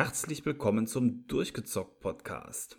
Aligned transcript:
Herzlich 0.00 0.46
willkommen 0.46 0.86
zum 0.86 1.26
Durchgezockt 1.26 1.98
Podcast. 1.98 2.78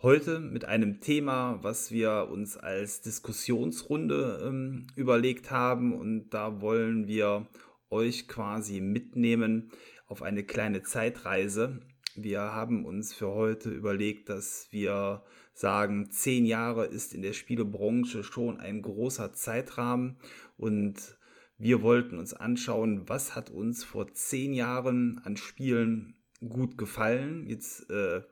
Heute 0.00 0.38
mit 0.38 0.64
einem 0.64 1.00
Thema, 1.00 1.58
was 1.64 1.90
wir 1.90 2.28
uns 2.30 2.56
als 2.56 3.00
Diskussionsrunde 3.00 4.44
ähm, 4.46 4.86
überlegt 4.94 5.50
haben 5.50 5.92
und 5.92 6.30
da 6.30 6.60
wollen 6.60 7.08
wir 7.08 7.48
euch 7.90 8.28
quasi 8.28 8.80
mitnehmen 8.80 9.72
auf 10.06 10.22
eine 10.22 10.44
kleine 10.44 10.84
Zeitreise. 10.84 11.80
Wir 12.14 12.42
haben 12.42 12.84
uns 12.84 13.12
für 13.12 13.30
heute 13.30 13.70
überlegt, 13.70 14.28
dass 14.28 14.68
wir 14.70 15.24
sagen, 15.52 16.12
zehn 16.12 16.46
Jahre 16.46 16.86
ist 16.86 17.12
in 17.12 17.22
der 17.22 17.32
Spielebranche 17.32 18.22
schon 18.22 18.60
ein 18.60 18.82
großer 18.82 19.32
Zeitrahmen 19.32 20.18
und 20.56 21.18
wir 21.58 21.82
wollten 21.82 22.18
uns 22.18 22.34
anschauen, 22.34 23.08
was 23.08 23.34
hat 23.34 23.50
uns 23.50 23.84
vor 23.84 24.12
zehn 24.12 24.54
Jahren 24.54 25.20
an 25.24 25.36
Spielen 25.36 26.16
gut 26.48 26.76
gefallen. 26.76 27.46
Jetzt 27.46 27.88
äh, 27.90 28.22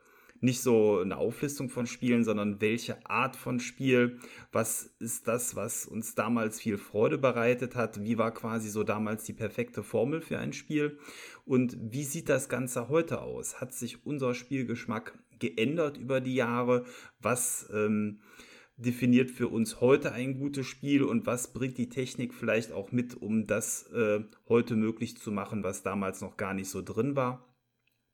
nicht 0.42 0.60
so 0.60 0.98
eine 0.98 1.16
Auflistung 1.16 1.68
von 1.68 1.86
Spielen, 1.86 2.24
sondern 2.24 2.60
welche 2.60 3.06
Art 3.08 3.36
von 3.36 3.60
Spiel, 3.60 4.18
was 4.50 4.92
ist 4.98 5.28
das, 5.28 5.54
was 5.54 5.86
uns 5.86 6.16
damals 6.16 6.60
viel 6.60 6.78
Freude 6.78 7.16
bereitet 7.16 7.76
hat, 7.76 8.02
wie 8.02 8.18
war 8.18 8.34
quasi 8.34 8.68
so 8.68 8.82
damals 8.82 9.22
die 9.22 9.34
perfekte 9.34 9.84
Formel 9.84 10.20
für 10.20 10.38
ein 10.38 10.52
Spiel 10.52 10.98
und 11.44 11.76
wie 11.80 12.02
sieht 12.02 12.28
das 12.28 12.48
Ganze 12.48 12.88
heute 12.88 13.22
aus? 13.22 13.60
Hat 13.60 13.72
sich 13.72 14.04
unser 14.04 14.34
Spielgeschmack 14.34 15.16
geändert 15.38 15.96
über 15.96 16.20
die 16.20 16.34
Jahre? 16.34 16.84
Was 17.20 17.68
ähm, 17.72 18.18
definiert 18.82 19.30
für 19.30 19.48
uns 19.48 19.80
heute 19.80 20.12
ein 20.12 20.38
gutes 20.38 20.66
Spiel 20.66 21.02
und 21.02 21.26
was 21.26 21.52
bringt 21.52 21.78
die 21.78 21.88
Technik 21.88 22.34
vielleicht 22.34 22.72
auch 22.72 22.92
mit, 22.92 23.20
um 23.20 23.46
das 23.46 23.86
äh, 23.92 24.20
heute 24.48 24.76
möglich 24.76 25.16
zu 25.16 25.30
machen, 25.32 25.62
was 25.62 25.82
damals 25.82 26.20
noch 26.20 26.36
gar 26.36 26.54
nicht 26.54 26.68
so 26.68 26.82
drin 26.82 27.16
war. 27.16 27.48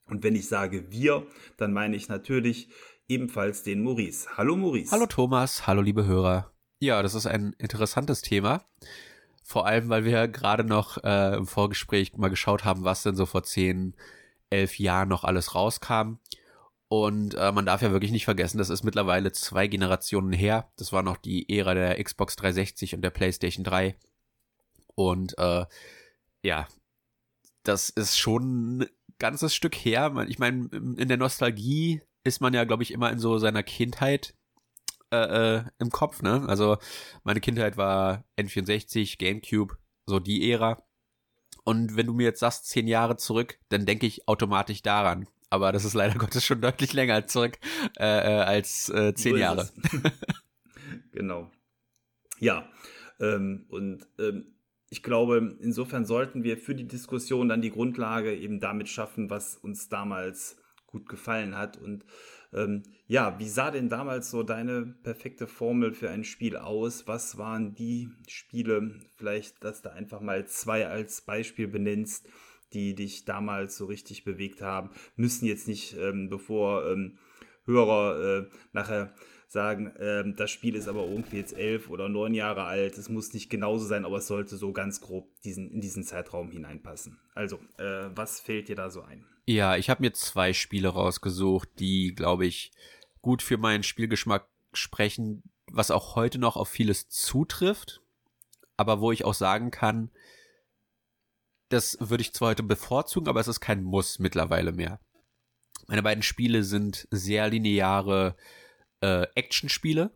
Und 0.07 0.23
wenn 0.23 0.37
ich 0.37 0.49
sage 0.49 0.91
wir, 0.91 1.27
dann 1.57 1.73
meine 1.73 1.97
ich 1.97 2.09
natürlich 2.09 2.69
ebenfalls 3.09 3.63
den 3.63 3.83
Maurice. 3.83 4.29
Hallo 4.37 4.57
Maurice. 4.57 4.93
Hallo 4.93 5.07
Thomas, 5.07 5.67
hallo 5.67 5.83
liebe 5.83 6.07
Hörer. 6.07 6.53
Ja, 6.81 7.03
das 7.03 7.15
ist 7.15 7.27
ein 7.27 7.55
interessantes 7.59 8.23
Thema. 8.23 8.65
Vor 9.43 9.67
allem, 9.67 9.89
weil 9.89 10.05
wir 10.05 10.29
gerade 10.29 10.63
noch 10.63 11.03
äh, 11.03 11.37
im 11.37 11.47
Vorgespräch 11.47 12.17
mal 12.17 12.29
geschaut 12.29 12.65
haben, 12.65 12.85
was 12.85 13.03
denn 13.03 13.17
so 13.17 13.27
vor 13.27 13.43
zehn, 13.43 13.97
elf 14.51 14.79
Jahren 14.79 15.09
noch 15.09 15.25
alles 15.25 15.55
rauskam. 15.55 16.19
Und 16.89 17.35
äh, 17.35 17.53
man 17.53 17.67
darf 17.67 17.83
ja 17.83 17.93
wirklich 17.93 18.13
nicht 18.13 18.25
vergessen, 18.25 18.57
das 18.57 18.71
ist 18.71 18.83
mittlerweile 18.83 19.31
zwei 19.33 19.67
Generationen 19.67 20.33
her. 20.33 20.73
Das 20.77 20.93
war 20.93 21.03
noch 21.03 21.19
die 21.19 21.49
Ära 21.59 21.75
der 21.75 22.03
Xbox 22.03 22.35
360 22.37 22.95
und 22.95 23.03
der 23.03 23.11
PlayStation 23.11 23.63
3. 23.63 23.95
Und 24.95 25.37
äh, 25.39 25.67
ja, 26.43 26.67
das 27.63 27.91
ist 27.91 28.17
schon 28.19 28.79
ein 28.79 28.87
ganzes 29.19 29.55
Stück 29.55 29.75
her. 29.75 30.25
Ich 30.29 30.39
meine, 30.39 30.69
in 30.73 31.09
der 31.09 31.19
Nostalgie 31.19 32.01
ist 32.25 32.41
man 32.41 32.55
ja, 32.55 32.65
glaube 32.65 32.83
ich, 32.83 32.91
immer 32.91 33.13
in 33.13 33.19
so 33.19 33.37
seiner 33.39 33.63
Kindheit 33.63 34.35
äh, 35.11 35.57
äh, 35.57 35.65
im 35.79 35.91
Kopf. 35.91 36.23
Ne? 36.23 36.47
Also 36.49 36.79
meine 37.23 37.41
Kindheit 37.41 37.77
war 37.77 38.25
N64, 38.39 39.19
GameCube, 39.19 39.77
so 40.07 40.21
die 40.21 40.51
Ära. 40.51 40.83
Und 41.65 41.97
wenn 41.97 42.07
du 42.07 42.15
mir 42.15 42.25
jetzt 42.25 42.41
sagst, 42.41 42.67
zehn 42.67 42.89
Jahre 42.89 43.19
zurück, 43.19 43.59
dann 43.69 43.85
denke 43.85 44.07
ich 44.07 44.27
automatisch 44.27 44.81
daran 44.81 45.29
aber 45.51 45.73
das 45.73 45.85
ist 45.85 45.95
leider 45.95 46.15
Gottes 46.19 46.45
schon 46.45 46.61
deutlich 46.61 46.93
länger 46.93 47.27
zurück 47.27 47.59
äh, 47.99 48.05
äh 48.05 48.43
als 48.43 48.89
äh, 48.91 49.15
zehn 49.15 49.33
so 49.33 49.39
Jahre. 49.39 49.69
genau. 51.13 51.51
Ja, 52.41 52.69
ähm, 53.21 53.67
und 53.69 54.07
ähm, 54.19 54.55
ich 54.91 55.03
glaube, 55.03 55.57
insofern 55.61 56.05
sollten 56.05 56.45
wir 56.45 56.57
für 56.57 56.75
die 56.75 56.87
Diskussion 56.87 57.49
dann 57.49 57.61
die 57.61 57.71
Grundlage 57.71 58.35
eben 58.35 58.61
damit 58.61 58.89
schaffen, 58.89 59.29
was 59.29 59.57
uns 59.57 59.89
damals 59.89 60.57
gut 60.87 61.09
gefallen 61.09 61.57
hat. 61.57 61.77
Und 61.77 62.05
ähm, 62.53 62.83
ja, 63.07 63.39
wie 63.39 63.49
sah 63.49 63.71
denn 63.71 63.91
damals 63.91 64.31
so 64.31 64.43
deine 64.43 64.87
perfekte 65.03 65.47
Formel 65.47 65.93
für 65.93 66.09
ein 66.09 66.25
Spiel 66.25 66.57
aus? 66.57 67.07
Was 67.07 67.37
waren 67.37 67.75
die 67.75 68.09
Spiele, 68.29 68.99
vielleicht, 69.17 69.63
dass 69.63 69.83
du 69.83 69.93
einfach 69.93 70.21
mal 70.21 70.47
zwei 70.47 70.87
als 70.87 71.21
Beispiel 71.21 71.69
benennst, 71.69 72.27
die 72.73 72.95
dich 72.95 73.25
damals 73.25 73.77
so 73.77 73.87
richtig 73.87 74.25
bewegt 74.25 74.63
haben, 74.63 74.91
müssen 75.17 75.47
jetzt 75.47 75.69
nicht, 75.69 75.97
ähm, 75.97 76.29
bevor 76.29 76.87
ähm, 76.91 77.19
Hörer 77.65 78.41
äh, 78.41 78.49
nachher 78.73 79.15
sagen, 79.47 79.93
ähm, 79.99 80.37
das 80.37 80.51
Spiel 80.51 80.75
ist 80.75 80.89
aber 80.89 81.07
irgendwie 81.07 81.39
jetzt 81.39 81.57
elf 81.57 81.89
oder 81.89 82.09
neun 82.09 82.35
Jahre 82.35 82.65
alt. 82.65 82.99
Es 82.99 83.09
muss 83.09 83.33
nicht 83.33 83.51
genauso 83.51 83.87
sein, 83.87 84.05
aber 84.05 84.19
es 84.19 84.27
sollte 84.27 84.57
so 84.57 84.73
ganz 84.73 85.01
grob 85.01 85.29
diesen, 85.43 85.71
in 85.71 85.81
diesen 85.81 86.05
Zeitraum 86.05 86.51
hineinpassen. 86.51 87.19
Also, 87.35 87.57
äh, 87.79 88.11
was 88.15 88.41
fällt 88.41 88.69
dir 88.69 88.77
da 88.77 88.91
so 88.91 89.03
ein? 89.03 89.25
Ja, 89.47 89.77
ich 89.77 89.89
habe 89.89 90.03
mir 90.03 90.13
zwei 90.13 90.53
Spiele 90.53 90.89
rausgesucht, 90.89 91.69
die, 91.79 92.15
glaube 92.15 92.47
ich, 92.47 92.73
gut 93.23 93.43
für 93.43 93.57
meinen 93.57 93.83
Spielgeschmack 93.83 94.47
sprechen, 94.75 95.43
was 95.67 95.91
auch 95.91 96.17
heute 96.17 96.39
noch 96.39 96.57
auf 96.57 96.69
vieles 96.69 97.09
zutrifft, 97.09 98.03
aber 98.77 99.01
wo 99.01 99.13
ich 99.13 99.25
auch 99.25 99.35
sagen 99.35 99.71
kann, 99.71 100.11
das 101.69 101.97
würde 102.01 102.23
ich 102.23 102.33
zwar 102.33 102.51
heute 102.51 102.63
bevorzugen, 102.63 103.29
aber 103.29 103.41
es 103.41 103.49
ist 103.49 103.61
kein 103.61 103.83
Muss 103.83 104.19
mittlerweile 104.19 104.73
mehr. 104.73 105.01
Meine 105.87 106.03
beiden 106.03 106.23
Spiele 106.23 106.65
sind 106.65 107.09
sehr 107.11 107.49
lineare 107.49 108.37
äh, 109.01 109.27
Action-Spiele. 109.35 110.11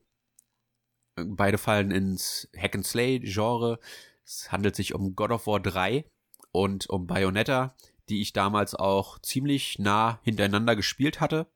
Beide 1.17 1.59
fallen 1.59 1.91
ins 1.91 2.49
Hack 2.57 2.75
and 2.75 2.87
Slay 2.87 3.21
Genre. 3.21 3.79
Es 4.25 4.51
handelt 4.51 4.77
sich 4.77 4.95
um 4.95 5.15
God 5.15 5.31
of 5.31 5.47
War 5.47 5.61
3 5.61 6.05
und 6.53 6.89
um 6.89 7.07
Bayonetta, 7.07 7.75
die 8.09 8.21
ich 8.21 8.33
damals 8.33 8.75
auch 8.75 9.19
ziemlich 9.21 9.79
nah 9.79 10.21
hintereinander 10.23 10.77
gespielt 10.77 11.21
hatte. 11.21 11.47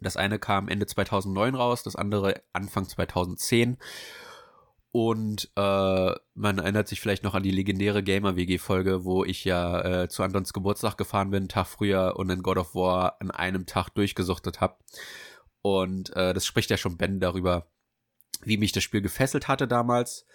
Das 0.00 0.16
eine 0.16 0.38
kam 0.38 0.68
Ende 0.68 0.86
2009 0.86 1.54
raus, 1.54 1.82
das 1.82 1.96
andere 1.96 2.42
Anfang 2.52 2.88
2010. 2.88 3.76
Und 4.92 5.50
äh, 5.56 6.12
man 6.34 6.58
erinnert 6.58 6.88
sich 6.88 7.00
vielleicht 7.00 7.22
noch 7.22 7.34
an 7.34 7.44
die 7.44 7.52
legendäre 7.52 8.02
Gamer-WG-Folge, 8.02 9.04
wo 9.04 9.24
ich 9.24 9.44
ja 9.44 10.02
äh, 10.02 10.08
zu 10.08 10.24
Antons 10.24 10.52
Geburtstag 10.52 10.96
gefahren 10.96 11.30
bin, 11.30 11.42
einen 11.42 11.48
Tag 11.48 11.68
früher 11.68 12.14
und 12.16 12.28
in 12.28 12.42
God 12.42 12.58
of 12.58 12.74
War 12.74 13.16
an 13.20 13.30
einem 13.30 13.66
Tag 13.66 13.90
durchgesuchtet 13.90 14.60
habe. 14.60 14.76
Und 15.62 16.14
äh, 16.16 16.34
das 16.34 16.44
spricht 16.44 16.70
ja 16.70 16.76
schon 16.76 16.96
Ben 16.96 17.20
darüber, 17.20 17.70
wie 18.42 18.56
mich 18.56 18.72
das 18.72 18.82
Spiel 18.82 19.00
gefesselt 19.00 19.46
hatte 19.46 19.68
damals. 19.68 20.26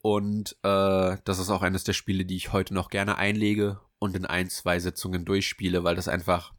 Und 0.00 0.52
äh, 0.62 1.16
das 1.24 1.38
ist 1.38 1.50
auch 1.50 1.62
eines 1.62 1.84
der 1.84 1.92
Spiele, 1.92 2.24
die 2.24 2.36
ich 2.36 2.52
heute 2.52 2.72
noch 2.72 2.88
gerne 2.88 3.18
einlege 3.18 3.80
und 3.98 4.16
in 4.16 4.24
ein, 4.24 4.48
zwei 4.48 4.78
Sitzungen 4.78 5.26
durchspiele, 5.26 5.84
weil 5.84 5.96
das 5.96 6.08
einfach 6.08 6.54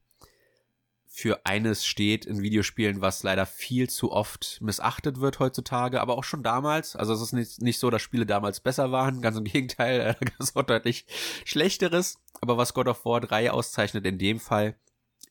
für 1.11 1.43
eines 1.43 1.85
steht 1.87 2.25
in 2.25 2.43
Videospielen, 2.43 3.01
was 3.01 3.23
leider 3.23 3.47
viel 3.47 3.89
zu 3.89 4.11
oft 4.11 4.59
missachtet 4.61 5.19
wird 5.19 5.39
heutzutage, 5.39 6.01
aber 6.01 6.15
auch 6.15 6.23
schon 6.23 6.43
damals. 6.43 6.95
Also 6.95 7.13
es 7.13 7.21
ist 7.21 7.33
nicht, 7.33 7.61
nicht 7.61 7.79
so, 7.79 7.89
dass 7.89 8.03
Spiele 8.03 8.27
damals 8.27 8.59
besser 8.59 8.91
waren, 8.91 9.19
ganz 9.21 9.35
im 9.35 9.43
Gegenteil, 9.45 10.15
es 10.39 10.55
auch 10.55 10.63
deutlich 10.63 11.07
schlechteres. 11.45 12.19
Aber 12.41 12.57
was 12.57 12.75
God 12.75 12.87
of 12.87 13.03
War 13.05 13.21
3 13.21 13.49
auszeichnet 13.51 14.05
in 14.05 14.19
dem 14.19 14.39
Fall, 14.39 14.77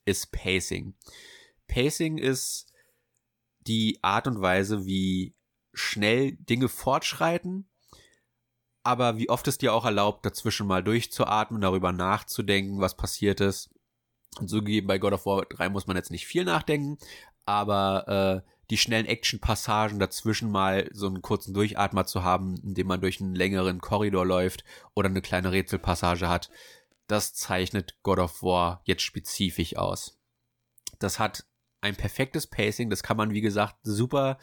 ist 0.05 0.33
Pacing. 0.33 0.95
Pacing 1.69 2.19
ist 2.19 2.67
die 3.61 4.01
Art 4.03 4.27
und 4.27 4.41
Weise, 4.41 4.85
wie 4.85 5.37
schnell 5.73 6.33
Dinge 6.33 6.69
fortschreiten, 6.69 7.71
aber 8.83 9.17
wie 9.17 9.31
oft 9.31 9.47
es 9.47 9.59
dir 9.59 9.73
auch 9.73 9.85
erlaubt, 9.85 10.27
dazwischen 10.27 10.67
mal 10.67 10.83
durchzuatmen, 10.83 11.61
darüber 11.61 11.93
nachzudenken, 11.93 12.81
was 12.81 12.97
passiert 12.97 13.41
ist 13.41 13.71
und 14.41 14.49
zugegeben, 14.49 14.87
bei 14.87 14.99
God 14.99 15.13
of 15.13 15.27
War 15.27 15.45
3 15.45 15.69
muss 15.69 15.87
man 15.87 15.97
jetzt 15.97 16.11
nicht 16.11 16.27
viel 16.27 16.45
nachdenken, 16.45 16.99
aber 17.47 18.45
äh, 18.45 18.51
die 18.71 18.79
schnellen 18.79 19.07
Action-Passagen 19.07 19.99
dazwischen 19.99 20.51
mal 20.51 20.89
so 20.93 21.07
einen 21.07 21.23
kurzen 21.23 21.55
Durchatmer 21.55 22.07
zu 22.07 22.23
haben, 22.23 22.57
indem 22.63 22.87
man 22.87 23.01
durch 23.01 23.21
einen 23.21 23.35
längeren 23.35 23.81
Korridor 23.81 24.27
läuft 24.27 24.65
oder 24.95 25.09
eine 25.09 25.23
kleine 25.23 25.53
Rätselpassage 25.53 26.29
hat, 26.29 26.51
das 27.07 27.33
zeichnet 27.33 27.97
God 28.03 28.19
of 28.19 28.43
War 28.43 28.83
jetzt 28.85 29.03
spezifisch 29.03 29.77
aus. 29.77 30.19
Das 30.99 31.19
hat 31.19 31.47
ein 31.81 31.97
perfektes 31.97 32.47
Pacing, 32.47 32.91
das 32.91 33.03
kann 33.03 33.17
man 33.17 33.33
wie 33.33 33.41
gesagt 33.41 33.77
super 33.83 34.39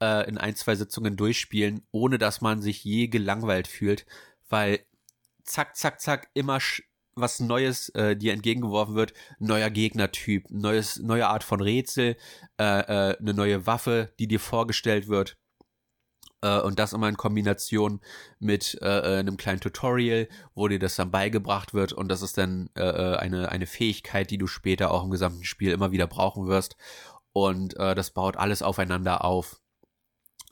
äh, 0.00 0.28
in 0.28 0.38
ein, 0.38 0.56
zwei 0.56 0.74
Sitzungen 0.74 1.16
durchspielen, 1.16 1.86
ohne 1.92 2.18
dass 2.18 2.40
man 2.40 2.60
sich 2.60 2.82
je 2.82 3.06
gelangweilt 3.06 3.68
fühlt, 3.68 4.06
weil 4.48 4.84
zack, 5.44 5.76
zack, 5.76 6.00
zack, 6.00 6.30
immer 6.34 6.58
was 7.14 7.40
Neues 7.40 7.88
äh, 7.90 8.16
dir 8.16 8.32
entgegengeworfen 8.32 8.94
wird, 8.94 9.12
neuer 9.38 9.70
Gegnertyp, 9.70 10.50
neues, 10.50 10.98
neue 10.98 11.28
Art 11.28 11.44
von 11.44 11.60
Rätsel, 11.60 12.16
äh, 12.58 12.64
äh, 12.64 13.18
eine 13.18 13.34
neue 13.34 13.66
Waffe, 13.66 14.12
die 14.18 14.28
dir 14.28 14.40
vorgestellt 14.40 15.08
wird. 15.08 15.36
Äh, 16.42 16.60
und 16.60 16.78
das 16.78 16.92
immer 16.92 17.08
in 17.08 17.16
Kombination 17.16 18.00
mit 18.38 18.78
äh, 18.82 18.86
äh, 18.86 19.18
einem 19.18 19.36
kleinen 19.36 19.60
Tutorial, 19.60 20.28
wo 20.54 20.68
dir 20.68 20.78
das 20.78 20.96
dann 20.96 21.10
beigebracht 21.10 21.74
wird. 21.74 21.92
Und 21.92 22.08
das 22.08 22.22
ist 22.22 22.38
dann 22.38 22.70
äh, 22.76 22.82
äh, 22.82 23.16
eine, 23.16 23.50
eine 23.50 23.66
Fähigkeit, 23.66 24.30
die 24.30 24.38
du 24.38 24.46
später 24.46 24.90
auch 24.90 25.04
im 25.04 25.10
gesamten 25.10 25.44
Spiel 25.44 25.72
immer 25.72 25.92
wieder 25.92 26.06
brauchen 26.06 26.46
wirst. 26.46 26.76
Und 27.32 27.76
äh, 27.78 27.94
das 27.94 28.10
baut 28.10 28.36
alles 28.36 28.62
aufeinander 28.62 29.24
auf. 29.24 29.60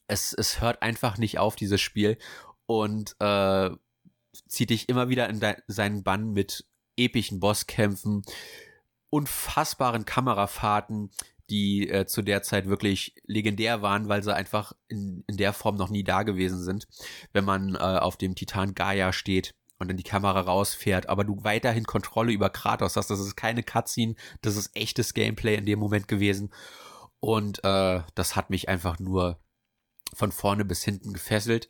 Es, 0.07 0.33
es 0.33 0.61
hört 0.61 0.83
einfach 0.83 1.19
nicht 1.19 1.39
auf, 1.39 1.57
dieses 1.57 1.81
Spiel. 1.81 2.19
Und 2.67 3.17
äh, 3.21 3.71
zieht 4.49 4.71
dich 4.71 4.89
immer 4.89 5.09
wieder 5.09 5.29
in 5.29 5.41
seinen 5.67 6.03
Bann 6.03 6.33
mit 6.33 6.65
epischen 6.97 7.41
Bosskämpfen, 7.41 8.23
unfassbaren 9.11 10.05
Kamerafahrten, 10.05 11.11
die 11.51 11.89
äh, 11.89 12.07
zu 12.07 12.23
der 12.23 12.43
Zeit 12.43 12.67
wirklich 12.67 13.15
legendär 13.25 13.83
waren, 13.83 14.09
weil 14.09 14.23
sie 14.23 14.35
einfach 14.35 14.73
in, 14.89 15.25
in 15.27 15.37
der 15.37 15.53
Form 15.53 15.77
noch 15.77 15.91
nie 15.91 16.05
da 16.05 16.23
gewesen 16.23 16.63
sind. 16.63 16.87
Wenn 17.33 17.45
man 17.45 17.75
äh, 17.75 17.79
auf 17.79 18.17
dem 18.17 18.37
Titan 18.37 18.75
Gaia 18.75 19.13
steht 19.13 19.55
und 19.79 19.89
dann 19.89 19.97
die 19.97 20.05
Kamera 20.05 20.41
rausfährt, 20.41 21.09
aber 21.09 21.25
du 21.25 21.43
weiterhin 21.43 21.85
Kontrolle 21.85 22.33
über 22.33 22.51
Kratos 22.51 22.97
hast. 22.97 23.11
Das 23.11 23.19
ist 23.19 23.35
keine 23.35 23.65
Cutscene, 23.65 24.15
das 24.43 24.57
ist 24.57 24.77
echtes 24.77 25.15
Gameplay 25.15 25.57
in 25.57 25.67
dem 25.67 25.81
Moment 25.81 26.07
gewesen. 26.07 26.53
Und 27.19 27.65
äh, 27.65 28.03
das 28.15 28.37
hat 28.37 28.51
mich 28.51 28.69
einfach 28.69 28.99
nur 28.99 29.41
von 30.15 30.33
vorne 30.33 30.65
bis 30.65 30.85
hinten 30.85 31.13
gefesselt. 31.13 31.69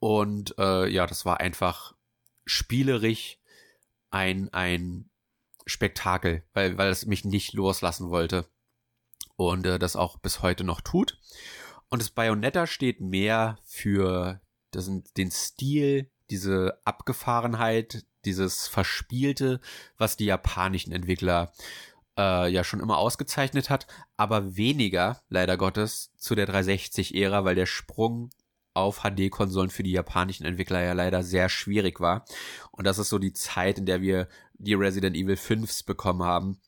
Und 0.00 0.58
äh, 0.58 0.88
ja, 0.88 1.06
das 1.06 1.24
war 1.24 1.40
einfach 1.40 1.94
spielerisch 2.46 3.38
ein, 4.10 4.52
ein 4.52 5.10
Spektakel, 5.66 6.42
weil, 6.52 6.76
weil 6.78 6.90
es 6.90 7.06
mich 7.06 7.24
nicht 7.24 7.52
loslassen 7.52 8.10
wollte. 8.10 8.46
Und 9.36 9.66
äh, 9.66 9.78
das 9.78 9.96
auch 9.96 10.18
bis 10.18 10.42
heute 10.42 10.64
noch 10.64 10.80
tut. 10.80 11.18
Und 11.90 12.02
das 12.02 12.10
Bayonetta 12.10 12.66
steht 12.66 13.00
mehr 13.00 13.58
für 13.64 14.40
das, 14.70 14.90
den 15.16 15.30
Stil, 15.30 16.10
diese 16.30 16.80
Abgefahrenheit, 16.84 18.04
dieses 18.24 18.68
Verspielte, 18.68 19.60
was 19.98 20.16
die 20.16 20.26
japanischen 20.26 20.92
Entwickler 20.92 21.52
äh, 22.16 22.50
ja 22.50 22.64
schon 22.64 22.80
immer 22.80 22.98
ausgezeichnet 22.98 23.70
hat, 23.70 23.86
aber 24.16 24.56
weniger, 24.56 25.20
leider 25.28 25.56
Gottes, 25.56 26.12
zu 26.16 26.34
der 26.34 26.48
360-Ära, 26.48 27.44
weil 27.44 27.54
der 27.54 27.66
Sprung 27.66 28.30
auf 28.74 29.02
HD-Konsolen 29.02 29.70
für 29.70 29.82
die 29.82 29.92
japanischen 29.92 30.44
Entwickler 30.44 30.82
ja 30.82 30.92
leider 30.92 31.22
sehr 31.22 31.48
schwierig 31.48 32.00
war. 32.00 32.24
Und 32.70 32.86
das 32.86 32.98
ist 32.98 33.08
so 33.08 33.18
die 33.18 33.32
Zeit, 33.32 33.78
in 33.78 33.86
der 33.86 34.00
wir 34.00 34.28
die 34.54 34.74
Resident 34.74 35.16
Evil 35.16 35.34
5s 35.34 35.84
bekommen 35.84 36.22
haben, 36.22 36.60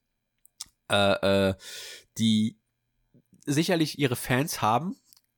äh, 0.90 1.50
äh, 1.50 1.54
die 2.18 2.58
sicherlich 3.46 3.98
ihre 3.98 4.16
Fans 4.16 4.62
haben, 4.62 4.96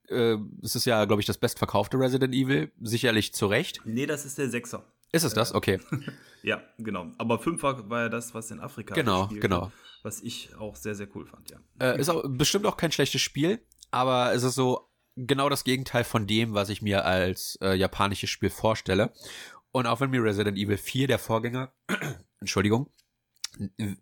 äh, 0.08 0.36
es 0.62 0.76
ist 0.76 0.84
ja, 0.84 1.04
glaube 1.04 1.20
ich, 1.20 1.26
das 1.26 1.38
bestverkaufte 1.38 1.98
Resident 1.98 2.34
Evil, 2.34 2.72
sicherlich 2.80 3.34
zu 3.34 3.46
Recht. 3.46 3.80
Nee, 3.84 4.06
das 4.06 4.24
ist 4.24 4.38
der 4.38 4.48
Sechser. 4.50 4.84
Ist 5.12 5.24
es 5.24 5.34
das? 5.34 5.52
Äh, 5.52 5.56
okay. 5.56 5.80
ja, 6.42 6.62
genau. 6.78 7.12
Aber 7.18 7.38
Fünfer 7.38 7.88
war 7.88 8.02
ja 8.02 8.08
das, 8.08 8.34
was 8.34 8.50
in 8.50 8.60
Afrika 8.60 8.94
Genau, 8.94 9.28
genau. 9.28 9.70
Was 10.02 10.20
ich 10.20 10.54
auch 10.56 10.76
sehr, 10.76 10.94
sehr 10.94 11.08
cool 11.14 11.26
fand, 11.26 11.50
ja. 11.50 11.58
Äh, 11.78 12.00
ist 12.00 12.10
auch 12.10 12.24
bestimmt 12.26 12.66
auch 12.66 12.76
kein 12.76 12.92
schlechtes 12.92 13.22
Spiel, 13.22 13.64
aber 13.90 14.34
es 14.34 14.42
ist 14.42 14.56
so 14.56 14.90
genau 15.16 15.48
das 15.48 15.64
Gegenteil 15.64 16.04
von 16.04 16.26
dem, 16.26 16.54
was 16.54 16.68
ich 16.68 16.82
mir 16.82 17.04
als 17.04 17.58
äh, 17.62 17.74
japanisches 17.74 18.30
Spiel 18.30 18.50
vorstelle. 18.50 19.12
Und 19.72 19.86
auch 19.86 20.00
wenn 20.00 20.10
mir 20.10 20.22
Resident 20.22 20.58
Evil 20.58 20.76
4, 20.76 21.08
der 21.08 21.18
Vorgänger, 21.18 21.72
Entschuldigung, 22.40 22.90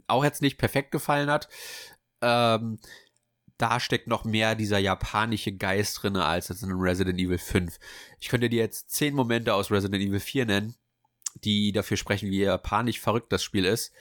auch 0.06 0.24
jetzt 0.24 0.42
nicht 0.42 0.58
perfekt 0.58 0.90
gefallen 0.90 1.30
hat, 1.30 1.48
ähm, 2.20 2.78
da 3.58 3.78
steckt 3.80 4.08
noch 4.08 4.24
mehr 4.24 4.54
dieser 4.54 4.78
japanische 4.78 5.52
Geist 5.52 6.02
drin 6.02 6.16
als 6.16 6.48
jetzt 6.48 6.62
in 6.62 6.72
Resident 6.72 7.18
Evil 7.18 7.38
5. 7.38 7.78
Ich 8.18 8.28
könnte 8.28 8.48
dir 8.48 8.60
jetzt 8.60 8.90
zehn 8.90 9.14
Momente 9.14 9.54
aus 9.54 9.70
Resident 9.70 10.02
Evil 10.02 10.20
4 10.20 10.46
nennen, 10.46 10.74
die 11.44 11.72
dafür 11.72 11.96
sprechen, 11.96 12.30
wie 12.30 12.40
japanisch 12.40 13.00
verrückt 13.00 13.32
das 13.32 13.42
Spiel 13.42 13.64
ist. 13.64 13.92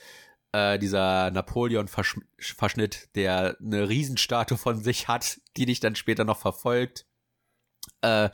Äh, 0.52 0.78
dieser 0.78 1.30
Napoleon-Verschnitt, 1.30 3.08
der 3.14 3.56
eine 3.58 3.88
Riesenstatue 3.88 4.58
von 4.58 4.82
sich 4.82 5.08
hat, 5.08 5.40
die 5.56 5.66
dich 5.66 5.80
dann 5.80 5.94
später 5.94 6.24
noch 6.24 6.38
verfolgt. 6.38 7.06
Äh, 8.02 8.28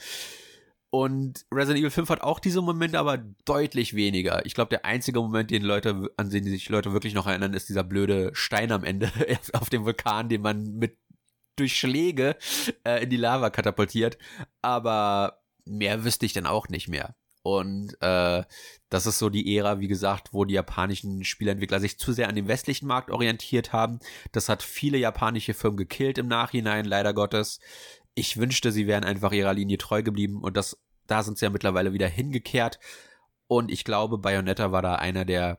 und 0.91 1.45
Resident 1.53 1.81
Evil 1.81 1.91
5 1.91 2.09
hat 2.09 2.23
auch 2.23 2.41
diese 2.41 2.63
Momente, 2.63 2.99
aber 2.99 3.19
deutlich 3.45 3.95
weniger. 3.95 4.45
Ich 4.47 4.55
glaube, 4.55 4.71
der 4.71 4.85
einzige 4.85 5.21
Moment, 5.21 5.51
den 5.51 5.63
Leute, 5.63 6.11
an 6.17 6.31
den 6.31 6.45
sich 6.45 6.69
Leute 6.71 6.93
wirklich 6.93 7.15
noch 7.15 7.27
erinnern, 7.27 7.53
ist 7.53 7.69
dieser 7.69 7.85
blöde 7.85 8.31
Stein 8.35 8.73
am 8.73 8.85
Ende 8.85 9.13
auf 9.53 9.71
dem 9.71 9.85
Vulkan, 9.85 10.29
den 10.29 10.41
man 10.41 10.77
mit 10.77 10.99
durch 11.57 11.77
Schläge 11.77 12.37
äh, 12.85 13.03
in 13.03 13.11
die 13.11 13.17
Lava 13.17 13.51
katapultiert. 13.51 14.17
Aber 14.63 15.43
mehr 15.67 16.05
wüsste 16.05 16.25
ich 16.25 16.33
dann 16.33 16.47
auch 16.47 16.69
nicht 16.69 16.89
mehr. 16.89 17.15
Und 17.57 17.97
äh, 18.03 18.43
das 18.91 19.07
ist 19.07 19.19
so 19.19 19.31
die 19.31 19.57
Ära, 19.57 19.81
wie 19.81 19.89
gesagt, 19.89 20.35
wo 20.35 20.45
die 20.45 20.53
japanischen 20.53 21.25
Spielentwickler 21.25 21.81
sich 21.81 21.99
zu 21.99 22.13
sehr 22.13 22.29
an 22.29 22.35
den 22.35 22.47
westlichen 22.47 22.87
Markt 22.87 23.11
orientiert 23.11 23.73
haben. 23.73 24.01
Das 24.33 24.51
hat 24.51 24.63
viele 24.63 24.99
japanische 24.99 25.55
Firmen 25.55 25.79
gekillt 25.79 26.19
im 26.19 26.29
Nachhinein, 26.29 26.85
leider 26.85 27.15
Gottes. 27.15 27.59
Ich 28.15 28.37
wünschte, 28.37 28.71
sie 28.71 28.87
wären 28.87 29.05
einfach 29.05 29.33
ihrer 29.33 29.55
Linie 29.55 29.79
treu 29.79 30.03
geblieben 30.03 30.43
und 30.43 30.59
das, 30.59 30.79
da 31.07 31.23
sind 31.23 31.39
sie 31.39 31.47
ja 31.47 31.51
mittlerweile 31.51 31.95
wieder 31.95 32.07
hingekehrt. 32.07 32.79
Und 33.47 33.71
ich 33.71 33.83
glaube, 33.83 34.19
Bayonetta 34.19 34.71
war 34.71 34.83
da 34.83 34.97
einer 34.97 35.25
der 35.25 35.59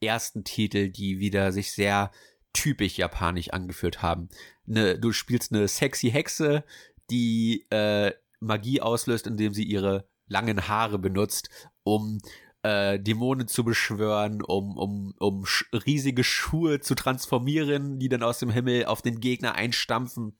ersten 0.00 0.42
Titel, 0.42 0.88
die 0.88 1.20
wieder 1.20 1.52
sich 1.52 1.70
sehr 1.70 2.10
typisch 2.52 2.98
japanisch 2.98 3.50
angeführt 3.50 4.02
haben. 4.02 4.28
Ne, 4.66 4.98
du 4.98 5.12
spielst 5.12 5.52
eine 5.52 5.68
sexy 5.68 6.10
Hexe, 6.10 6.64
die 7.10 7.64
äh, 7.70 8.12
Magie 8.40 8.80
auslöst, 8.80 9.28
indem 9.28 9.54
sie 9.54 9.62
ihre 9.62 10.10
langen 10.32 10.66
Haare 10.66 10.98
benutzt, 10.98 11.48
um 11.84 12.20
äh, 12.62 12.98
Dämonen 12.98 13.46
zu 13.46 13.64
beschwören, 13.64 14.42
um, 14.42 14.76
um, 14.76 15.14
um 15.18 15.44
riesige 15.72 16.24
Schuhe 16.24 16.80
zu 16.80 16.94
transformieren, 16.94 17.98
die 17.98 18.08
dann 18.08 18.22
aus 18.22 18.38
dem 18.38 18.50
Himmel 18.50 18.86
auf 18.86 19.02
den 19.02 19.20
Gegner 19.20 19.54
einstampfen 19.54 20.36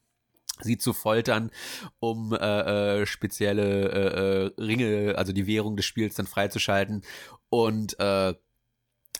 sie 0.60 0.78
zu 0.78 0.92
foltern, 0.92 1.50
um 1.98 2.32
äh, 2.32 3.00
äh, 3.00 3.06
spezielle 3.06 3.90
äh, 3.90 4.60
äh, 4.60 4.62
Ringe, 4.62 5.14
also 5.16 5.32
die 5.32 5.46
Währung 5.46 5.76
des 5.76 5.86
Spiels 5.86 6.14
dann 6.14 6.26
freizuschalten. 6.26 7.02
Und 7.48 7.98
äh, 7.98 8.34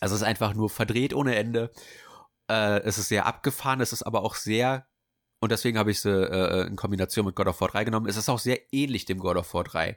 also 0.01 0.15
es 0.15 0.21
ist 0.21 0.27
einfach 0.27 0.55
nur 0.55 0.71
verdreht 0.71 1.15
ohne 1.15 1.37
Ende. 1.37 1.71
Äh, 2.49 2.81
es 2.83 2.99
ist 2.99 3.09
sehr 3.09 3.27
abgefahren, 3.27 3.81
es 3.81 3.93
ist 3.93 4.03
aber 4.03 4.23
auch 4.23 4.35
sehr, 4.35 4.87
und 5.43 5.51
deswegen 5.51 5.77
habe 5.77 5.91
ich 5.91 5.99
sie 5.99 6.09
äh, 6.09 6.69
in 6.69 6.77
Kombination 6.77 7.27
mit 7.27 7.35
God 7.35 7.49
of 7.49 7.61
War 7.61 7.67
3 7.67 7.83
genommen, 7.83 8.07
es 8.07 8.17
ist 8.17 8.29
auch 8.29 8.39
sehr 8.39 8.73
ähnlich 8.73 9.07
dem 9.07 9.19
God 9.19 9.37
of 9.37 9.53
War 9.55 9.65
3. 9.65 9.97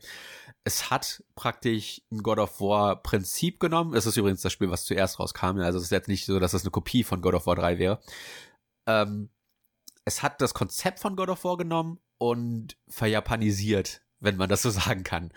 Es 0.64 0.90
hat 0.90 1.24
praktisch 1.36 2.02
ein 2.12 2.24
God 2.24 2.40
of 2.40 2.60
War 2.60 3.04
Prinzip 3.04 3.60
genommen. 3.60 3.94
Es 3.94 4.08
ist 4.08 4.18
übrigens 4.18 4.42
das 4.42 4.52
Spiel, 4.52 4.72
was 4.72 4.86
zuerst 4.86 5.20
rauskam. 5.20 5.60
Also 5.60 5.78
es 5.78 5.84
ist 5.84 5.92
jetzt 5.92 6.08
nicht 6.08 6.26
so, 6.26 6.40
dass 6.40 6.56
es 6.56 6.64
eine 6.64 6.72
Kopie 6.72 7.04
von 7.04 7.22
God 7.22 7.36
of 7.36 7.46
War 7.46 7.56
3 7.56 7.78
wäre. 7.78 8.00
Ähm, 8.88 9.30
es 10.04 10.24
hat 10.24 10.42
das 10.42 10.56
Konzept 10.56 11.00
von 11.00 11.16
God 11.16 11.30
of 11.30 11.44
War 11.44 11.58
genommen 11.58 12.00
und 12.18 12.76
verjapanisiert, 12.88 14.02
wenn 14.20 14.38
man 14.38 14.50
das 14.50 14.64
so 14.64 14.70
sagen 14.72 15.04
kann. 15.04 15.32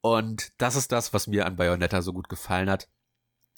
Und 0.00 0.54
das 0.58 0.74
ist 0.74 0.90
das, 0.90 1.12
was 1.12 1.28
mir 1.28 1.46
an 1.46 1.54
Bayonetta 1.54 2.02
so 2.02 2.12
gut 2.12 2.28
gefallen 2.28 2.68
hat 2.68 2.88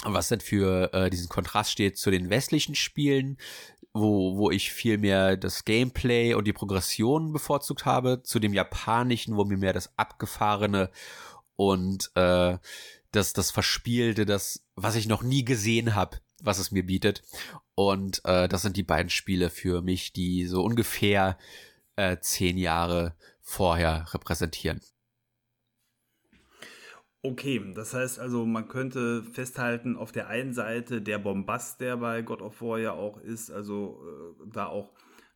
was 0.04 0.28
denn 0.28 0.40
für 0.40 0.92
äh, 0.94 1.10
diesen 1.10 1.28
Kontrast 1.28 1.72
steht 1.72 1.98
zu 1.98 2.10
den 2.10 2.30
westlichen 2.30 2.74
Spielen, 2.74 3.36
wo, 3.92 4.36
wo 4.36 4.50
ich 4.50 4.72
viel 4.72 4.98
mehr 4.98 5.36
das 5.36 5.64
Gameplay 5.64 6.34
und 6.34 6.46
die 6.46 6.52
Progression 6.52 7.32
bevorzugt 7.32 7.84
habe, 7.84 8.22
zu 8.22 8.38
dem 8.38 8.54
japanischen, 8.54 9.36
wo 9.36 9.44
mir 9.44 9.58
mehr 9.58 9.72
das 9.72 9.96
Abgefahrene 9.98 10.90
und 11.56 12.10
äh, 12.14 12.58
das, 13.12 13.32
das 13.32 13.50
Verspielte, 13.50 14.26
das, 14.26 14.64
was 14.76 14.94
ich 14.94 15.08
noch 15.08 15.22
nie 15.22 15.44
gesehen 15.44 15.94
habe, 15.94 16.18
was 16.40 16.58
es 16.58 16.70
mir 16.70 16.84
bietet. 16.84 17.22
Und 17.74 18.20
äh, 18.24 18.48
das 18.48 18.62
sind 18.62 18.76
die 18.76 18.82
beiden 18.82 19.10
Spiele 19.10 19.50
für 19.50 19.82
mich, 19.82 20.12
die 20.12 20.46
so 20.46 20.62
ungefähr 20.62 21.38
äh, 21.96 22.18
zehn 22.20 22.58
Jahre 22.58 23.14
vorher 23.40 24.06
repräsentieren. 24.12 24.80
Okay, 27.20 27.72
das 27.74 27.94
heißt 27.94 28.20
also, 28.20 28.46
man 28.46 28.68
könnte 28.68 29.24
festhalten, 29.24 29.96
auf 29.96 30.12
der 30.12 30.28
einen 30.28 30.54
Seite 30.54 31.02
der 31.02 31.18
Bombast, 31.18 31.80
der 31.80 31.96
bei 31.96 32.22
God 32.22 32.42
of 32.42 32.62
War 32.62 32.78
ja 32.78 32.92
auch 32.92 33.18
ist, 33.20 33.50
also 33.50 34.00
äh, 34.06 34.50
da 34.52 34.66
auch 34.66 34.92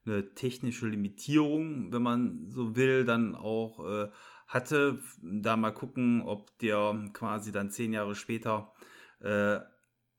eine 0.06 0.34
technische 0.34 0.86
Limitierung, 0.88 1.92
wenn 1.92 2.02
man 2.02 2.50
so 2.50 2.76
will, 2.76 3.04
dann 3.04 3.34
auch 3.34 3.84
äh, 3.84 4.08
hatte. 4.46 4.98
Da 5.22 5.56
mal 5.56 5.72
gucken, 5.72 6.22
ob 6.22 6.56
der 6.58 7.10
quasi 7.12 7.52
dann 7.52 7.70
zehn 7.70 7.92
Jahre 7.92 8.14
später 8.14 8.72
äh, 9.20 9.60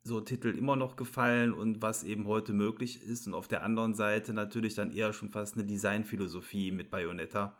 so 0.04 0.20
Titel 0.22 0.50
immer 0.50 0.76
noch 0.76 0.96
gefallen 0.98 1.54
und 1.54 1.82
was 1.82 2.04
eben 2.04 2.28
heute 2.28 2.54
möglich 2.54 3.02
ist. 3.02 3.28
Und 3.28 3.34
auf 3.34 3.48
der 3.48 3.64
anderen 3.64 3.94
Seite 3.94 4.34
natürlich 4.34 4.76
dann 4.76 4.92
eher 4.92 5.14
schon 5.14 5.30
fast 5.30 5.56
eine 5.56 5.66
Designphilosophie 5.66 6.72
mit 6.72 6.90
Bayonetta, 6.90 7.58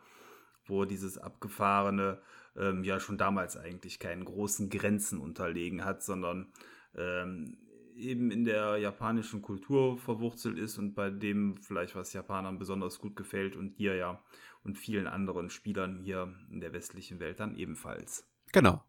wo 0.66 0.84
dieses 0.84 1.18
abgefahrene 1.18 2.20
ähm, 2.56 2.84
ja 2.84 3.00
schon 3.00 3.18
damals 3.18 3.56
eigentlich 3.56 3.98
keinen 3.98 4.24
großen 4.24 4.70
Grenzen 4.70 5.20
unterlegen 5.20 5.84
hat, 5.84 6.02
sondern 6.02 6.52
ähm, 6.96 7.56
eben 7.96 8.30
in 8.30 8.44
der 8.44 8.76
japanischen 8.78 9.42
Kultur 9.42 9.96
verwurzelt 9.98 10.58
ist 10.58 10.78
und 10.78 10.94
bei 10.94 11.10
dem 11.10 11.56
vielleicht 11.58 11.94
was 11.94 12.12
Japanern 12.12 12.58
besonders 12.58 12.98
gut 12.98 13.16
gefällt 13.16 13.56
und 13.56 13.78
dir 13.78 13.94
ja 13.94 14.22
und 14.64 14.78
vielen 14.78 15.06
anderen 15.06 15.50
Spielern 15.50 15.98
hier 15.98 16.34
in 16.50 16.60
der 16.60 16.72
westlichen 16.72 17.20
Welt 17.20 17.40
dann 17.40 17.54
ebenfalls. 17.56 18.26
Genau. 18.52 18.82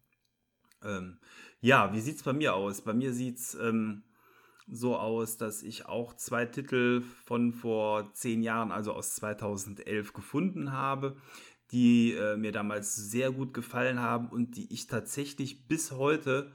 Ähm, 0.82 1.18
ja, 1.60 1.92
wie 1.92 2.00
sieht 2.00 2.16
es 2.16 2.22
bei 2.22 2.32
mir 2.32 2.54
aus? 2.54 2.82
Bei 2.82 2.94
mir 2.94 3.12
sieht 3.12 3.38
es 3.38 3.54
ähm, 3.54 4.02
so 4.68 4.96
aus, 4.96 5.36
dass 5.36 5.62
ich 5.62 5.86
auch 5.86 6.14
zwei 6.14 6.44
Titel 6.46 7.02
von 7.24 7.52
vor 7.52 8.12
zehn 8.14 8.42
Jahren, 8.42 8.72
also 8.72 8.92
aus 8.92 9.14
2011, 9.16 10.12
gefunden 10.12 10.72
habe, 10.72 11.16
die 11.72 12.12
äh, 12.12 12.36
mir 12.36 12.52
damals 12.52 12.94
sehr 12.94 13.32
gut 13.32 13.52
gefallen 13.54 14.00
haben 14.00 14.28
und 14.28 14.56
die 14.56 14.72
ich 14.72 14.86
tatsächlich 14.86 15.66
bis 15.66 15.92
heute 15.92 16.52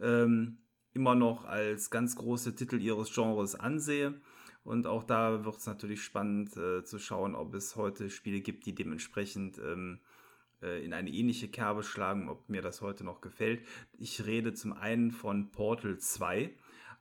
ähm, 0.00 0.58
immer 0.94 1.14
noch 1.14 1.44
als 1.44 1.90
ganz 1.90 2.16
große 2.16 2.54
Titel 2.54 2.80
ihres 2.80 3.12
Genres 3.14 3.54
ansehe. 3.54 4.20
Und 4.64 4.86
auch 4.86 5.04
da 5.04 5.44
wird 5.44 5.56
es 5.56 5.66
natürlich 5.66 6.02
spannend 6.02 6.56
äh, 6.56 6.84
zu 6.84 6.98
schauen, 6.98 7.34
ob 7.34 7.54
es 7.54 7.76
heute 7.76 8.10
Spiele 8.10 8.40
gibt, 8.40 8.66
die 8.66 8.74
dementsprechend 8.74 9.58
ähm, 9.58 10.00
äh, 10.62 10.84
in 10.84 10.92
eine 10.92 11.10
ähnliche 11.10 11.48
Kerbe 11.48 11.82
schlagen, 11.82 12.28
ob 12.28 12.48
mir 12.48 12.62
das 12.62 12.80
heute 12.80 13.04
noch 13.04 13.20
gefällt. 13.20 13.62
Ich 13.96 14.26
rede 14.26 14.52
zum 14.52 14.72
einen 14.72 15.10
von 15.10 15.50
Portal 15.50 15.98
2, 15.98 16.50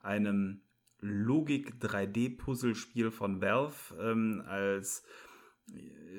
einem 0.01 0.61
Logik 0.99 1.75
3D-Puzzlespiel 1.81 3.11
von 3.11 3.41
Valve 3.41 3.95
ähm, 3.99 4.43
als 4.47 5.03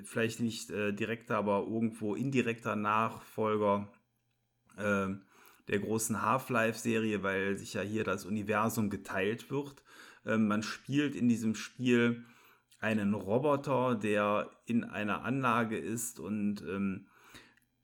vielleicht 0.05 0.41
nicht 0.41 0.71
äh, 0.71 0.93
direkter, 0.93 1.37
aber 1.37 1.67
irgendwo 1.69 2.15
indirekter 2.15 2.77
Nachfolger 2.77 3.89
äh, 4.77 5.09
der 5.69 5.79
großen 5.79 6.23
Half-Life-Serie, 6.23 7.23
weil 7.23 7.57
sich 7.57 7.75
ja 7.75 7.83
hier 7.83 8.05
das 8.05 8.25
Universum 8.25 8.91
geteilt 8.91 9.51
wird. 9.51 9.83
Ähm, 10.25 10.49
man 10.49 10.63
spielt 10.63 11.15
in 11.15 11.29
diesem 11.29 11.55
Spiel 11.55 12.25
einen 12.81 13.15
Roboter, 13.15 13.95
der 13.97 14.51
in 14.67 14.85
einer 14.85 15.25
Anlage 15.25 15.77
ist 15.77 16.21
und 16.21 16.63
ähm, 16.63 17.07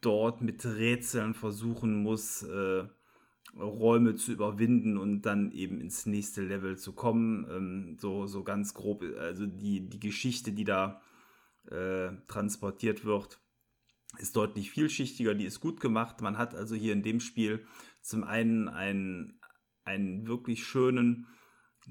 dort 0.01 0.41
mit 0.41 0.65
Rätseln 0.65 1.35
versuchen 1.35 2.03
muss, 2.03 2.43
äh, 2.43 2.85
Räume 3.57 4.17
zu 4.17 4.33
überwinden 4.33 4.97
und 4.97 5.23
dann 5.23 5.53
eben 5.53 5.81
ins 5.81 6.07
nächste 6.07 6.43
Level 6.43 6.77
zu 6.77 6.93
kommen. 6.93 7.47
Ähm, 7.51 7.97
so, 8.01 8.27
so 8.27 8.45
ganz 8.45 8.75
grob, 8.75 9.05
also 9.19 9.47
die, 9.47 9.89
die 9.89 10.01
Geschichte, 10.01 10.53
die 10.53 10.65
da 10.65 11.01
äh, 11.71 12.11
transportiert 12.29 13.05
wird, 13.05 13.41
ist 14.19 14.37
deutlich 14.37 14.71
vielschichtiger, 14.71 15.35
die 15.35 15.45
ist 15.45 15.61
gut 15.61 15.81
gemacht. 15.81 16.21
Man 16.21 16.39
hat 16.39 16.55
also 16.55 16.75
hier 16.75 16.93
in 16.93 17.03
dem 17.03 17.21
Spiel 17.21 17.67
zum 18.01 18.25
einen 18.25 18.69
einen, 18.69 19.41
einen 19.85 20.27
wirklich 20.27 20.67
schönen 20.67 21.27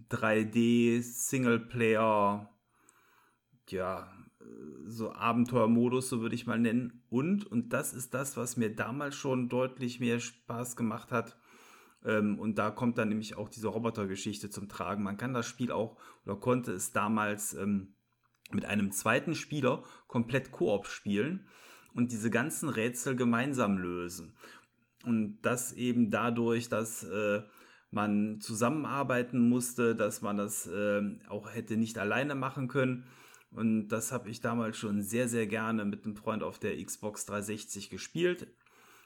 3D-Singleplayer, 0.09 2.49
ja, 3.69 4.11
so 4.85 5.13
Abenteuermodus, 5.13 6.09
so 6.09 6.21
würde 6.21 6.35
ich 6.35 6.47
mal 6.47 6.59
nennen. 6.59 7.03
Und, 7.09 7.45
und 7.45 7.73
das 7.73 7.93
ist 7.93 8.13
das, 8.13 8.37
was 8.37 8.57
mir 8.57 8.75
damals 8.75 9.15
schon 9.15 9.49
deutlich 9.49 9.99
mehr 9.99 10.19
Spaß 10.19 10.75
gemacht 10.75 11.11
hat. 11.11 11.37
Ähm, 12.03 12.39
und 12.39 12.57
da 12.57 12.71
kommt 12.71 12.97
dann 12.97 13.09
nämlich 13.09 13.37
auch 13.37 13.49
diese 13.49 13.69
Robotergeschichte 13.69 14.49
zum 14.49 14.67
Tragen. 14.67 15.03
Man 15.03 15.17
kann 15.17 15.33
das 15.33 15.47
Spiel 15.47 15.71
auch 15.71 15.97
oder 16.25 16.35
konnte 16.35 16.73
es 16.73 16.91
damals 16.91 17.53
ähm, 17.53 17.95
mit 18.53 18.65
einem 18.65 18.91
zweiten 18.91 19.35
Spieler 19.35 19.83
komplett 20.07 20.51
Koop 20.51 20.87
spielen 20.87 21.47
und 21.93 22.11
diese 22.11 22.29
ganzen 22.29 22.69
Rätsel 22.69 23.15
gemeinsam 23.15 23.77
lösen. 23.77 24.35
Und 25.05 25.41
das 25.41 25.73
eben 25.73 26.11
dadurch, 26.11 26.69
dass 26.69 27.03
äh, 27.03 27.43
man 27.91 28.39
zusammenarbeiten 28.39 29.49
musste, 29.49 29.95
dass 29.95 30.21
man 30.21 30.37
das 30.37 30.67
äh, 30.67 31.01
auch 31.29 31.53
hätte 31.53 31.77
nicht 31.77 31.97
alleine 31.97 32.35
machen 32.35 32.67
können. 32.67 33.05
Und 33.51 33.89
das 33.89 34.11
habe 34.11 34.29
ich 34.29 34.41
damals 34.41 34.77
schon 34.77 35.03
sehr, 35.03 35.27
sehr 35.29 35.45
gerne 35.45 35.85
mit 35.85 36.05
einem 36.05 36.15
Freund 36.15 36.41
auf 36.41 36.57
der 36.57 36.83
Xbox 36.83 37.25
360 37.25 37.89
gespielt. 37.89 38.47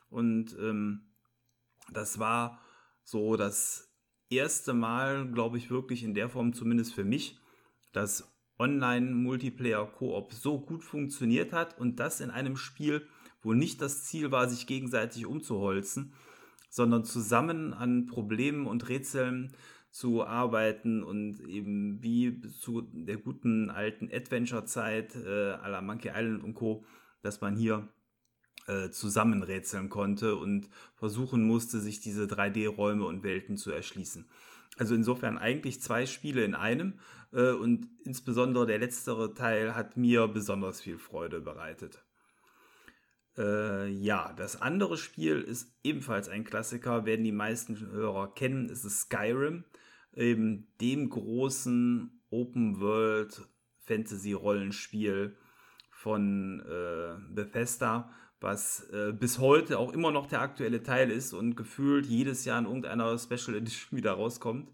Und 0.10 0.56
ähm, 0.60 1.02
das 1.92 2.20
war 2.20 2.62
so 3.04 3.36
das 3.36 3.94
erste 4.30 4.74
Mal, 4.74 5.30
glaube 5.32 5.58
ich, 5.58 5.70
wirklich 5.70 6.04
in 6.04 6.14
der 6.14 6.30
Form, 6.30 6.54
zumindest 6.54 6.94
für 6.94 7.04
mich, 7.04 7.40
dass 7.92 8.37
Online-Multiplayer-Koop 8.60 10.34
so 10.34 10.60
gut 10.60 10.84
funktioniert 10.84 11.54
hat 11.54 11.78
und 11.78 12.00
das 12.00 12.22
in 12.22 12.32
einem 12.32 12.58
Spiel, 12.58 13.08
wo 13.42 13.54
nicht 13.54 13.82
das 13.82 14.04
Ziel 14.04 14.32
war, 14.32 14.50
sich 14.50 14.68
gegenseitig 14.68 15.26
umzuholzen, 15.26 16.14
sondern 16.70 17.06
zusammen 17.06 17.74
an 17.74 18.06
Problemen 18.06 18.66
und 18.68 18.90
Rätseln 18.90 19.54
zu 19.90 20.26
arbeiten 20.26 21.04
und 21.04 21.40
eben 21.42 22.02
wie 22.04 22.42
zu 22.42 22.82
der 22.82 23.18
guten 23.18 23.70
alten 23.70 24.10
Adventure-Zeit 24.12 25.16
äh, 25.16 25.54
à 25.54 25.68
la 25.70 25.82
Monkey 25.82 26.12
Island 26.14 26.44
und 26.44 26.54
Co., 26.54 26.84
dass 27.22 27.42
man 27.42 27.56
hier 27.56 27.88
äh, 28.68 28.90
zusammenrätseln 28.90 29.90
konnte 29.90 30.36
und 30.36 30.70
versuchen 30.96 31.44
musste, 31.44 31.80
sich 31.80 32.00
diese 32.00 32.26
3D-Räume 32.26 33.06
und 33.06 33.24
Welten 33.24 33.58
zu 33.58 33.72
erschließen. 33.72 34.28
Also 34.78 34.94
insofern 34.94 35.38
eigentlich 35.38 35.82
zwei 35.82 36.06
Spiele 36.06 36.44
in 36.44 36.54
einem 36.54 37.00
und 37.32 37.90
insbesondere 38.04 38.66
der 38.66 38.80
letztere 38.80 39.34
Teil 39.34 39.76
hat 39.76 39.98
mir 39.98 40.28
besonders 40.28 40.82
viel 40.82 40.98
Freude 40.98 41.42
bereitet. 41.42 42.04
Äh, 43.38 43.90
ja, 43.90 44.34
das 44.34 44.62
andere 44.62 44.98
Spiel 44.98 45.42
ist 45.42 45.78
ebenfalls 45.84 46.28
ein 46.28 46.44
Klassiker, 46.44 47.06
werden 47.06 47.24
die 47.24 47.32
meisten 47.32 47.80
Hörer 47.80 48.34
kennen, 48.34 48.70
es 48.70 48.84
ist 48.84 49.02
Skyrim, 49.02 49.64
eben 50.14 50.68
dem 50.82 51.10
großen 51.10 52.22
Open 52.32 52.80
World 52.82 53.48
Fantasy 53.86 54.34
Rollenspiel 54.34 55.38
von 55.92 56.62
äh, 56.62 57.16
Bethesda, 57.34 58.12
was 58.40 58.90
äh, 58.90 59.14
bis 59.14 59.40
heute 59.40 59.78
auch 59.78 59.94
immer 59.94 60.12
noch 60.12 60.28
der 60.28 60.42
aktuelle 60.42 60.84
Teil 60.84 61.12
ist 61.12 61.34
und 61.34 61.56
gefühlt 61.56 62.06
jedes 62.06 62.46
Jahr 62.46 62.60
in 62.60 62.66
irgendeiner 62.66 63.18
Special 63.18 63.56
Edition 63.56 63.98
wieder 63.98 64.14
rauskommt. 64.14 64.72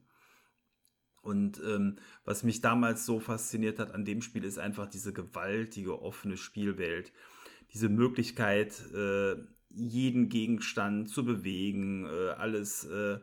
Und 1.23 1.61
ähm, 1.65 1.95
was 2.25 2.43
mich 2.43 2.61
damals 2.61 3.05
so 3.05 3.19
fasziniert 3.19 3.79
hat 3.79 3.93
an 3.93 4.03
dem 4.05 4.21
Spiel, 4.21 4.43
ist 4.43 4.59
einfach 4.59 4.87
diese 4.87 5.13
gewaltige 5.13 6.01
offene 6.01 6.35
Spielwelt. 6.37 7.13
Diese 7.73 7.89
Möglichkeit, 7.89 8.73
äh, 8.93 9.35
jeden 9.69 10.29
Gegenstand 10.29 11.09
zu 11.09 11.23
bewegen, 11.23 12.05
äh, 12.05 12.31
alles, 12.31 12.83
äh, 12.85 13.19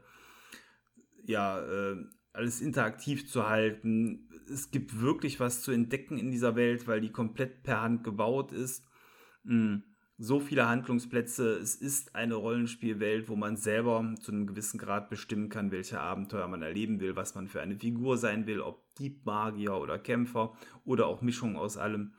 ja, 1.25 1.61
äh, 1.61 1.97
alles 2.33 2.62
interaktiv 2.62 3.28
zu 3.28 3.49
halten. 3.49 4.28
Es 4.50 4.71
gibt 4.71 5.00
wirklich 5.00 5.38
was 5.38 5.62
zu 5.62 5.71
entdecken 5.71 6.19
in 6.19 6.30
dieser 6.30 6.57
Welt, 6.57 6.88
weil 6.88 7.02
die 7.02 7.12
komplett 7.12 7.62
per 7.62 7.83
Hand 7.83 8.02
gebaut 8.02 8.50
ist. 8.50 8.85
Mhm 9.45 9.85
so 10.22 10.38
viele 10.38 10.68
Handlungsplätze. 10.68 11.56
Es 11.56 11.74
ist 11.74 12.14
eine 12.14 12.34
Rollenspielwelt, 12.34 13.30
wo 13.30 13.36
man 13.36 13.56
selber 13.56 14.14
zu 14.20 14.32
einem 14.32 14.46
gewissen 14.46 14.76
Grad 14.76 15.08
bestimmen 15.08 15.48
kann, 15.48 15.70
welche 15.70 15.98
Abenteuer 15.98 16.46
man 16.46 16.60
erleben 16.60 17.00
will, 17.00 17.16
was 17.16 17.34
man 17.34 17.48
für 17.48 17.62
eine 17.62 17.76
Figur 17.76 18.18
sein 18.18 18.46
will, 18.46 18.60
ob 18.60 18.94
Diebmagier 18.96 19.74
oder 19.76 19.98
Kämpfer 19.98 20.54
oder 20.84 21.06
auch 21.06 21.22
Mischung 21.22 21.56
aus 21.56 21.78
allem. 21.78 22.12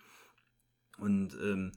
Und 0.98 1.38
ähm, 1.44 1.74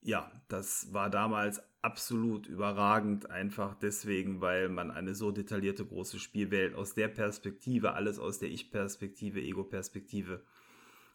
ja, 0.00 0.32
das 0.48 0.92
war 0.92 1.10
damals 1.10 1.62
absolut 1.80 2.48
überragend, 2.48 3.30
einfach 3.30 3.76
deswegen, 3.76 4.40
weil 4.40 4.68
man 4.68 4.90
eine 4.90 5.14
so 5.14 5.30
detaillierte 5.30 5.86
große 5.86 6.18
Spielwelt 6.18 6.74
aus 6.74 6.94
der 6.94 7.06
Perspektive, 7.06 7.92
alles 7.92 8.18
aus 8.18 8.40
der 8.40 8.48
Ich-Perspektive, 8.48 9.40
Ego-Perspektive, 9.40 10.44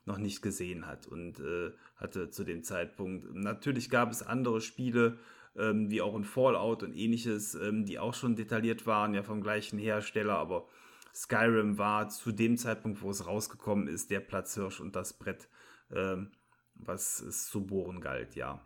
noch 0.06 0.18
nicht 0.18 0.41
gesehen 0.41 0.88
hat 0.88 1.08
und 1.08 1.39
äh, 1.39 1.72
hatte 1.96 2.29
zu 2.29 2.44
dem 2.44 2.63
Zeitpunkt. 2.63 3.34
Natürlich 3.34 3.89
gab 3.89 4.12
es 4.12 4.24
andere 4.24 4.62
Spiele, 4.62 5.18
ähm, 5.56 5.89
wie 5.89 6.01
auch 6.01 6.15
in 6.15 6.24
Fallout 6.24 6.84
und 6.84 6.94
ähnliches, 6.94 7.56
ähm, 7.56 7.86
die 7.86 8.00
auch 8.00 8.13
schon 8.13 8.36
detailliert 8.36 8.86
waren, 8.86 9.13
ja 9.13 9.24
vom 9.24 9.41
gleichen 9.41 9.77
Hersteller, 9.77 10.38
aber 10.38 10.68
Skyrim 11.13 11.77
war 11.77 12.10
zu 12.10 12.32
dem 12.32 12.58
Zeitpunkt, 12.58 13.01
wo 13.01 13.10
es 13.10 13.25
rausgekommen 13.25 13.88
ist, 13.88 14.12
der 14.12 14.20
Platzhirsch 14.20 14.79
und 14.79 14.96
das 14.96 15.18
Brett, 15.18 15.50
ähm, 15.91 16.32
was 16.75 17.20
es 17.20 17.48
zu 17.48 17.65
bohren 17.65 18.00
galt, 18.00 18.36
ja. 18.36 18.65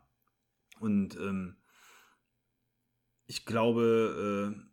Und 0.79 1.15
ähm, 1.17 1.55
ich 3.25 3.45
glaube, 3.45 4.53
äh, 4.53 4.72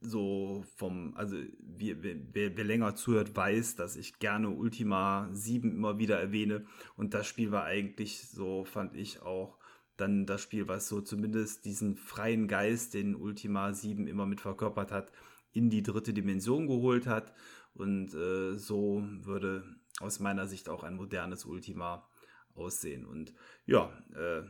so 0.00 0.64
vom, 0.76 1.14
also 1.16 1.36
wer, 1.60 2.02
wer, 2.02 2.16
wer, 2.56 2.64
länger 2.64 2.94
zuhört, 2.94 3.34
weiß, 3.34 3.76
dass 3.76 3.96
ich 3.96 4.18
gerne 4.18 4.50
Ultima 4.50 5.28
7 5.32 5.72
immer 5.72 5.98
wieder 5.98 6.20
erwähne. 6.20 6.66
Und 6.96 7.14
das 7.14 7.26
Spiel 7.26 7.50
war 7.50 7.64
eigentlich, 7.64 8.28
so 8.28 8.64
fand 8.64 8.94
ich 8.94 9.22
auch, 9.22 9.58
dann 9.96 10.26
das 10.26 10.42
Spiel, 10.42 10.68
was 10.68 10.88
so 10.88 11.00
zumindest 11.00 11.64
diesen 11.64 11.96
freien 11.96 12.46
Geist, 12.46 12.94
den 12.94 13.16
Ultima 13.16 13.72
7 13.72 14.06
immer 14.06 14.26
mit 14.26 14.40
verkörpert 14.40 14.92
hat, 14.92 15.10
in 15.52 15.70
die 15.70 15.82
dritte 15.82 16.12
Dimension 16.14 16.68
geholt 16.68 17.06
hat. 17.06 17.34
Und 17.74 18.14
äh, 18.14 18.56
so 18.56 19.04
würde 19.22 19.64
aus 20.00 20.20
meiner 20.20 20.46
Sicht 20.46 20.68
auch 20.68 20.84
ein 20.84 20.94
modernes 20.94 21.44
Ultima 21.44 22.08
aussehen. 22.54 23.04
Und 23.04 23.34
ja, 23.66 23.92
äh, 24.14 24.42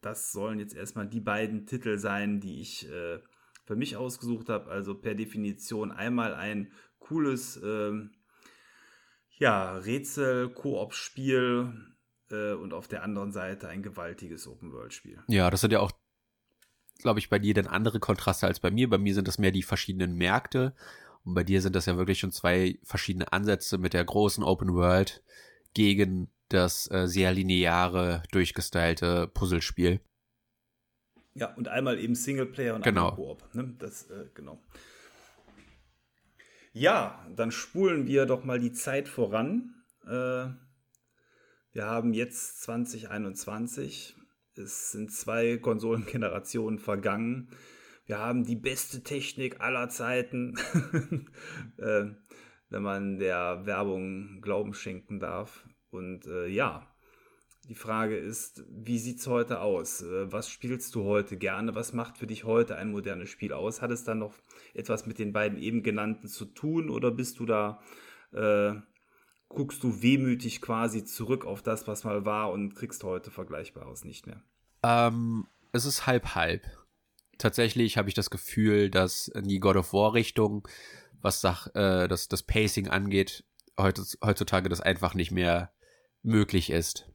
das 0.00 0.32
sollen 0.32 0.60
jetzt 0.60 0.74
erstmal 0.74 1.08
die 1.08 1.20
beiden 1.20 1.66
Titel 1.66 1.98
sein, 1.98 2.40
die 2.40 2.60
ich 2.60 2.88
äh, 2.88 3.18
für 3.70 3.76
mich 3.76 3.96
ausgesucht 3.96 4.48
habe. 4.48 4.68
Also 4.68 4.96
per 4.96 5.14
Definition 5.14 5.92
einmal 5.92 6.34
ein 6.34 6.72
cooles 6.98 7.56
ähm, 7.62 8.10
ja, 9.38 9.76
Rätsel-Koop-Spiel 9.76 11.72
äh, 12.32 12.54
und 12.54 12.74
auf 12.74 12.88
der 12.88 13.04
anderen 13.04 13.30
Seite 13.30 13.68
ein 13.68 13.84
gewaltiges 13.84 14.48
Open-World-Spiel. 14.48 15.22
Ja, 15.28 15.50
das 15.50 15.60
sind 15.60 15.72
ja 15.72 15.78
auch, 15.78 15.92
glaube 16.98 17.20
ich, 17.20 17.30
bei 17.30 17.38
dir 17.38 17.54
dann 17.54 17.68
andere 17.68 18.00
Kontraste 18.00 18.48
als 18.48 18.58
bei 18.58 18.72
mir. 18.72 18.90
Bei 18.90 18.98
mir 18.98 19.14
sind 19.14 19.28
das 19.28 19.38
mehr 19.38 19.52
die 19.52 19.62
verschiedenen 19.62 20.16
Märkte 20.16 20.74
und 21.22 21.34
bei 21.34 21.44
dir 21.44 21.62
sind 21.62 21.76
das 21.76 21.86
ja 21.86 21.96
wirklich 21.96 22.18
schon 22.18 22.32
zwei 22.32 22.80
verschiedene 22.82 23.32
Ansätze 23.32 23.78
mit 23.78 23.94
der 23.94 24.04
großen 24.04 24.42
Open 24.42 24.74
World 24.74 25.22
gegen 25.74 26.28
das 26.48 26.90
äh, 26.90 27.06
sehr 27.06 27.32
lineare, 27.32 28.24
durchgestylte 28.32 29.28
Puzzlespiel. 29.28 30.00
Ja, 31.40 31.54
und 31.54 31.68
einmal 31.68 31.98
eben 31.98 32.14
Singleplayer 32.14 32.74
und 32.74 32.84
genau. 32.84 33.12
einmal 33.12 33.16
Koop. 33.16 33.54
Ne? 33.54 33.74
Das, 33.78 34.10
äh, 34.10 34.26
genau. 34.34 34.62
Ja, 36.74 37.26
dann 37.34 37.50
spulen 37.50 38.06
wir 38.06 38.26
doch 38.26 38.44
mal 38.44 38.60
die 38.60 38.72
Zeit 38.72 39.08
voran. 39.08 39.74
Äh, 40.04 40.50
wir 41.72 41.86
haben 41.86 42.12
jetzt 42.12 42.60
2021. 42.60 44.16
Es 44.54 44.92
sind 44.92 45.12
zwei 45.12 45.56
Konsolengenerationen 45.56 46.78
vergangen. 46.78 47.48
Wir 48.04 48.18
haben 48.18 48.44
die 48.44 48.56
beste 48.56 49.02
Technik 49.02 49.62
aller 49.62 49.88
Zeiten, 49.88 50.58
äh, 51.78 52.04
wenn 52.68 52.82
man 52.82 53.18
der 53.18 53.64
Werbung 53.64 54.42
Glauben 54.42 54.74
schenken 54.74 55.20
darf. 55.20 55.66
Und 55.88 56.26
äh, 56.26 56.48
ja, 56.48 56.89
die 57.70 57.76
Frage 57.76 58.16
ist, 58.16 58.64
wie 58.68 58.98
sieht 58.98 59.20
es 59.20 59.28
heute 59.28 59.60
aus? 59.60 60.02
Äh, 60.02 60.32
was 60.32 60.50
spielst 60.50 60.92
du 60.96 61.04
heute 61.04 61.36
gerne? 61.36 61.76
Was 61.76 61.92
macht 61.92 62.18
für 62.18 62.26
dich 62.26 62.42
heute 62.42 62.74
ein 62.74 62.90
modernes 62.90 63.30
Spiel 63.30 63.52
aus? 63.52 63.80
Hat 63.80 63.92
es 63.92 64.02
dann 64.02 64.18
noch 64.18 64.34
etwas 64.74 65.06
mit 65.06 65.20
den 65.20 65.32
beiden 65.32 65.56
eben 65.56 65.84
genannten 65.84 66.26
zu 66.26 66.46
tun 66.46 66.90
oder 66.90 67.12
bist 67.12 67.38
du 67.38 67.46
da, 67.46 67.80
äh, 68.32 68.72
guckst 69.48 69.84
du 69.84 70.02
wehmütig 70.02 70.60
quasi 70.60 71.04
zurück 71.04 71.46
auf 71.46 71.62
das, 71.62 71.86
was 71.86 72.02
mal 72.02 72.24
war 72.24 72.50
und 72.50 72.74
kriegst 72.74 73.04
heute 73.04 73.30
Vergleichbares 73.30 74.04
nicht 74.04 74.26
mehr? 74.26 74.42
Ähm, 74.82 75.46
es 75.70 75.84
ist 75.84 76.08
halb 76.08 76.34
halb. 76.34 76.66
Tatsächlich 77.38 77.96
habe 77.96 78.08
ich 78.08 78.16
das 78.16 78.30
Gefühl, 78.30 78.90
dass 78.90 79.28
in 79.28 79.46
die 79.46 79.60
God 79.60 79.76
of 79.76 79.92
War 79.92 80.14
Richtung, 80.14 80.66
was 81.22 81.40
Sach, 81.40 81.68
äh, 81.76 82.08
das, 82.08 82.26
das 82.26 82.42
Pacing 82.42 82.88
angeht, 82.88 83.44
heutzutage 83.78 84.68
das 84.68 84.80
einfach 84.80 85.14
nicht 85.14 85.30
mehr 85.30 85.72
möglich 86.24 86.70
ist. 86.70 87.06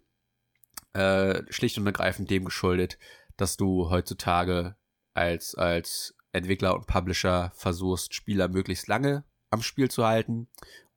Äh, 0.95 1.43
schlicht 1.51 1.77
und 1.77 1.85
ergreifend 1.85 2.29
dem 2.29 2.45
geschuldet, 2.45 2.97
dass 3.35 3.57
du 3.57 3.89
heutzutage 3.89 4.77
als, 5.13 5.53
als 5.53 6.15
Entwickler 6.31 6.73
und 6.73 6.87
Publisher 6.87 7.51
versuchst, 7.53 8.13
Spieler 8.13 8.47
möglichst 8.47 8.87
lange 8.87 9.25
am 9.49 9.61
Spiel 9.61 9.91
zu 9.91 10.05
halten 10.05 10.47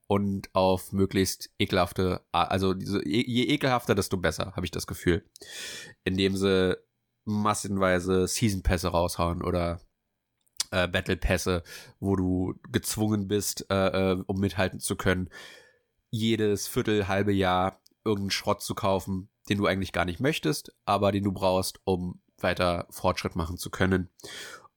und 0.07 0.55
auf 0.55 0.93
möglichst 0.93 1.51
ekelhafte, 1.59 2.25
also 2.31 2.75
diese, 2.75 3.05
je 3.09 3.43
ekelhafter, 3.49 3.97
desto 3.97 4.17
besser, 4.19 4.53
habe 4.55 4.65
ich 4.65 4.71
das 4.71 4.87
Gefühl. 4.87 5.29
Indem 6.05 6.37
sie 6.37 6.79
massenweise 7.25 8.29
Season 8.29 8.63
Pässe 8.63 8.89
raushauen 8.91 9.43
oder 9.43 9.81
äh, 10.71 10.87
Battle 10.87 11.17
Pässe, 11.17 11.65
wo 11.99 12.15
du 12.15 12.55
gezwungen 12.71 13.27
bist, 13.27 13.67
äh, 13.69 14.13
äh, 14.13 14.23
um 14.29 14.39
mithalten 14.39 14.79
zu 14.79 14.95
können, 14.95 15.29
jedes 16.11 16.69
Viertel, 16.69 17.09
halbe 17.09 17.33
Jahr 17.33 17.83
irgendeinen 18.05 18.31
Schrott 18.31 18.63
zu 18.63 18.77
kaufen, 18.77 19.29
den 19.49 19.59
du 19.59 19.67
eigentlich 19.67 19.93
gar 19.93 20.05
nicht 20.05 20.21
möchtest, 20.21 20.75
aber 20.85 21.13
den 21.13 21.25
du 21.25 21.33
brauchst, 21.33 21.81
um 21.85 22.21
weiter 22.39 22.87
Fortschritt 22.91 23.37
machen 23.37 23.57
zu 23.57 23.71
können. 23.71 24.09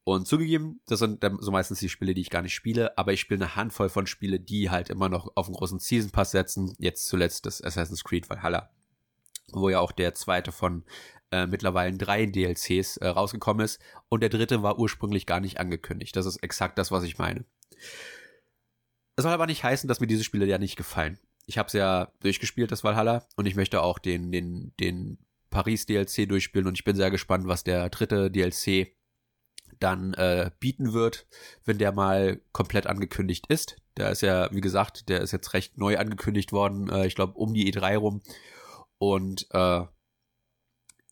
Und 0.04 0.28
zugegeben, 0.28 0.82
das 0.88 1.00
sind 1.00 1.24
so 1.40 1.51
meistens 1.51 1.80
die 1.80 1.90
Spiele, 1.90 2.13
die 2.13 2.22
ich 2.22 2.32
gar 2.32 2.42
nicht 2.42 2.56
spiele, 2.56 2.98
aber 2.98 3.13
ich 3.13 3.22
spiele 3.22 3.46
eine 3.46 3.56
Handvoll 3.56 3.90
von 3.90 4.08
Spiele, 4.08 4.40
die 4.40 4.72
halt 4.72 4.90
immer 4.90 5.10
noch 5.10 5.32
auf 5.36 5.46
einen 5.46 5.56
großen 5.56 5.80
Season 5.80 6.12
Pass 6.12 6.32
setzen. 6.32 6.74
Jetzt 6.80 7.08
zuletzt 7.08 7.46
das 7.46 7.63
Assassin's 7.63 8.04
Creed 8.04 8.30
Valhalla, 8.30 8.72
wo 9.51 9.70
ja 9.70 9.80
auch 9.80 9.92
der 9.92 10.16
zweite 10.16 10.51
von 10.51 10.86
äh, 11.32 11.46
mittlerweile 11.46 11.96
drei 11.96 12.25
DLCs 12.25 12.98
äh, 12.98 13.08
rausgekommen 13.08 13.63
ist 13.63 13.80
und 14.10 14.22
der 14.22 14.30
dritte 14.30 14.64
war 14.64 14.79
ursprünglich 14.79 15.27
gar 15.27 15.40
nicht 15.40 15.60
angekündigt. 15.60 16.16
Das 16.16 16.25
ist 16.25 16.38
exakt 16.38 16.79
das, 16.79 16.92
was 16.92 17.03
ich 17.03 17.20
meine. 17.20 17.46
Das 19.16 19.24
soll 19.24 19.34
aber 19.34 19.46
nicht 19.46 19.64
heißen, 19.64 19.88
dass 19.88 20.00
mir 20.00 20.07
diese 20.07 20.24
Spiele 20.24 20.48
ja 20.48 20.57
nicht 20.57 20.77
gefallen 20.77 21.20
ich 21.46 21.58
habe 21.58 21.68
es 21.68 21.74
ja 21.74 22.12
durchgespielt, 22.22 22.72
das 22.72 22.84
Valhalla, 22.84 23.25
und 23.36 23.46
ich 23.46 23.56
möchte 23.56 23.82
auch 23.82 24.00
den, 24.00 24.32
den, 24.32 24.74
den 24.80 25.18
Paris 25.50 25.86
DLC 25.86 26.27
durchspielen 26.27 26.68
und 26.68 26.77
ich 26.77 26.84
bin 26.84 26.96
sehr 26.96 27.12
gespannt, 27.12 27.48
was 27.48 27.64
der 27.64 27.90
dritte 27.90 28.32
DLC 28.32 28.96
dann 29.80 30.14
äh, 30.14 30.51
bieten 30.60 30.94
wird, 30.94 31.27
wenn 31.66 31.77
der 31.77 31.92
mal 31.92 32.42
komplett 32.51 32.88
angekündigt 32.88 33.48
ist. 33.48 33.77
Der 33.98 34.12
ist 34.12 34.22
ja, 34.22 34.50
wie 34.51 34.62
gesagt, 34.62 35.10
der 35.10 35.22
ist 35.22 35.32
jetzt 35.32 35.54
recht 35.54 35.77
neu 35.77 35.98
angekündigt 35.98 36.51
worden, 36.51 36.90
äh, 36.90 37.08
ich 37.08 37.16
glaube 37.16 37.34
um 37.34 37.54
die 37.54 37.72
E3 37.72 37.98
rum. 37.98 38.22
Und 38.98 39.48
äh, 39.51 39.84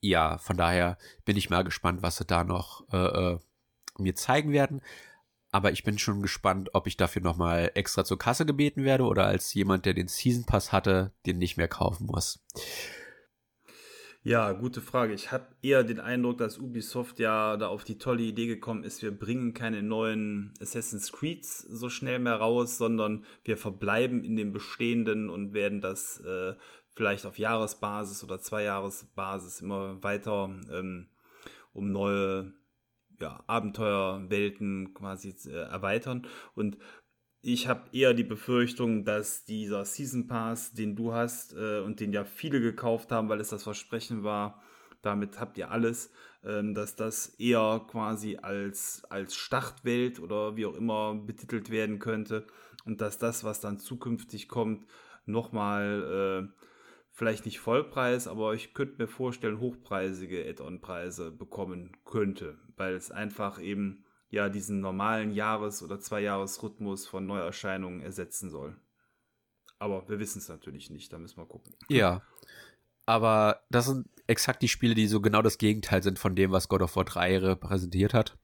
ja, 0.02 0.38
von 0.38 0.56
daher 0.56 0.98
bin 1.26 1.36
ich 1.36 1.50
mal 1.50 1.64
gespannt, 1.64 2.02
was 2.02 2.18
sie 2.18 2.26
da 2.26 2.44
noch 2.44 2.88
äh, 2.94 3.34
äh, 3.34 3.40
mir 3.98 4.16
zeigen 4.16 4.54
werden. 4.54 4.82
Aber 5.52 5.72
ich 5.72 5.84
bin 5.84 5.98
schon 5.98 6.22
gespannt, 6.22 6.70
ob 6.74 6.86
ich 6.86 6.98
dafür 6.98 7.22
nochmal 7.22 7.72
extra 7.74 8.06
zur 8.06 8.20
Kasse 8.20 8.46
gebeten 8.46 8.84
werde 8.84 9.06
oder 9.06 9.26
als 9.26 9.54
jemand, 9.54 9.86
der 9.86 9.94
den 9.94 10.08
Season 10.08 10.46
Pass 10.46 10.72
hatte, 10.72 11.12
den 11.26 11.40
nicht 11.40 11.58
mehr 11.58 11.68
kaufen 11.68 12.06
muss. 12.06 12.46
Ja, 14.22 14.52
gute 14.52 14.82
Frage. 14.82 15.14
Ich 15.14 15.32
habe 15.32 15.48
eher 15.62 15.84
den 15.84 16.00
Eindruck, 16.02 16.38
dass 16.38 16.60
Ubisoft 16.60 17.20
ja 17.20 17.56
da 17.56 17.68
auf 17.68 17.86
die 17.86 17.98
tolle 17.98 18.24
Idee 18.24 18.48
gekommen 18.48 18.84
ist, 18.84 19.02
wir 19.02 19.18
bringen 19.18 19.54
keine 19.54 19.82
neuen 19.82 20.54
Assassin's 20.62 21.12
Creeds 21.14 21.60
so 21.60 21.90
schnell 21.90 22.20
mehr 22.20 22.36
raus, 22.36 22.78
sondern 22.78 23.26
wir 23.46 23.58
verbleiben 23.58 24.26
in 24.26 24.36
dem 24.36 24.52
bestehenden 24.52 25.30
und 25.30 25.54
werden 25.54 25.80
das 25.80 26.20
äh, 26.20 26.54
vielleicht 26.96 27.26
auf 27.26 27.40
Jahresbasis 27.40 28.24
oder 28.24 28.42
Zweijahresbasis 28.42 29.62
immer 29.62 30.04
weiter 30.04 30.50
ähm, 30.70 31.08
um 31.72 31.92
neue 31.92 32.52
ja, 33.20 33.44
Abenteuerwelten 33.48 34.94
quasi 34.94 35.36
äh, 35.48 35.52
erweitern. 35.52 36.28
Und 36.56 36.78
ich 37.42 37.68
habe 37.68 37.90
eher 37.94 38.14
die 38.14 38.24
Befürchtung, 38.24 39.06
dass 39.06 39.46
dieser 39.46 39.86
Season 39.86 40.28
Pass, 40.28 40.74
den 40.74 40.96
du 40.96 41.14
hast 41.14 41.54
äh, 41.54 41.80
und 41.80 42.00
den 42.00 42.12
ja 42.12 42.26
viele 42.26 42.60
gekauft 42.60 43.12
haben, 43.12 43.30
weil 43.30 43.40
es 43.40 43.50
das 43.50 43.64
Versprechen 43.64 44.24
war, 44.24 44.62
damit 45.02 45.40
habt 45.40 45.58
ihr 45.58 45.72
alles, 45.72 46.12
ähm, 46.44 46.74
dass 46.74 46.96
das 46.96 47.28
eher 47.40 47.86
quasi 47.90 48.38
als, 48.38 49.04
als 49.10 49.36
Startwelt 49.36 50.20
oder 50.20 50.58
wie 50.58 50.66
auch 50.66 50.76
immer 50.76 51.16
betitelt 51.16 51.70
werden 51.70 52.00
könnte 52.00 52.46
und 52.86 53.02
dass 53.02 53.18
das, 53.18 53.44
was 53.44 53.62
dann 53.62 53.80
zukünftig 53.80 54.50
kommt, 54.50 54.86
nochmal 55.26 56.50
äh, 56.52 56.62
vielleicht 57.12 57.46
nicht 57.46 57.60
Vollpreis, 57.60 58.28
aber 58.28 58.54
ich 58.54 58.74
könnte 58.74 59.02
mir 59.02 59.08
vorstellen, 59.08 59.60
hochpreisige 59.60 60.46
Add-on-Preise 60.48 61.32
bekommen 61.32 61.98
könnte, 62.06 62.58
weil 62.80 62.96
es 62.96 63.12
einfach 63.12 63.62
eben 63.62 64.06
ja 64.30 64.50
diesen 64.50 64.80
normalen 64.80 65.32
Jahres- 65.32 65.84
oder 65.84 66.00
Zwei-Jahres-Rhythmus 66.00 67.08
von 67.08 67.26
Neuerscheinungen 67.26 68.02
ersetzen 68.02 68.50
soll. 68.50 68.76
Aber 69.80 70.08
wir 70.10 70.20
wissen 70.20 70.40
es 70.40 70.50
natürlich 70.50 70.90
nicht, 70.90 71.12
da 71.12 71.18
müssen 71.18 71.38
wir 71.38 71.46
gucken. 71.46 71.74
Ja. 71.88 72.22
Aber 73.06 73.62
das 73.70 73.86
sind 73.88 74.08
exakt 74.28 74.62
die 74.62 74.68
Spiele, 74.68 74.94
die 74.94 75.08
so 75.08 75.20
genau 75.22 75.42
das 75.42 75.58
Gegenteil 75.58 76.04
sind 76.04 76.20
von 76.20 76.36
dem, 76.36 76.52
was 76.52 76.68
God 76.68 76.82
of 76.82 76.96
War 76.96 77.06
3 77.06 77.40
repräsentiert 77.40 78.14
hat. 78.14 78.38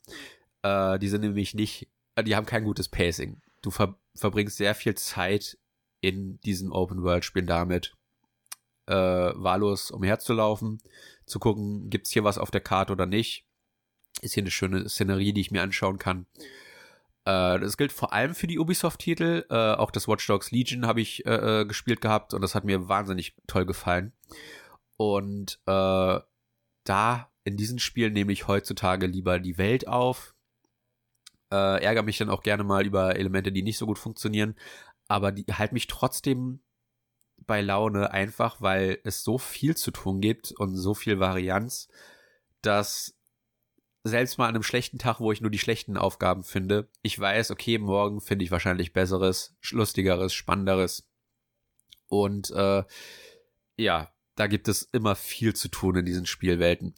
Äh, 0.64 0.98
die 0.98 1.08
sind 1.08 1.22
nämlich 1.22 1.54
nicht, 1.54 1.88
die 2.20 2.36
haben 2.36 2.48
kein 2.48 2.64
gutes 2.64 2.90
Pacing. 2.90 3.42
Du 3.62 3.70
ver 3.70 3.98
verbringst 4.16 4.58
sehr 4.58 4.74
viel 4.76 4.96
Zeit 4.96 5.58
in 6.00 6.40
diesen 6.42 6.72
Open-World-Spielen 6.72 7.48
damit, 7.48 7.94
äh, 8.88 8.94
wahllos 8.94 9.92
umherzulaufen, 9.92 10.80
zu 11.26 11.40
gucken, 11.40 11.90
gibt's 11.90 12.12
hier 12.12 12.24
was 12.24 12.38
auf 12.38 12.50
der 12.50 12.62
Karte 12.62 12.94
oder 12.94 13.06
nicht. 13.06 13.46
Ist 14.22 14.34
hier 14.34 14.44
eine 14.44 14.52
schöne 14.52 14.88
Szenerie, 14.90 15.34
die 15.34 15.42
ich 15.42 15.52
mir 15.52 15.62
anschauen 15.62 16.00
kann. 16.00 16.26
Äh, 17.26 17.60
das 17.60 17.78
gilt 17.78 17.92
vor 17.92 18.14
allem 18.14 18.36
für 18.36 18.48
die 18.48 18.60
Ubisoft-Titel. 18.60 19.46
Äh, 19.50 19.74
auch 19.74 19.92
das 19.92 20.08
Watch 20.08 20.26
Dogs 20.28 20.52
Legion 20.52 20.86
habe 20.86 21.02
ich 21.02 21.26
äh, 21.26 21.62
äh, 21.62 21.66
gespielt 21.66 22.02
gehabt 22.02 22.34
und 22.34 22.42
das 22.42 22.56
hat 22.56 22.64
mir 22.64 22.88
wahnsinnig 22.88 23.36
toll 23.48 23.66
gefallen. 23.66 24.14
Und 24.98 25.60
äh, 25.66 26.20
da 26.84 27.32
in 27.44 27.58
diesen 27.58 27.80
Spielen 27.80 28.14
nehme 28.14 28.32
ich 28.32 28.48
heutzutage 28.48 29.08
lieber 29.08 29.40
die 29.40 29.58
Welt 29.58 29.88
auf. 29.88 30.36
Äh, 31.52 31.84
ärgere 31.84 32.04
mich 32.04 32.18
dann 32.18 32.30
auch 32.30 32.44
gerne 32.44 32.64
mal 32.64 32.86
über 32.86 33.16
Elemente, 33.16 33.52
die 33.52 33.62
nicht 33.62 33.78
so 33.78 33.86
gut 33.86 34.00
funktionieren, 34.00 34.56
aber 35.08 35.32
die 35.32 35.46
halten 35.46 35.76
mich 35.76 35.88
trotzdem 35.88 36.62
bei 37.46 37.62
Laune, 37.62 38.12
einfach 38.12 38.62
weil 38.62 39.00
es 39.04 39.24
so 39.24 39.38
viel 39.38 39.76
zu 39.78 39.92
tun 39.92 40.22
gibt 40.22 40.52
und 40.54 40.76
so 40.76 40.94
viel 40.96 41.20
Varianz, 41.20 41.88
dass 42.62 43.16
selbst 44.06 44.38
mal 44.38 44.48
an 44.48 44.54
einem 44.54 44.64
schlechten 44.64 45.00
Tag, 45.00 45.20
wo 45.20 45.32
ich 45.32 45.42
nur 45.42 45.50
die 45.50 45.58
schlechten 45.58 45.98
Aufgaben 45.98 46.44
finde, 46.44 46.88
ich 47.02 47.20
weiß, 47.20 47.50
okay, 47.50 47.80
morgen 47.80 48.22
finde 48.22 48.46
ich 48.46 48.52
wahrscheinlich 48.52 48.94
besseres, 48.94 49.58
lustigeres, 49.72 50.34
spannenderes. 50.34 51.10
Und 52.08 52.52
äh, 52.52 52.84
ja, 53.78 54.14
da 54.36 54.48
gibt 54.48 54.68
es 54.68 54.84
immer 54.84 55.16
viel 55.16 55.56
zu 55.56 55.70
tun 55.70 55.96
in 55.96 56.06
diesen 56.06 56.28
Spielwelten. 56.28 56.94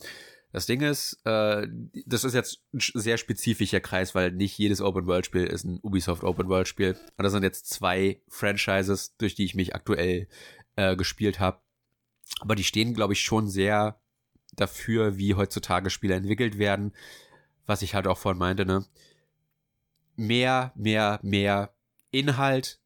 Das 0.51 0.65
Ding 0.65 0.81
ist, 0.81 1.21
äh, 1.23 1.65
das 2.05 2.25
ist 2.25 2.33
jetzt 2.33 2.61
ein 2.73 2.81
sehr 2.81 3.17
spezifischer 3.17 3.79
Kreis, 3.79 4.13
weil 4.13 4.33
nicht 4.33 4.57
jedes 4.57 4.81
Open-World-Spiel 4.81 5.45
ist 5.45 5.63
ein 5.63 5.79
Ubisoft 5.81 6.25
Open-World-Spiel. 6.25 6.97
Und 7.17 7.23
das 7.23 7.31
sind 7.31 7.43
jetzt 7.43 7.69
zwei 7.69 8.21
Franchises, 8.27 9.15
durch 9.15 9.33
die 9.33 9.45
ich 9.45 9.55
mich 9.55 9.75
aktuell 9.75 10.27
äh, 10.75 10.97
gespielt 10.97 11.39
habe. 11.39 11.61
Aber 12.41 12.55
die 12.55 12.65
stehen, 12.65 12.93
glaube 12.93 13.13
ich, 13.13 13.21
schon 13.21 13.47
sehr 13.47 14.01
dafür, 14.57 15.17
wie 15.17 15.35
heutzutage 15.35 15.89
Spiele 15.89 16.15
entwickelt 16.15 16.57
werden. 16.57 16.93
Was 17.65 17.81
ich 17.81 17.95
halt 17.95 18.07
auch 18.07 18.17
vorhin 18.17 18.39
meinte, 18.39 18.65
ne? 18.65 18.85
Mehr, 20.15 20.73
mehr, 20.75 21.19
mehr 21.21 21.73
Inhalt, 22.11 22.79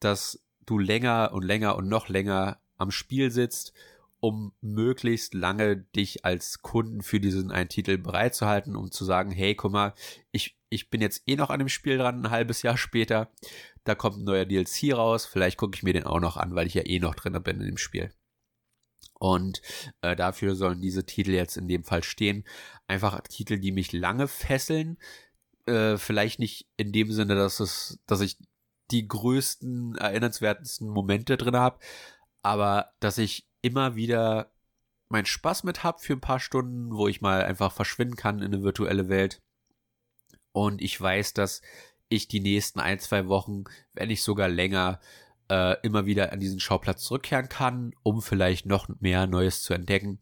dass 0.00 0.42
du 0.64 0.78
länger 0.78 1.32
und 1.32 1.42
länger 1.42 1.76
und 1.76 1.88
noch 1.88 2.08
länger 2.08 2.60
am 2.76 2.90
Spiel 2.90 3.30
sitzt 3.30 3.72
um 4.20 4.52
möglichst 4.60 5.34
lange 5.34 5.76
dich 5.76 6.24
als 6.24 6.62
Kunden 6.62 7.02
für 7.02 7.20
diesen 7.20 7.50
einen 7.50 7.68
Titel 7.68 7.98
bereitzuhalten, 7.98 8.76
um 8.76 8.90
zu 8.90 9.04
sagen, 9.04 9.30
hey, 9.30 9.54
guck 9.54 9.72
mal, 9.72 9.94
ich, 10.32 10.58
ich 10.68 10.90
bin 10.90 11.00
jetzt 11.00 11.22
eh 11.26 11.36
noch 11.36 11.50
an 11.50 11.58
dem 11.58 11.68
Spiel 11.68 11.98
dran, 11.98 12.22
ein 12.22 12.30
halbes 12.30 12.62
Jahr 12.62 12.76
später, 12.76 13.30
da 13.84 13.94
kommt 13.94 14.18
ein 14.18 14.24
neuer 14.24 14.44
DLC 14.44 14.94
raus, 14.94 15.26
vielleicht 15.26 15.58
gucke 15.58 15.76
ich 15.76 15.82
mir 15.82 15.92
den 15.92 16.04
auch 16.04 16.20
noch 16.20 16.36
an, 16.36 16.54
weil 16.54 16.66
ich 16.66 16.74
ja 16.74 16.84
eh 16.84 16.98
noch 16.98 17.14
drin 17.14 17.40
bin 17.42 17.60
in 17.60 17.66
dem 17.66 17.78
Spiel. 17.78 18.10
Und 19.14 19.62
äh, 20.02 20.16
dafür 20.16 20.54
sollen 20.54 20.80
diese 20.80 21.06
Titel 21.06 21.32
jetzt 21.32 21.56
in 21.56 21.68
dem 21.68 21.84
Fall 21.84 22.02
stehen. 22.02 22.44
Einfach 22.86 23.20
Titel, 23.22 23.58
die 23.58 23.72
mich 23.72 23.92
lange 23.92 24.28
fesseln. 24.28 24.98
Äh, 25.66 25.96
vielleicht 25.96 26.38
nicht 26.38 26.68
in 26.76 26.92
dem 26.92 27.12
Sinne, 27.12 27.34
dass 27.34 27.60
es, 27.60 27.98
dass 28.06 28.20
ich 28.20 28.38
die 28.90 29.08
größten, 29.08 29.96
erinnernswertesten 29.96 30.88
Momente 30.88 31.36
drin 31.36 31.56
habe, 31.56 31.80
aber 32.42 32.92
dass 33.00 33.18
ich 33.18 33.48
immer 33.62 33.96
wieder 33.96 34.52
meinen 35.08 35.26
Spaß 35.26 35.64
mit 35.64 35.82
habe 35.82 35.98
für 35.98 36.14
ein 36.14 36.20
paar 36.20 36.40
Stunden, 36.40 36.94
wo 36.94 37.08
ich 37.08 37.20
mal 37.20 37.42
einfach 37.42 37.72
verschwinden 37.72 38.16
kann 38.16 38.38
in 38.38 38.54
eine 38.54 38.62
virtuelle 38.62 39.08
Welt. 39.08 39.42
Und 40.52 40.80
ich 40.80 41.00
weiß, 41.00 41.34
dass 41.34 41.62
ich 42.08 42.28
die 42.28 42.40
nächsten 42.40 42.80
ein, 42.80 42.98
zwei 42.98 43.28
Wochen, 43.28 43.64
wenn 43.92 44.08
nicht 44.08 44.22
sogar 44.22 44.48
länger, 44.48 45.00
äh, 45.50 45.76
immer 45.82 46.06
wieder 46.06 46.32
an 46.32 46.40
diesen 46.40 46.60
Schauplatz 46.60 47.02
zurückkehren 47.02 47.48
kann, 47.48 47.92
um 48.02 48.22
vielleicht 48.22 48.66
noch 48.66 48.88
mehr 49.00 49.26
Neues 49.26 49.62
zu 49.62 49.74
entdecken. 49.74 50.18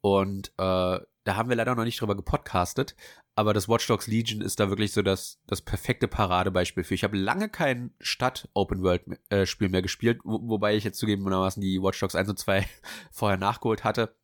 Und 0.00 0.48
äh, 0.58 0.98
da 1.24 1.36
haben 1.36 1.48
wir 1.48 1.56
leider 1.56 1.74
noch 1.74 1.84
nicht 1.84 2.00
drüber 2.00 2.16
gepodcastet, 2.16 2.96
aber 3.34 3.54
das 3.54 3.68
Watch 3.68 3.86
Dogs 3.86 4.06
Legion 4.06 4.40
ist 4.40 4.60
da 4.60 4.68
wirklich 4.68 4.92
so 4.92 5.02
das, 5.02 5.40
das 5.46 5.62
perfekte 5.62 6.08
Paradebeispiel 6.08 6.84
für. 6.84 6.94
Ich 6.94 7.04
habe 7.04 7.16
lange 7.16 7.48
kein 7.48 7.94
Stadt-Open-World-Spiel 8.00 9.68
äh, 9.68 9.70
mehr 9.70 9.82
gespielt, 9.82 10.20
wo, 10.24 10.40
wobei 10.48 10.76
ich 10.76 10.84
jetzt 10.84 10.98
zugegebenermaßen 10.98 11.60
die 11.60 11.80
Watch 11.82 12.00
Dogs 12.00 12.14
1 12.14 12.28
und 12.28 12.38
2 12.38 12.66
vorher 13.12 13.38
nachgeholt 13.38 13.84
hatte. 13.84 14.14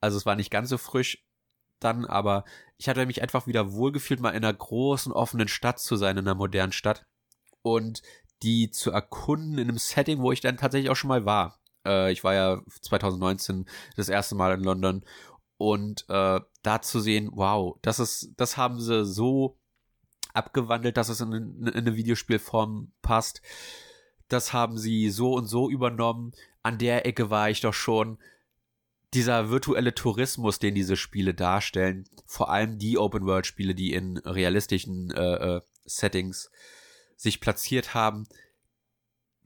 Also 0.00 0.16
es 0.16 0.26
war 0.26 0.36
nicht 0.36 0.50
ganz 0.50 0.68
so 0.68 0.78
frisch 0.78 1.24
dann, 1.80 2.04
aber 2.04 2.44
ich 2.78 2.88
hatte 2.88 3.04
mich 3.06 3.22
einfach 3.22 3.46
wieder 3.46 3.72
wohlgefühlt, 3.72 4.20
mal 4.20 4.30
in 4.30 4.44
einer 4.44 4.54
großen, 4.54 5.12
offenen 5.12 5.48
Stadt 5.48 5.78
zu 5.78 5.96
sein, 5.96 6.16
in 6.16 6.26
einer 6.26 6.34
modernen 6.34 6.72
Stadt. 6.72 7.06
Und 7.62 8.02
die 8.42 8.70
zu 8.70 8.90
erkunden 8.90 9.58
in 9.58 9.68
einem 9.68 9.78
Setting, 9.78 10.20
wo 10.20 10.32
ich 10.32 10.40
dann 10.40 10.56
tatsächlich 10.56 10.90
auch 10.90 10.96
schon 10.96 11.08
mal 11.08 11.24
war. 11.24 11.58
Äh, 11.84 12.12
ich 12.12 12.24
war 12.24 12.34
ja 12.34 12.60
2019 12.82 13.66
das 13.96 14.08
erste 14.08 14.34
Mal 14.34 14.54
in 14.54 14.64
London 14.64 15.04
und 15.56 16.04
äh, 16.08 16.40
da 16.62 16.82
zu 16.82 17.00
sehen, 17.00 17.30
wow, 17.32 17.78
das 17.82 17.98
ist, 17.98 18.32
das 18.36 18.56
haben 18.56 18.80
sie 18.80 19.04
so 19.06 19.58
abgewandelt, 20.34 20.96
dass 20.96 21.08
es 21.08 21.20
in, 21.20 21.32
in, 21.32 21.68
eine 21.68 21.96
Videospielform 21.96 22.92
passt. 23.02 23.40
Das 24.28 24.52
haben 24.52 24.76
sie 24.76 25.08
so 25.10 25.34
und 25.34 25.46
so 25.46 25.70
übernommen. 25.70 26.32
An 26.62 26.78
der 26.78 27.06
Ecke 27.06 27.30
war 27.30 27.48
ich 27.48 27.60
doch 27.60 27.74
schon. 27.74 28.18
Dieser 29.14 29.50
virtuelle 29.50 29.94
Tourismus, 29.94 30.58
den 30.58 30.74
diese 30.74 30.96
Spiele 30.96 31.32
darstellen, 31.32 32.04
vor 32.26 32.50
allem 32.50 32.76
die 32.76 32.98
Open-World-Spiele, 32.98 33.74
die 33.74 33.94
in 33.94 34.18
realistischen 34.18 35.10
äh, 35.12 35.56
äh, 35.56 35.60
Settings 35.86 36.50
sich 37.16 37.40
platziert 37.40 37.94
haben, 37.94 38.26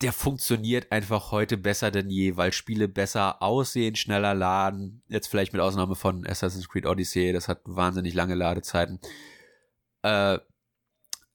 der 0.01 0.13
funktioniert 0.13 0.93
einfach 0.93 1.31
heute 1.31 1.59
besser 1.59 1.91
denn 1.91 2.09
je, 2.09 2.37
weil 2.37 2.53
Spiele 2.53 2.89
besser 2.89 3.43
aussehen, 3.43 3.97
schneller 3.97 4.35
laden. 4.35 5.03
Jetzt 5.09 5.29
vielleicht 5.29 5.53
mit 5.53 5.61
Ausnahme 5.61 5.95
von 5.95 6.27
Assassin's 6.27 6.69
Creed 6.69 6.87
Odyssey, 6.87 7.33
das 7.33 7.49
hat 7.49 7.61
wahnsinnig 7.65 8.15
lange 8.15 8.35
Ladezeiten. 8.35 8.99
Äh, 10.03 10.39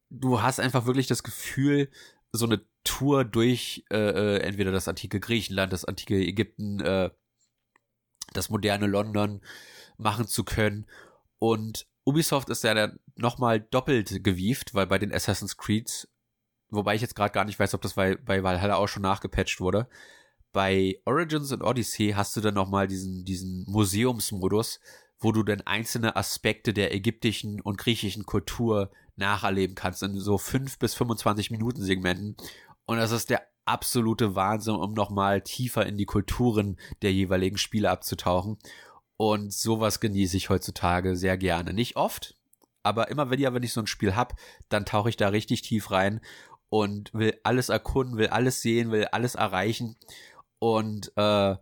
du 0.09 0.41
hast 0.41 0.59
einfach 0.59 0.85
wirklich 0.85 1.07
das 1.07 1.21
Gefühl, 1.21 1.89
so 2.31 2.45
eine 2.45 2.61
Tour 2.83 3.23
durch 3.23 3.85
äh, 3.91 3.97
äh, 3.97 4.37
entweder 4.39 4.71
das 4.71 4.87
antike 4.87 5.19
Griechenland, 5.19 5.71
das 5.71 5.85
antike 5.85 6.15
Ägypten, 6.15 6.79
äh, 6.79 7.11
das 8.33 8.49
moderne 8.49 8.87
London 8.87 9.41
machen 9.97 10.27
zu 10.27 10.43
können. 10.43 10.87
Und 11.39 11.87
Ubisoft 12.03 12.49
ist 12.49 12.63
ja 12.63 12.73
dann 12.73 12.99
nochmal 13.15 13.59
doppelt 13.59 14.23
gewieft, 14.23 14.73
weil 14.73 14.87
bei 14.87 14.97
den 14.97 15.13
Assassin's 15.13 15.57
Creed 15.57 16.07
wobei 16.75 16.95
ich 16.95 17.01
jetzt 17.01 17.15
gerade 17.15 17.33
gar 17.33 17.45
nicht 17.45 17.59
weiß, 17.59 17.73
ob 17.73 17.81
das 17.81 17.93
bei, 17.93 18.15
bei 18.15 18.43
Valhalla 18.43 18.75
auch 18.75 18.87
schon 18.87 19.03
nachgepatcht 19.03 19.59
wurde. 19.59 19.87
Bei 20.51 20.99
Origins 21.05 21.51
und 21.51 21.63
Odyssey 21.63 22.13
hast 22.15 22.35
du 22.35 22.41
dann 22.41 22.53
nochmal 22.53 22.87
diesen, 22.87 23.25
diesen 23.25 23.65
Museumsmodus, 23.67 24.79
wo 25.19 25.31
du 25.31 25.43
dann 25.43 25.61
einzelne 25.61 26.15
Aspekte 26.15 26.73
der 26.73 26.93
ägyptischen 26.93 27.61
und 27.61 27.77
griechischen 27.77 28.25
Kultur 28.25 28.91
nacherleben 29.15 29.75
kannst 29.75 30.03
in 30.03 30.19
so 30.19 30.37
5 30.37 30.79
bis 30.79 30.93
25 30.93 31.51
Minuten 31.51 31.81
Segmenten. 31.81 32.35
Und 32.85 32.97
das 32.97 33.11
ist 33.11 33.29
der 33.29 33.41
absolute 33.65 34.35
Wahnsinn, 34.35 34.75
um 34.75 34.93
nochmal 34.93 35.41
tiefer 35.41 35.85
in 35.85 35.97
die 35.97 36.05
Kulturen 36.05 36.77
der 37.01 37.11
jeweiligen 37.11 37.57
Spiele 37.57 37.89
abzutauchen. 37.89 38.57
Und 39.17 39.53
sowas 39.53 39.99
genieße 39.99 40.37
ich 40.37 40.49
heutzutage 40.49 41.15
sehr 41.15 41.37
gerne. 41.37 41.73
Nicht 41.73 41.95
oft, 41.95 42.35
aber 42.83 43.09
immer 43.09 43.29
wenn, 43.29 43.63
ich 43.63 43.73
so 43.73 43.81
ein 43.81 43.87
Spiel 43.87 44.15
hab, 44.15 44.35
dann 44.69 44.85
tauche 44.85 45.09
ich 45.09 45.17
da 45.17 45.29
richtig 45.29 45.63
tief 45.63 45.89
rein 45.91 46.21
und 46.69 47.13
will 47.13 47.39
alles 47.43 47.69
erkunden, 47.69 48.17
will 48.17 48.27
alles 48.27 48.61
sehen, 48.61 48.91
will 48.91 49.05
alles 49.05 49.35
erreichen. 49.35 49.97
Und 50.59 51.11
äh, 51.15 51.55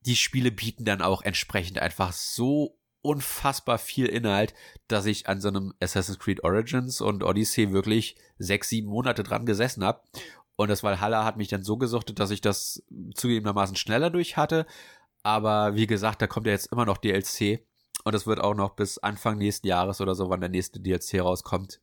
die 0.00 0.16
Spiele 0.16 0.50
bieten 0.50 0.84
dann 0.84 1.02
auch 1.02 1.22
entsprechend 1.22 1.78
einfach 1.78 2.12
so 2.12 2.78
unfassbar 3.02 3.78
viel 3.78 4.06
Inhalt, 4.06 4.54
dass 4.88 5.06
ich 5.06 5.28
an 5.28 5.40
so 5.40 5.48
einem 5.48 5.74
Assassin's 5.80 6.18
Creed 6.18 6.42
Origins 6.44 7.00
und 7.00 7.22
Odyssey 7.22 7.72
wirklich 7.72 8.16
sechs, 8.38 8.68
sieben 8.68 8.88
Monate 8.88 9.22
dran 9.22 9.46
gesessen 9.46 9.84
habe. 9.84 10.02
Und 10.56 10.68
das 10.68 10.82
Valhalla 10.82 11.24
hat 11.24 11.36
mich 11.36 11.48
dann 11.48 11.62
so 11.62 11.76
gesuchtet, 11.76 12.18
dass 12.18 12.30
ich 12.30 12.40
das 12.40 12.82
zugegebenermaßen 13.14 13.76
schneller 13.76 14.10
durch 14.10 14.36
hatte. 14.36 14.66
Aber 15.22 15.74
wie 15.76 15.86
gesagt, 15.86 16.20
da 16.20 16.26
kommt 16.26 16.46
ja 16.46 16.52
jetzt 16.52 16.72
immer 16.72 16.84
noch 16.84 16.98
DLC. 16.98 17.64
Und 18.04 18.14
es 18.14 18.26
wird 18.26 18.40
auch 18.40 18.54
noch 18.54 18.74
bis 18.74 18.98
Anfang 18.98 19.38
nächsten 19.38 19.66
Jahres 19.66 20.00
oder 20.00 20.14
so, 20.14 20.30
wann 20.30 20.40
der 20.40 20.48
nächste 20.48 20.80
DLC 20.80 21.20
rauskommt, 21.20 21.80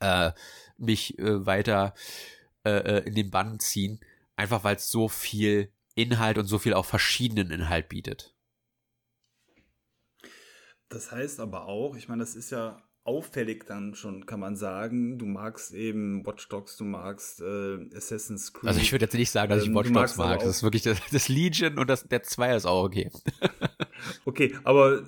äh, 0.00 0.32
mich 0.76 1.18
äh, 1.18 1.46
weiter 1.46 1.94
äh, 2.64 2.98
äh, 2.98 3.06
in 3.06 3.14
den 3.14 3.30
Bann 3.30 3.60
ziehen, 3.60 4.00
einfach 4.36 4.64
weil 4.64 4.76
es 4.76 4.90
so 4.90 5.08
viel 5.08 5.70
Inhalt 5.94 6.38
und 6.38 6.46
so 6.46 6.58
viel 6.58 6.74
auch 6.74 6.86
verschiedenen 6.86 7.50
Inhalt 7.50 7.88
bietet. 7.88 8.34
Das 10.88 11.12
heißt 11.12 11.40
aber 11.40 11.66
auch, 11.66 11.96
ich 11.96 12.08
meine, 12.08 12.20
das 12.20 12.34
ist 12.34 12.50
ja 12.50 12.82
auffällig 13.04 13.66
dann 13.66 13.94
schon, 13.94 14.24
kann 14.26 14.40
man 14.40 14.56
sagen. 14.56 15.18
Du 15.18 15.26
magst 15.26 15.72
eben 15.74 16.24
Watch 16.24 16.48
Dogs, 16.48 16.76
du 16.76 16.84
magst 16.84 17.40
äh, 17.40 17.78
Assassin's 17.94 18.52
Creed. 18.52 18.68
Also 18.68 18.80
ich 18.80 18.92
würde 18.92 19.04
jetzt 19.04 19.14
nicht 19.14 19.30
sagen, 19.30 19.50
dass 19.50 19.62
ich 19.62 19.68
ähm, 19.68 19.74
Watch 19.74 19.92
Dogs 19.92 20.16
mag. 20.16 20.40
Das 20.40 20.48
ist 20.48 20.62
wirklich 20.62 20.82
das, 20.82 20.98
das 21.12 21.28
Legion 21.28 21.78
und 21.78 21.88
das, 21.88 22.08
der 22.08 22.22
Zweier 22.22 22.56
ist 22.56 22.66
auch 22.66 22.84
okay. 22.84 23.10
okay, 24.24 24.54
aber 24.64 25.02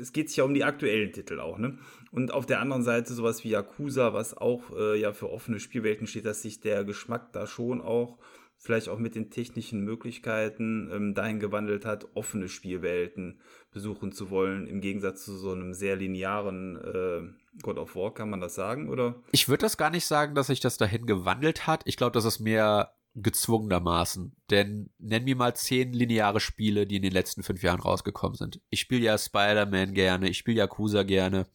es 0.00 0.12
geht 0.12 0.28
sich 0.28 0.38
ja 0.38 0.44
um 0.44 0.54
die 0.54 0.64
aktuellen 0.64 1.12
Titel 1.12 1.38
auch, 1.38 1.58
ne? 1.58 1.78
Und 2.14 2.32
auf 2.32 2.46
der 2.46 2.60
anderen 2.60 2.84
Seite 2.84 3.12
sowas 3.12 3.42
wie 3.42 3.50
Yakuza, 3.50 4.14
was 4.14 4.36
auch 4.36 4.70
äh, 4.76 5.00
ja 5.00 5.12
für 5.12 5.30
offene 5.30 5.58
Spielwelten 5.58 6.06
steht, 6.06 6.26
dass 6.26 6.42
sich 6.42 6.60
der 6.60 6.84
Geschmack 6.84 7.32
da 7.32 7.44
schon 7.48 7.80
auch 7.80 8.18
vielleicht 8.56 8.88
auch 8.88 9.00
mit 9.00 9.16
den 9.16 9.30
technischen 9.30 9.80
Möglichkeiten 9.80 10.90
ähm, 10.92 11.14
dahin 11.14 11.40
gewandelt 11.40 11.84
hat, 11.84 12.06
offene 12.14 12.48
Spielwelten 12.48 13.40
besuchen 13.72 14.12
zu 14.12 14.30
wollen, 14.30 14.68
im 14.68 14.80
Gegensatz 14.80 15.24
zu 15.24 15.36
so 15.36 15.50
einem 15.50 15.74
sehr 15.74 15.96
linearen 15.96 16.76
äh, 16.76 17.60
God 17.62 17.78
of 17.78 17.96
War, 17.96 18.14
kann 18.14 18.30
man 18.30 18.40
das 18.40 18.54
sagen, 18.54 18.88
oder? 18.88 19.16
Ich 19.32 19.48
würde 19.48 19.62
das 19.62 19.76
gar 19.76 19.90
nicht 19.90 20.06
sagen, 20.06 20.36
dass 20.36 20.46
sich 20.46 20.60
das 20.60 20.76
dahin 20.76 21.06
gewandelt 21.06 21.66
hat. 21.66 21.82
Ich 21.84 21.96
glaube, 21.96 22.12
das 22.12 22.24
ist 22.24 22.38
mehr 22.38 22.94
gezwungenermaßen. 23.16 24.36
Denn 24.50 24.90
nenn 24.98 25.24
mir 25.24 25.34
mal 25.34 25.56
zehn 25.56 25.92
lineare 25.92 26.38
Spiele, 26.38 26.86
die 26.86 26.96
in 26.96 27.02
den 27.02 27.12
letzten 27.12 27.42
fünf 27.42 27.64
Jahren 27.64 27.80
rausgekommen 27.80 28.36
sind. 28.36 28.60
Ich 28.70 28.78
spiele 28.78 29.04
ja 29.04 29.18
Spider-Man 29.18 29.94
gerne, 29.94 30.28
ich 30.28 30.38
spiele 30.38 30.58
Yakuza 30.58 31.02
gerne 31.02 31.46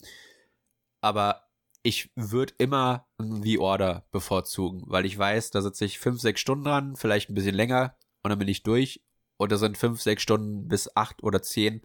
aber 1.01 1.49
ich 1.83 2.11
würde 2.15 2.53
immer 2.57 3.07
The 3.17 3.59
Order 3.59 4.05
bevorzugen, 4.11 4.83
weil 4.85 5.05
ich 5.05 5.17
weiß, 5.17 5.51
da 5.51 5.61
sitze 5.61 5.85
ich 5.85 5.99
fünf, 5.99 6.19
sechs 6.19 6.41
Stunden 6.41 6.65
dran, 6.65 6.95
vielleicht 6.95 7.29
ein 7.29 7.35
bisschen 7.35 7.55
länger 7.55 7.95
und 8.23 8.29
dann 8.29 8.39
bin 8.39 8.47
ich 8.47 8.63
durch. 8.63 9.01
Und 9.37 9.53
da 9.53 9.57
sind 9.57 9.77
fünf, 9.77 10.01
sechs 10.01 10.21
Stunden 10.21 10.67
bis 10.67 10.93
acht 10.97 11.23
oder 11.23 11.41
zehn, 11.41 11.81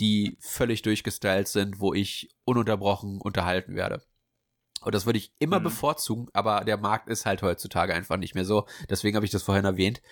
die 0.00 0.36
völlig 0.40 0.82
durchgestylt 0.82 1.46
sind, 1.46 1.78
wo 1.78 1.94
ich 1.94 2.34
ununterbrochen 2.44 3.20
unterhalten 3.20 3.76
werde. 3.76 4.02
Und 4.80 4.94
das 4.94 5.06
würde 5.06 5.18
ich 5.18 5.32
immer 5.38 5.60
mhm. 5.60 5.64
bevorzugen, 5.64 6.28
aber 6.32 6.64
der 6.64 6.76
Markt 6.76 7.08
ist 7.08 7.24
halt 7.24 7.42
heutzutage 7.42 7.94
einfach 7.94 8.16
nicht 8.16 8.34
mehr 8.34 8.44
so. 8.44 8.66
Deswegen 8.90 9.16
habe 9.16 9.24
ich 9.24 9.32
das 9.32 9.42
vorhin 9.42 9.64
erwähnt. 9.64 10.02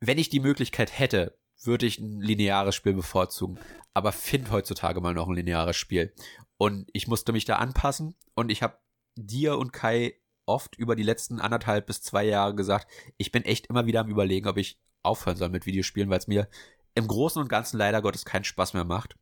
Wenn 0.00 0.18
ich 0.18 0.28
die 0.28 0.40
Möglichkeit 0.40 0.96
hätte, 0.98 1.36
würde 1.62 1.86
ich 1.86 1.98
ein 1.98 2.20
lineares 2.20 2.74
Spiel 2.74 2.94
bevorzugen. 2.94 3.58
Aber 3.94 4.12
find 4.12 4.50
heutzutage 4.50 5.00
mal 5.00 5.14
noch 5.14 5.28
ein 5.28 5.34
lineares 5.34 5.76
Spiel. 5.76 6.12
Und 6.58 6.88
ich 6.92 7.08
musste 7.08 7.32
mich 7.32 7.44
da 7.44 7.56
anpassen 7.56 8.14
und 8.34 8.50
ich 8.50 8.62
habe 8.62 8.78
dir 9.16 9.58
und 9.58 9.72
Kai 9.72 10.14
oft 10.46 10.76
über 10.76 10.96
die 10.96 11.02
letzten 11.02 11.40
anderthalb 11.40 11.86
bis 11.86 12.02
zwei 12.02 12.24
Jahre 12.24 12.54
gesagt, 12.54 12.88
ich 13.16 13.32
bin 13.32 13.44
echt 13.44 13.66
immer 13.66 13.86
wieder 13.86 14.00
am 14.00 14.08
überlegen, 14.08 14.48
ob 14.48 14.56
ich 14.56 14.78
aufhören 15.02 15.36
soll 15.36 15.48
mit 15.48 15.66
Videospielen, 15.66 16.08
weil 16.08 16.18
es 16.18 16.28
mir 16.28 16.48
im 16.94 17.08
Großen 17.08 17.40
und 17.40 17.48
Ganzen 17.48 17.78
leider 17.78 18.00
Gottes 18.00 18.24
keinen 18.24 18.44
Spaß 18.44 18.74
mehr 18.74 18.84
macht, 18.84 19.16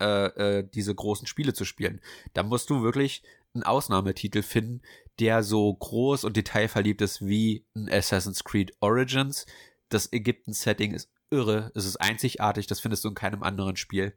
äh, 0.00 0.58
äh, 0.58 0.68
diese 0.68 0.94
großen 0.94 1.26
Spiele 1.26 1.52
zu 1.52 1.64
spielen. 1.64 2.00
Da 2.32 2.42
musst 2.42 2.70
du 2.70 2.82
wirklich 2.82 3.22
einen 3.54 3.64
Ausnahmetitel 3.64 4.42
finden, 4.42 4.82
der 5.18 5.42
so 5.42 5.72
groß 5.74 6.24
und 6.24 6.36
detailverliebt 6.36 7.02
ist 7.02 7.26
wie 7.26 7.66
ein 7.74 7.88
Assassin's 7.90 8.44
Creed 8.44 8.72
Origins. 8.80 9.46
Das 9.88 10.12
Ägypten-Setting 10.12 10.92
ist 10.92 11.10
irre, 11.30 11.72
es 11.74 11.84
ist 11.84 11.96
einzigartig, 11.96 12.66
das 12.66 12.80
findest 12.80 13.04
du 13.04 13.08
in 13.08 13.14
keinem 13.14 13.42
anderen 13.42 13.76
Spiel. 13.76 14.14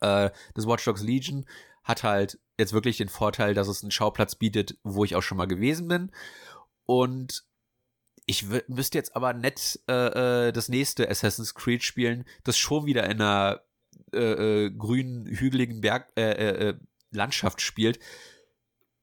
Äh, 0.00 0.30
das 0.54 0.66
Watch 0.66 0.84
Dogs 0.84 1.02
Legion 1.02 1.46
hat 1.84 2.02
halt 2.02 2.38
jetzt 2.58 2.72
wirklich 2.72 2.98
den 2.98 3.08
Vorteil, 3.08 3.54
dass 3.54 3.68
es 3.68 3.82
einen 3.82 3.90
Schauplatz 3.90 4.34
bietet, 4.34 4.78
wo 4.82 5.04
ich 5.04 5.16
auch 5.16 5.22
schon 5.22 5.38
mal 5.38 5.46
gewesen 5.46 5.88
bin. 5.88 6.12
Und 6.86 7.44
ich 8.26 8.44
müsste 8.68 8.98
jetzt 8.98 9.16
aber 9.16 9.32
nicht 9.32 9.80
äh, 9.88 10.48
äh, 10.48 10.52
das 10.52 10.68
nächste 10.68 11.08
Assassin's 11.08 11.54
Creed 11.54 11.82
spielen, 11.82 12.26
das 12.44 12.58
schon 12.58 12.84
wieder 12.84 13.04
in 13.04 13.22
einer 13.22 13.62
äh, 14.12 14.66
äh, 14.66 14.70
grünen, 14.70 15.26
hügeligen 15.26 15.80
Berg, 15.80 16.12
äh, 16.16 16.32
äh, 16.32 16.68
äh, 16.68 16.74
Landschaft 17.10 17.62
spielt. 17.62 17.98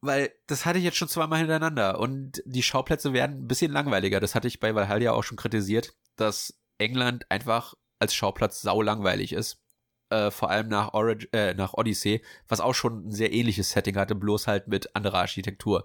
Weil 0.02 0.32
das 0.46 0.66
hatte 0.66 0.78
ich 0.78 0.86
jetzt 0.86 0.98
schon 0.98 1.08
zweimal 1.08 1.40
hintereinander 1.40 2.00
und 2.00 2.44
die 2.46 2.62
Schauplätze 2.62 3.14
werden 3.14 3.44
ein 3.44 3.48
bisschen 3.48 3.72
langweiliger. 3.72 4.20
Das 4.20 4.36
hatte 4.36 4.48
ich 4.48 4.60
bei 4.60 4.76
Valhalla 4.76 5.14
auch 5.14 5.24
schon 5.24 5.38
kritisiert, 5.38 5.94
dass 6.16 6.54
England 6.78 7.30
einfach 7.30 7.74
als 8.00 8.14
Schauplatz 8.14 8.62
sau 8.62 8.82
langweilig 8.82 9.34
ist. 9.34 9.62
Äh, 10.10 10.30
vor 10.30 10.52
allem 10.52 10.68
nach, 10.68 10.94
Orig 10.94 11.30
äh, 11.34 11.56
nach 11.56 11.74
Odyssey, 11.74 12.24
was 12.48 12.62
auch 12.62 12.76
schon 12.76 13.08
ein 13.08 13.12
sehr 13.12 13.34
ähnliches 13.34 13.72
Setting 13.72 13.98
hatte, 13.98 14.14
bloß 14.14 14.48
halt 14.48 14.68
mit 14.68 14.96
anderer 14.96 15.20
Architektur. 15.20 15.84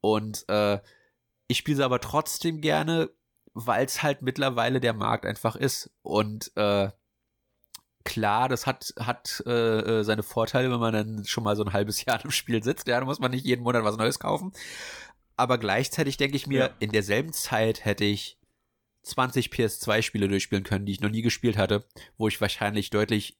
Und 0.00 0.46
äh, 0.48 0.80
ich 1.48 1.58
spiele 1.58 1.78
sie 1.78 1.84
aber 1.84 2.00
trotzdem 2.00 2.60
gerne, 2.60 3.10
weil 3.54 3.86
es 3.86 4.02
halt 4.02 4.22
mittlerweile 4.22 4.80
der 4.80 4.92
Markt 4.92 5.24
einfach 5.24 5.56
ist. 5.56 5.90
Und 6.02 6.54
äh, 6.56 6.90
klar, 8.04 8.48
das 8.48 8.66
hat, 8.66 8.94
hat 8.98 9.42
äh, 9.46 10.00
äh, 10.00 10.04
seine 10.04 10.22
Vorteile, 10.22 10.70
wenn 10.70 10.80
man 10.80 10.92
dann 10.92 11.24
schon 11.24 11.44
mal 11.44 11.56
so 11.56 11.64
ein 11.64 11.72
halbes 11.72 12.04
Jahr 12.04 12.22
im 12.22 12.30
Spiel 12.30 12.62
sitzt. 12.62 12.86
Ja, 12.86 13.00
da 13.00 13.06
muss 13.06 13.18
man 13.18 13.30
nicht 13.30 13.46
jeden 13.46 13.62
Monat 13.62 13.84
was 13.84 13.96
Neues 13.96 14.18
kaufen. 14.18 14.52
Aber 15.36 15.58
gleichzeitig 15.58 16.16
denke 16.16 16.36
ich 16.36 16.46
mir, 16.46 16.58
ja. 16.58 16.70
in 16.78 16.92
derselben 16.92 17.32
Zeit 17.32 17.84
hätte 17.84 18.04
ich 18.04 18.38
20 19.04 19.48
PS2-Spiele 19.48 20.28
durchspielen 20.28 20.64
können, 20.64 20.86
die 20.86 20.92
ich 20.92 21.00
noch 21.00 21.10
nie 21.10 21.22
gespielt 21.22 21.56
hatte, 21.56 21.86
wo 22.16 22.28
ich 22.28 22.40
wahrscheinlich 22.40 22.90
deutlich 22.90 23.38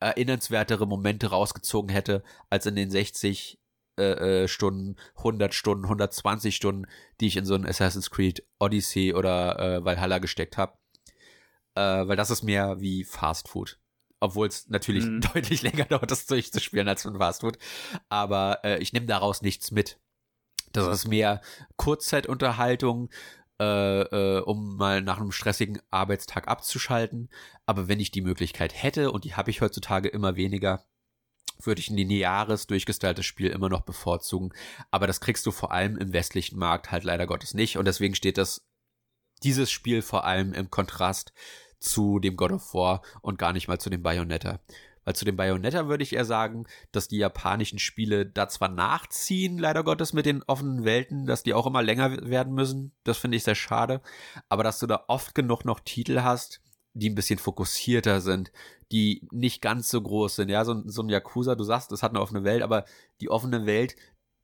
erinnernswertere 0.00 0.86
Momente 0.86 1.28
rausgezogen 1.28 1.90
hätte, 1.90 2.22
als 2.50 2.66
in 2.66 2.76
den 2.76 2.90
60 2.90 3.58
äh, 3.98 4.42
äh, 4.42 4.48
Stunden, 4.48 4.96
100 5.16 5.54
Stunden, 5.54 5.84
120 5.84 6.54
Stunden, 6.54 6.86
die 7.20 7.28
ich 7.28 7.36
in 7.36 7.46
so 7.46 7.54
ein 7.54 7.66
Assassin's 7.66 8.10
Creed 8.10 8.46
Odyssey 8.58 9.14
oder 9.14 9.58
äh, 9.58 9.84
Valhalla 9.84 10.18
gesteckt 10.18 10.58
habe. 10.58 10.76
Äh, 11.74 12.06
weil 12.06 12.16
das 12.16 12.30
ist 12.30 12.42
mehr 12.42 12.80
wie 12.80 13.04
Fast 13.04 13.48
Food. 13.48 13.78
Obwohl 14.20 14.48
es 14.48 14.68
natürlich 14.68 15.04
mhm. 15.04 15.20
deutlich 15.34 15.62
länger 15.62 15.86
dauert, 15.86 16.10
das 16.10 16.26
durchzuspielen 16.26 16.88
als 16.88 17.06
ein 17.06 17.16
Fast 17.16 17.40
Food. 17.40 17.58
Aber 18.08 18.60
äh, 18.64 18.78
ich 18.78 18.92
nehme 18.92 19.06
daraus 19.06 19.40
nichts 19.40 19.70
mit. 19.70 19.98
Das 20.72 20.86
ist 20.88 21.08
mehr 21.08 21.40
Kurzzeitunterhaltung, 21.76 23.08
äh, 23.60 24.02
äh, 24.02 24.40
um 24.40 24.76
mal 24.76 25.02
nach 25.02 25.18
einem 25.18 25.32
stressigen 25.32 25.80
Arbeitstag 25.90 26.48
abzuschalten. 26.48 27.30
Aber 27.64 27.88
wenn 27.88 28.00
ich 28.00 28.10
die 28.10 28.20
Möglichkeit 28.20 28.82
hätte, 28.82 29.10
und 29.10 29.24
die 29.24 29.34
habe 29.34 29.50
ich 29.50 29.60
heutzutage 29.60 30.08
immer 30.08 30.36
weniger, 30.36 30.84
würde 31.62 31.80
ich 31.80 31.90
ein 31.90 31.96
lineares, 31.96 32.66
durchgestyltes 32.66 33.24
Spiel 33.24 33.50
immer 33.50 33.68
noch 33.68 33.82
bevorzugen. 33.82 34.52
Aber 34.90 35.06
das 35.06 35.20
kriegst 35.20 35.46
du 35.46 35.52
vor 35.52 35.72
allem 35.72 35.96
im 35.96 36.12
westlichen 36.12 36.58
Markt 36.58 36.90
halt 36.90 37.04
leider 37.04 37.26
Gottes 37.26 37.54
nicht. 37.54 37.78
Und 37.78 37.86
deswegen 37.86 38.14
steht 38.14 38.38
das, 38.38 38.66
dieses 39.42 39.70
Spiel 39.70 40.02
vor 40.02 40.24
allem 40.24 40.52
im 40.52 40.70
Kontrast 40.70 41.32
zu 41.78 42.18
dem 42.18 42.36
God 42.36 42.52
of 42.52 42.74
War 42.74 43.02
und 43.22 43.38
gar 43.38 43.52
nicht 43.52 43.68
mal 43.68 43.78
zu 43.78 43.90
dem 43.90 44.02
Bayonetta. 44.02 44.60
Weil 45.06 45.14
zu 45.14 45.24
dem 45.24 45.36
Bayonetta 45.36 45.86
würde 45.86 46.02
ich 46.02 46.12
eher 46.12 46.24
sagen, 46.24 46.66
dass 46.90 47.06
die 47.06 47.18
japanischen 47.18 47.78
Spiele 47.78 48.26
da 48.26 48.48
zwar 48.48 48.68
nachziehen, 48.68 49.56
leider 49.56 49.84
Gottes, 49.84 50.12
mit 50.12 50.26
den 50.26 50.42
offenen 50.42 50.84
Welten, 50.84 51.26
dass 51.26 51.44
die 51.44 51.54
auch 51.54 51.66
immer 51.66 51.82
länger 51.82 52.28
werden 52.28 52.52
müssen. 52.52 52.92
Das 53.04 53.16
finde 53.16 53.36
ich 53.36 53.44
sehr 53.44 53.54
schade. 53.54 54.02
Aber 54.48 54.64
dass 54.64 54.80
du 54.80 54.88
da 54.88 55.04
oft 55.06 55.36
genug 55.36 55.64
noch 55.64 55.78
Titel 55.78 56.22
hast, 56.22 56.60
die 56.92 57.08
ein 57.08 57.14
bisschen 57.14 57.38
fokussierter 57.38 58.20
sind, 58.20 58.50
die 58.90 59.28
nicht 59.30 59.62
ganz 59.62 59.90
so 59.90 60.02
groß 60.02 60.36
sind. 60.36 60.48
Ja, 60.48 60.64
so, 60.64 60.82
so 60.86 61.02
ein 61.02 61.08
Yakuza, 61.08 61.54
du 61.54 61.62
sagst, 61.62 61.92
das 61.92 62.02
hat 62.02 62.10
eine 62.10 62.20
offene 62.20 62.42
Welt, 62.42 62.62
aber 62.62 62.84
die 63.20 63.30
offene 63.30 63.64
Welt, 63.64 63.94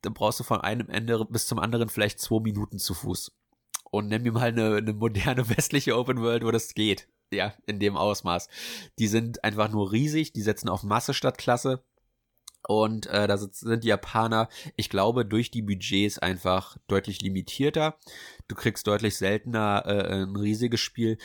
da 0.01 0.11
brauchst 0.11 0.39
du 0.39 0.45
von 0.45 0.61
einem 0.61 0.87
Ende 0.89 1.25
bis 1.25 1.45
zum 1.45 1.59
anderen 1.59 1.89
vielleicht 1.89 2.19
zwei 2.19 2.39
Minuten 2.39 2.79
zu 2.79 2.93
Fuß. 2.93 3.33
Und 3.91 4.07
nimm 4.07 4.23
mir 4.23 4.31
mal 4.31 4.43
eine, 4.43 4.77
eine 4.77 4.93
moderne 4.93 5.49
westliche 5.57 5.97
Open 5.97 6.21
World, 6.21 6.45
wo 6.45 6.51
das 6.51 6.73
geht. 6.73 7.09
Ja, 7.33 7.53
in 7.65 7.79
dem 7.79 7.97
Ausmaß. 7.97 8.47
Die 8.99 9.07
sind 9.07 9.43
einfach 9.43 9.69
nur 9.69 9.91
riesig, 9.91 10.33
die 10.33 10.41
setzen 10.41 10.69
auf 10.69 10.83
Masse 10.83 11.13
statt 11.13 11.37
Klasse. 11.37 11.83
Und 12.65 13.07
äh, 13.07 13.27
da 13.27 13.37
sind 13.37 13.83
die 13.83 13.89
Japaner, 13.89 14.47
ich 14.77 14.89
glaube, 14.89 15.25
durch 15.25 15.51
die 15.51 15.61
Budgets 15.61 16.17
einfach 16.17 16.77
deutlich 16.87 17.21
limitierter. 17.21 17.97
Du 18.47 18.55
kriegst 18.55 18.87
deutlich 18.87 19.17
seltener 19.17 19.83
äh, 19.85 20.23
ein 20.23 20.37
riesiges 20.37 20.79
Spiel 20.79 21.17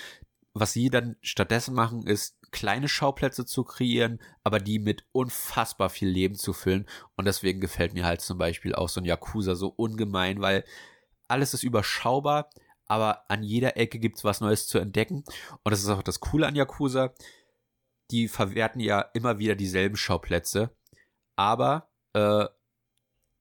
was 0.60 0.72
sie 0.72 0.90
dann 0.90 1.16
stattdessen 1.22 1.74
machen, 1.74 2.06
ist 2.06 2.36
kleine 2.50 2.88
Schauplätze 2.88 3.44
zu 3.44 3.64
kreieren, 3.64 4.20
aber 4.42 4.58
die 4.58 4.78
mit 4.78 5.04
unfassbar 5.12 5.90
viel 5.90 6.08
Leben 6.08 6.34
zu 6.34 6.52
füllen. 6.52 6.86
Und 7.16 7.26
deswegen 7.26 7.60
gefällt 7.60 7.94
mir 7.94 8.06
halt 8.06 8.20
zum 8.20 8.38
Beispiel 8.38 8.74
auch 8.74 8.88
so 8.88 9.00
ein 9.00 9.04
Yakuza 9.04 9.54
so 9.54 9.68
ungemein, 9.68 10.40
weil 10.40 10.64
alles 11.28 11.54
ist 11.54 11.62
überschaubar, 11.62 12.50
aber 12.88 13.30
an 13.30 13.42
jeder 13.42 13.76
Ecke 13.76 13.98
gibt's 13.98 14.24
was 14.24 14.40
Neues 14.40 14.66
zu 14.66 14.78
entdecken. 14.78 15.24
Und 15.62 15.70
das 15.70 15.80
ist 15.80 15.88
auch 15.88 16.02
das 16.02 16.20
Coole 16.20 16.46
an 16.46 16.56
Yakuza. 16.56 17.14
Die 18.10 18.28
verwerten 18.28 18.80
ja 18.80 19.02
immer 19.14 19.38
wieder 19.38 19.54
dieselben 19.54 19.96
Schauplätze, 19.96 20.70
aber 21.36 21.90
äh, 22.14 22.46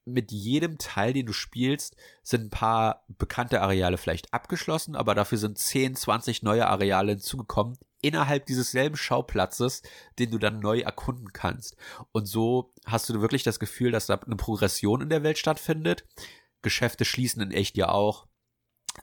mit 0.07 0.31
jedem 0.31 0.77
Teil, 0.77 1.13
den 1.13 1.25
du 1.25 1.33
spielst, 1.33 1.95
sind 2.23 2.45
ein 2.45 2.49
paar 2.49 3.05
bekannte 3.07 3.61
Areale 3.61 3.97
vielleicht 3.97 4.33
abgeschlossen, 4.33 4.95
aber 4.95 5.15
dafür 5.15 5.37
sind 5.37 5.57
10, 5.57 5.95
20 5.95 6.43
neue 6.43 6.67
Areale 6.67 7.11
hinzugekommen 7.11 7.77
innerhalb 8.01 8.45
dieses 8.45 8.71
selben 8.71 8.95
Schauplatzes, 8.95 9.81
den 10.19 10.31
du 10.31 10.37
dann 10.37 10.59
neu 10.59 10.79
erkunden 10.79 11.33
kannst. 11.33 11.75
Und 12.11 12.25
so 12.25 12.73
hast 12.85 13.09
du 13.09 13.21
wirklich 13.21 13.43
das 13.43 13.59
Gefühl, 13.59 13.91
dass 13.91 14.07
da 14.07 14.15
eine 14.15 14.35
Progression 14.35 15.01
in 15.01 15.09
der 15.09 15.23
Welt 15.23 15.37
stattfindet. 15.37 16.05
Geschäfte 16.61 17.05
schließen 17.05 17.41
in 17.41 17.51
echt 17.51 17.77
ja 17.77 17.89
auch. 17.89 18.27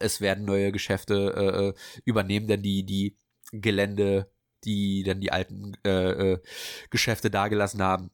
Es 0.01 0.21
werden 0.21 0.45
neue 0.45 0.73
Geschäfte 0.73 1.35
äh, 1.37 1.69
äh 1.69 1.75
übernehmen 2.05 2.49
dann 2.49 2.63
die 2.63 2.85
die 2.85 3.17
Gelände, 3.53 4.31
die 4.65 5.03
dann 5.03 5.21
die 5.21 5.33
alten 5.33 5.77
äh, 5.85 6.33
äh, 6.33 6.43
Geschäfte 6.91 7.31
dagelassen 7.31 7.83
haben 7.83 8.11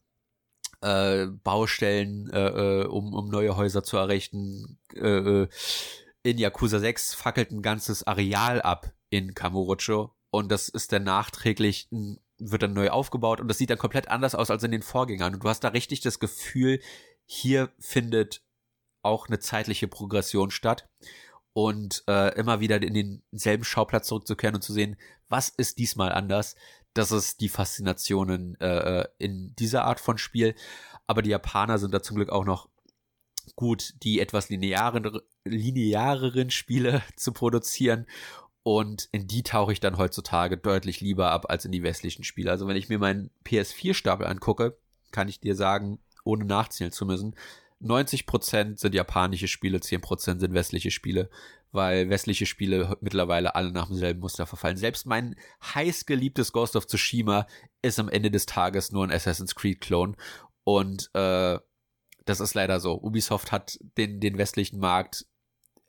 äh, 0.81 1.27
Baustellen, 1.27 2.29
äh, 2.31 2.81
äh, 2.81 2.85
um, 2.85 3.13
um 3.13 3.29
neue 3.29 3.55
Häuser 3.55 3.83
zu 3.83 3.97
errichten. 3.97 4.79
Äh, 4.93 5.43
äh 5.43 5.47
in 6.23 6.37
Yakuza 6.37 6.77
6 6.77 7.15
fackelt 7.15 7.49
ein 7.49 7.63
ganzes 7.63 8.05
Areal 8.05 8.61
ab 8.61 8.93
in 9.09 9.33
Kamurocho 9.33 10.13
und 10.29 10.51
das 10.51 10.69
ist 10.69 10.91
dann 10.91 11.03
nachträglich, 11.03 11.89
wird 12.37 12.61
dann 12.61 12.73
neu 12.73 12.91
aufgebaut 12.91 13.41
und 13.41 13.47
das 13.47 13.57
sieht 13.57 13.71
dann 13.71 13.79
komplett 13.79 14.07
anders 14.07 14.35
aus 14.35 14.51
als 14.51 14.61
in 14.61 14.69
den 14.69 14.83
Vorgängern. 14.83 15.33
Und 15.33 15.43
du 15.43 15.49
hast 15.49 15.63
da 15.63 15.69
richtig 15.69 16.01
das 16.01 16.19
Gefühl, 16.19 16.79
hier 17.25 17.71
findet 17.79 18.43
auch 19.01 19.29
eine 19.29 19.39
zeitliche 19.39 19.87
Progression 19.87 20.51
statt 20.51 20.87
und 21.53 22.03
äh, 22.07 22.33
immer 22.37 22.59
wieder 22.59 22.81
in 22.81 23.21
denselben 23.31 23.63
Schauplatz 23.63 24.07
zurückzukehren 24.07 24.55
und 24.55 24.61
zu 24.61 24.73
sehen, 24.73 24.97
was 25.29 25.49
ist 25.49 25.77
diesmal 25.79 26.11
anders 26.11 26.55
das 26.93 27.11
ist 27.11 27.41
die 27.41 27.49
Faszination 27.49 28.55
äh, 28.59 29.05
in 29.17 29.55
dieser 29.55 29.85
Art 29.85 29.99
von 29.99 30.17
Spiel. 30.17 30.55
Aber 31.07 31.21
die 31.21 31.29
Japaner 31.29 31.77
sind 31.77 31.93
da 31.93 32.01
zum 32.01 32.15
Glück 32.15 32.29
auch 32.29 32.45
noch 32.45 32.69
gut, 33.55 33.95
die 34.03 34.19
etwas 34.19 34.49
linearen, 34.49 35.19
lineareren 35.45 36.49
Spiele 36.49 37.01
zu 37.15 37.31
produzieren. 37.31 38.07
Und 38.63 39.09
in 39.11 39.27
die 39.27 39.41
tauche 39.41 39.73
ich 39.73 39.79
dann 39.79 39.97
heutzutage 39.97 40.57
deutlich 40.57 41.01
lieber 41.01 41.31
ab 41.31 41.49
als 41.49 41.65
in 41.65 41.71
die 41.71 41.81
westlichen 41.81 42.23
Spiele. 42.23 42.51
Also 42.51 42.67
wenn 42.67 42.75
ich 42.75 42.89
mir 42.89 42.99
meinen 42.99 43.31
PS4-Stapel 43.45 44.27
angucke, 44.27 44.77
kann 45.11 45.27
ich 45.27 45.39
dir 45.39 45.55
sagen, 45.55 45.99
ohne 46.23 46.45
nachzählen 46.45 46.91
zu 46.91 47.05
müssen, 47.05 47.35
90% 47.81 48.79
sind 48.79 48.95
japanische 48.95 49.47
Spiele, 49.47 49.79
10% 49.79 50.39
sind 50.39 50.53
westliche 50.53 50.91
Spiele 50.91 51.29
weil 51.71 52.09
westliche 52.09 52.45
Spiele 52.45 52.97
mittlerweile 53.01 53.55
alle 53.55 53.71
nach 53.71 53.87
demselben 53.87 54.19
Muster 54.19 54.45
verfallen. 54.45 54.77
Selbst 54.77 55.05
mein 55.05 55.35
heiß 55.63 56.05
geliebtes 56.05 56.51
Ghost 56.51 56.75
of 56.75 56.87
Tsushima 56.87 57.47
ist 57.81 57.99
am 57.99 58.09
Ende 58.09 58.29
des 58.29 58.45
Tages 58.45 58.91
nur 58.91 59.05
ein 59.05 59.11
Assassin's 59.11 59.55
Creed-Klon. 59.55 60.17
Und 60.63 61.09
äh, 61.13 61.57
das 62.25 62.39
ist 62.39 62.53
leider 62.53 62.79
so. 62.79 63.01
Ubisoft 63.01 63.51
hat 63.51 63.79
den, 63.97 64.19
den 64.19 64.37
westlichen 64.37 64.79
Markt 64.79 65.25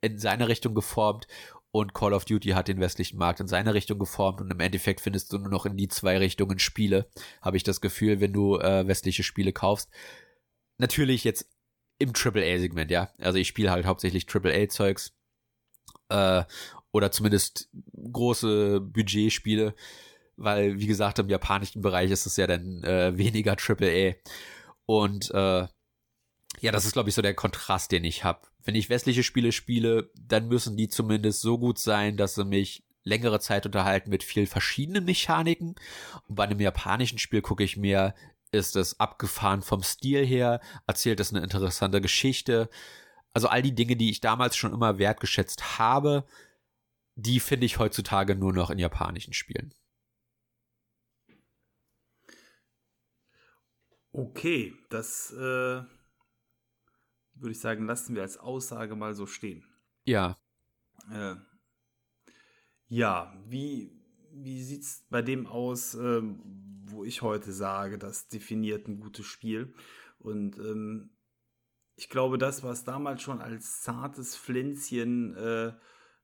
in 0.01 0.19
seine 0.19 0.49
Richtung 0.49 0.75
geformt 0.75 1.27
und 1.73 1.95
Call 1.95 2.13
of 2.13 2.25
Duty 2.25 2.51
hat 2.51 2.69
den 2.69 2.81
westlichen 2.81 3.19
Markt 3.19 3.41
in 3.41 3.49
seine 3.49 3.75
Richtung 3.75 3.99
geformt 3.99 4.41
und 4.41 4.51
im 4.51 4.61
Endeffekt 4.61 5.01
findest 5.01 5.33
du 5.33 5.39
nur 5.39 5.51
noch 5.51 5.67
in 5.67 5.77
die 5.77 5.89
zwei 5.89 6.19
Richtungen 6.19 6.59
Spiele, 6.59 7.09
habe 7.41 7.57
ich 7.57 7.63
das 7.63 7.81
Gefühl, 7.81 8.21
wenn 8.21 8.33
du 8.33 8.59
äh, 8.59 8.87
westliche 8.87 9.23
Spiele 9.23 9.53
kaufst. 9.53 9.91
Natürlich 10.79 11.25
jetzt 11.25 11.49
im 12.03 12.13
AAA-Segment, 12.15 12.91
ja. 12.91 13.11
Also 13.19 13.39
ich 13.39 13.49
spiele 13.49 13.71
halt 13.71 13.87
hauptsächlich 13.87 14.27
AAA-Zeugs 14.33 15.13
äh, 16.09 16.45
oder 16.93 17.11
zumindest 17.11 17.71
große 18.13 18.81
Budgetspiele, 18.81 19.75
weil, 20.37 20.79
wie 20.79 20.87
gesagt, 20.87 21.19
im 21.19 21.29
japanischen 21.29 21.83
Bereich 21.83 22.11
ist 22.11 22.27
es 22.27 22.37
ja 22.37 22.47
dann 22.47 22.83
äh, 22.85 23.17
weniger 23.17 23.57
AAA. 23.57 24.15
Und 24.87 25.31
äh, 25.31 25.67
ja, 26.61 26.71
das 26.71 26.85
ist, 26.85 26.93
glaube 26.93 27.09
ich, 27.09 27.15
so 27.15 27.23
der 27.23 27.35
Kontrast, 27.35 27.93
den 27.93 28.05
ich 28.05 28.25
habe. 28.25 28.47
Wenn 28.63 28.75
ich 28.75 28.91
westliche 28.91 29.23
Spiele 29.23 29.53
spiele, 29.53 30.11
dann 30.15 30.49
müssen 30.49 30.77
die 30.77 30.89
zumindest 30.89 31.41
so 31.41 31.59
gut 31.59 31.79
sein, 31.79 32.17
dass 32.17 32.35
sie 32.35 32.45
mich 32.45 32.85
längere 33.05 33.41
Zeit 33.41 33.67
unterhalten 33.67 34.11
mit 34.11 34.23
vielen 34.23 34.47
verschiedenen 34.47 35.05
Mechaniken. 35.05 35.75
Und 36.29 36.35
bei 36.37 36.45
einem 36.45 36.61
japanischen 36.61 37.19
Spiel 37.19 37.43
gucke 37.43 37.65
ich 37.65 37.77
mir, 37.77 38.15
ist 38.53 38.77
es 38.77 39.01
abgefahren 39.01 39.63
vom 39.63 39.83
Stil 39.83 40.25
her, 40.25 40.61
erzählt 40.87 41.21
es 41.21 41.33
eine 41.33 41.43
interessante 41.43 42.01
Geschichte. 42.01 42.69
Also 43.33 43.49
all 43.49 43.63
die 43.63 43.75
Dinge, 43.75 43.97
die 43.97 44.11
ich 44.11 44.21
damals 44.21 44.57
schon 44.57 44.73
immer 44.73 44.99
wertgeschätzt 44.99 45.79
habe, 45.79 46.27
die 47.15 47.41
finde 47.41 47.67
ich 47.67 47.79
heutzutage 47.79 48.37
nur 48.37 48.53
noch 48.53 48.71
in 48.71 48.79
japanischen 48.79 49.33
Spielen. 49.33 49.75
Okay, 54.13 54.75
das 54.91 55.33
äh, 55.33 55.37
würde 55.37 55.89
ich 57.51 57.61
sagen, 57.61 57.87
lassen 57.87 58.15
wir 58.15 58.23
als 58.23 58.37
Aussage 58.37 58.95
mal 58.95 59.15
so 59.15 59.27
stehen. 59.27 59.65
Ja. 60.05 60.39
Äh, 61.11 61.37
ja, 62.89 63.35
wie, 63.47 63.99
wie 64.31 64.63
sieht 64.63 64.83
es 64.83 65.07
bei 65.09 65.23
dem 65.23 65.47
aus, 65.47 65.95
äh, 65.95 66.21
wo 66.93 67.05
ich 67.05 67.23
heute 67.23 67.53
sage, 67.53 67.99
das 67.99 68.29
definiert 68.29 68.89
ein 68.89 69.01
gutes 69.01 69.27
Spiel? 69.27 69.75
Und 70.19 70.59
ähm, 70.59 71.11
ich 71.97 72.09
glaube, 72.09 72.39
das, 72.39 72.63
was 72.63 72.85
damals 72.85 73.23
schon 73.23 73.41
als 73.41 73.83
zartes 73.83 74.37
Pflänzchen 74.37 75.37
äh, 75.37 75.73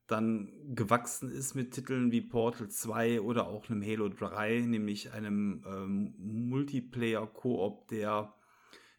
dann 0.07 0.75
gewachsen 0.75 1.31
ist 1.31 1.55
mit 1.55 1.73
Titeln 1.73 2.11
wie 2.11 2.23
Portal 2.23 2.69
2 2.69 3.21
oder 3.21 3.47
auch 3.47 3.69
einem 3.69 3.83
Halo 3.83 4.09
3, 4.09 4.61
nämlich 4.61 5.13
einem 5.13 5.63
ähm, 5.67 6.15
Multiplayer-Koop, 6.19 7.89
der 7.89 8.35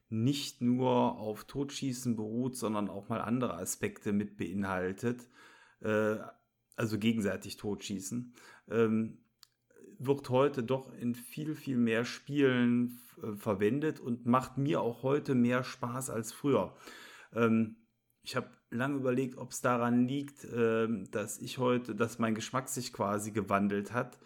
nicht 0.10 0.62
nur 0.62 1.18
auf 1.18 1.46
Totschießen 1.46 2.16
beruht, 2.16 2.56
sondern 2.56 2.90
auch 2.90 3.10
mal 3.10 3.22
andere 3.22 3.56
Aspekte 3.58 4.14
mit 4.14 4.38
beinhaltet, 4.38 5.28
äh, 5.82 6.18
also 6.76 6.98
gegenseitig 6.98 7.58
Totschießen, 7.58 8.34
ähm, 8.70 9.18
wird 10.00 10.30
heute 10.30 10.64
doch 10.64 10.92
in 10.94 11.14
viel, 11.14 11.56
viel 11.56 11.78
mehr 11.78 12.06
Spielen 12.06 13.00
äh, 13.22 13.36
verwendet 13.36 14.00
und 14.00 14.26
macht 14.26 14.58
mir 14.58 14.82
auch 14.82 15.04
heute 15.04 15.36
mehr 15.36 15.64
Spaß 15.64 16.10
als 16.10 16.32
früher. 16.32 16.74
Ähm, 17.34 17.76
ich 18.24 18.36
habe 18.36 18.50
lange 18.72 18.98
überlegt, 18.98 19.38
ob 19.38 19.52
es 19.52 19.62
daran 19.62 20.08
liegt, 20.08 20.46
äh, 20.46 20.88
dass 21.12 21.40
ich 21.40 21.58
heute, 21.58 21.96
dass 21.96 22.20
mein 22.20 22.36
Geschmack 22.36 22.70
sich 22.70 22.94
quasi 22.94 23.32
gewandelt 23.32 23.94
hat 23.94 24.20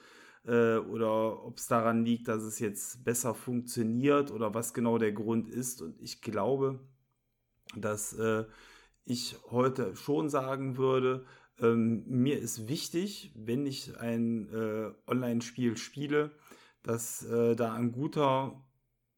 äh, 0.46 0.78
oder 0.78 1.44
ob 1.44 1.58
es 1.58 1.68
daran 1.68 2.06
liegt, 2.06 2.28
dass 2.28 2.44
es 2.44 2.60
jetzt 2.60 3.04
besser 3.04 3.34
funktioniert 3.34 4.32
oder 4.32 4.54
was 4.54 4.74
genau 4.74 4.98
der 4.98 5.12
Grund 5.12 5.50
ist. 5.50 5.82
Und 5.82 6.00
ich 6.02 6.22
glaube, 6.22 6.80
dass 7.76 8.14
äh, 8.14 8.46
ich 9.06 9.38
heute 9.52 9.96
schon 9.96 10.30
sagen 10.30 10.78
würde, 10.78 11.26
ähm, 11.60 12.04
mir 12.08 12.40
ist 12.40 12.68
wichtig, 12.68 13.32
wenn 13.36 13.66
ich 13.66 13.98
ein 14.00 14.48
äh, 14.50 14.92
Online-Spiel 15.08 15.78
spiele, 15.78 16.32
dass 16.82 17.24
äh, 17.26 17.56
da 17.56 17.74
ein 17.74 17.92
guter 17.92 18.64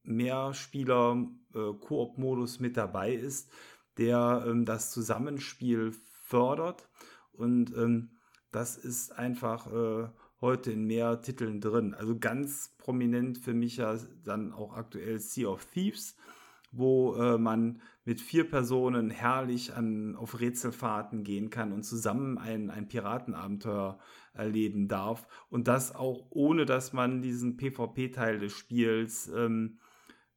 Mehrspieler-Koop-Modus 0.04 2.58
äh, 2.58 2.62
mit 2.62 2.78
dabei 2.78 3.14
ist, 3.14 3.50
der 3.98 4.46
ähm, 4.48 4.66
das 4.66 4.92
Zusammenspiel 4.92 5.94
fördert. 6.24 6.90
Und 7.32 7.76
ähm, 7.76 8.12
das 8.52 8.78
ist 8.78 9.18
einfach 9.18 9.72
äh, 9.72 10.10
heute 10.42 10.72
in 10.72 10.86
mehr 10.86 11.22
Titeln 11.22 11.62
drin. 11.62 11.94
Also 11.94 12.18
ganz 12.18 12.76
prominent 12.78 13.38
für 13.38 13.54
mich 13.54 13.78
ja 13.78 13.98
dann 14.24 14.52
auch 14.54 14.74
aktuell 14.74 15.20
Sea 15.20 15.48
of 15.48 15.66
Thieves, 15.66 16.16
wo 16.78 17.16
äh, 17.16 17.38
man 17.38 17.82
mit 18.04 18.22
vier 18.22 18.50
Personen 18.50 19.10
herrlich 19.10 19.74
an, 19.74 20.16
auf 20.16 20.40
Rätselfahrten 20.40 21.24
gehen 21.24 21.50
kann 21.50 21.72
und 21.72 21.84
zusammen 21.84 22.38
ein, 22.38 22.70
ein 22.70 22.88
Piratenabenteuer 22.88 23.98
erleben 24.34 24.88
darf. 24.88 25.28
Und 25.50 25.68
das 25.68 25.96
auch 25.96 26.28
ohne, 26.30 26.66
dass 26.66 26.94
man 26.94 27.22
diesen 27.22 27.58
PvP-Teil 27.58 28.40
des 28.40 28.54
Spiels 28.54 29.32
ähm, 29.36 29.80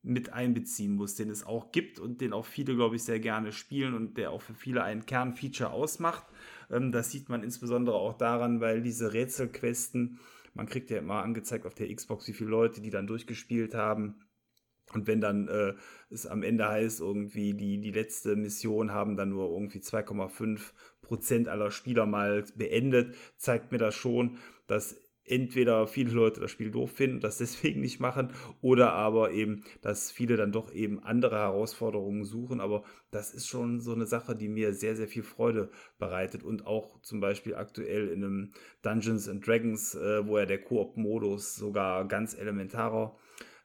mit 0.02 0.32
einbeziehen 0.32 0.94
muss, 0.94 1.16
den 1.16 1.28
es 1.28 1.44
auch 1.44 1.72
gibt 1.72 1.98
und 1.98 2.20
den 2.20 2.32
auch 2.32 2.46
viele, 2.46 2.74
glaube 2.74 2.96
ich, 2.96 3.02
sehr 3.02 3.20
gerne 3.20 3.52
spielen 3.52 3.94
und 3.94 4.16
der 4.16 4.30
auch 4.30 4.42
für 4.42 4.54
viele 4.54 4.84
ein 4.84 5.04
Kernfeature 5.04 5.70
ausmacht. 5.70 6.24
Ähm, 6.70 6.92
das 6.92 7.10
sieht 7.10 7.28
man 7.28 7.42
insbesondere 7.42 7.96
auch 7.96 8.16
daran, 8.16 8.60
weil 8.60 8.80
diese 8.80 9.12
Rätselquesten, 9.12 10.20
man 10.54 10.66
kriegt 10.66 10.90
ja 10.90 10.98
immer 10.98 11.22
angezeigt 11.22 11.66
auf 11.66 11.74
der 11.74 11.94
Xbox, 11.94 12.28
wie 12.28 12.32
viele 12.32 12.50
Leute 12.50 12.80
die 12.80 12.90
dann 12.90 13.06
durchgespielt 13.06 13.74
haben. 13.74 14.20
Und 14.94 15.06
wenn 15.06 15.20
dann 15.20 15.48
äh, 15.48 15.74
es 16.10 16.26
am 16.26 16.42
Ende 16.42 16.68
heißt, 16.68 17.00
irgendwie 17.00 17.54
die, 17.54 17.80
die 17.80 17.90
letzte 17.90 18.36
Mission 18.36 18.92
haben 18.92 19.16
dann 19.16 19.30
nur 19.30 19.50
irgendwie 19.50 19.78
2,5 19.78 20.60
Prozent 21.02 21.48
aller 21.48 21.70
Spieler 21.70 22.06
mal 22.06 22.44
beendet, 22.56 23.14
zeigt 23.36 23.72
mir 23.72 23.78
das 23.78 23.94
schon, 23.94 24.38
dass 24.66 24.96
entweder 25.28 25.86
viele 25.86 26.10
Leute 26.12 26.40
das 26.40 26.50
Spiel 26.50 26.70
doof 26.70 26.92
finden 26.92 27.16
und 27.16 27.24
das 27.24 27.38
deswegen 27.38 27.80
nicht 27.80 28.00
machen 28.00 28.30
oder 28.60 28.92
aber 28.92 29.32
eben, 29.32 29.64
dass 29.82 30.10
viele 30.10 30.36
dann 30.36 30.52
doch 30.52 30.72
eben 30.72 31.02
andere 31.02 31.36
Herausforderungen 31.36 32.24
suchen. 32.24 32.60
Aber 32.60 32.82
das 33.10 33.32
ist 33.32 33.46
schon 33.46 33.80
so 33.80 33.92
eine 33.92 34.06
Sache, 34.06 34.34
die 34.34 34.48
mir 34.48 34.72
sehr, 34.72 34.96
sehr 34.96 35.08
viel 35.08 35.22
Freude 35.22 35.70
bereitet 35.98 36.42
und 36.42 36.66
auch 36.66 37.00
zum 37.02 37.20
Beispiel 37.20 37.54
aktuell 37.54 38.08
in 38.08 38.24
einem 38.24 38.52
Dungeons 38.82 39.28
and 39.28 39.46
Dragons, 39.46 39.94
äh, 39.94 40.26
wo 40.26 40.38
ja 40.38 40.46
der 40.46 40.62
Koop-Modus 40.62 41.56
sogar 41.56 42.06
ganz 42.08 42.34
elementarer 42.34 43.16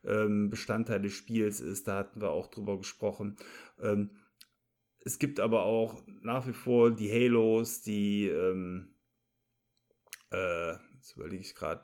ähm, 0.06 0.50
Bestandteil 0.50 1.02
des 1.02 1.14
Spiels 1.14 1.60
ist. 1.60 1.88
Da 1.88 1.98
hatten 1.98 2.22
wir 2.22 2.32
auch 2.32 2.48
drüber 2.48 2.78
gesprochen. 2.78 3.38
Ähm, 3.82 4.12
es 5.06 5.20
gibt 5.20 5.40
aber 5.40 5.64
auch 5.64 6.02
nach 6.22 6.48
wie 6.48 6.54
vor 6.54 6.92
die 6.92 7.12
Halos, 7.12 7.82
die 7.82 8.28
ähm, 8.28 8.96
äh, 10.32 10.74
jetzt 10.96 11.16
überlege 11.16 11.42
ich 11.42 11.56
gerade, 11.56 11.84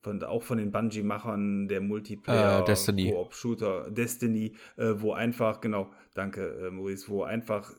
von, 0.00 0.22
auch 0.22 0.42
von 0.42 0.58
den 0.58 0.72
Bungie-Machern 0.72 1.68
der 1.68 1.80
Multiplayer, 1.80 2.62
uh, 2.62 2.64
Destiny. 2.64 3.14
Shooter, 3.30 3.90
Destiny, 3.90 4.56
äh, 4.76 4.94
wo 4.96 5.12
einfach, 5.12 5.60
genau, 5.60 5.92
danke 6.14 6.66
äh, 6.66 6.70
Maurice, 6.70 7.08
wo 7.08 7.24
einfach 7.24 7.72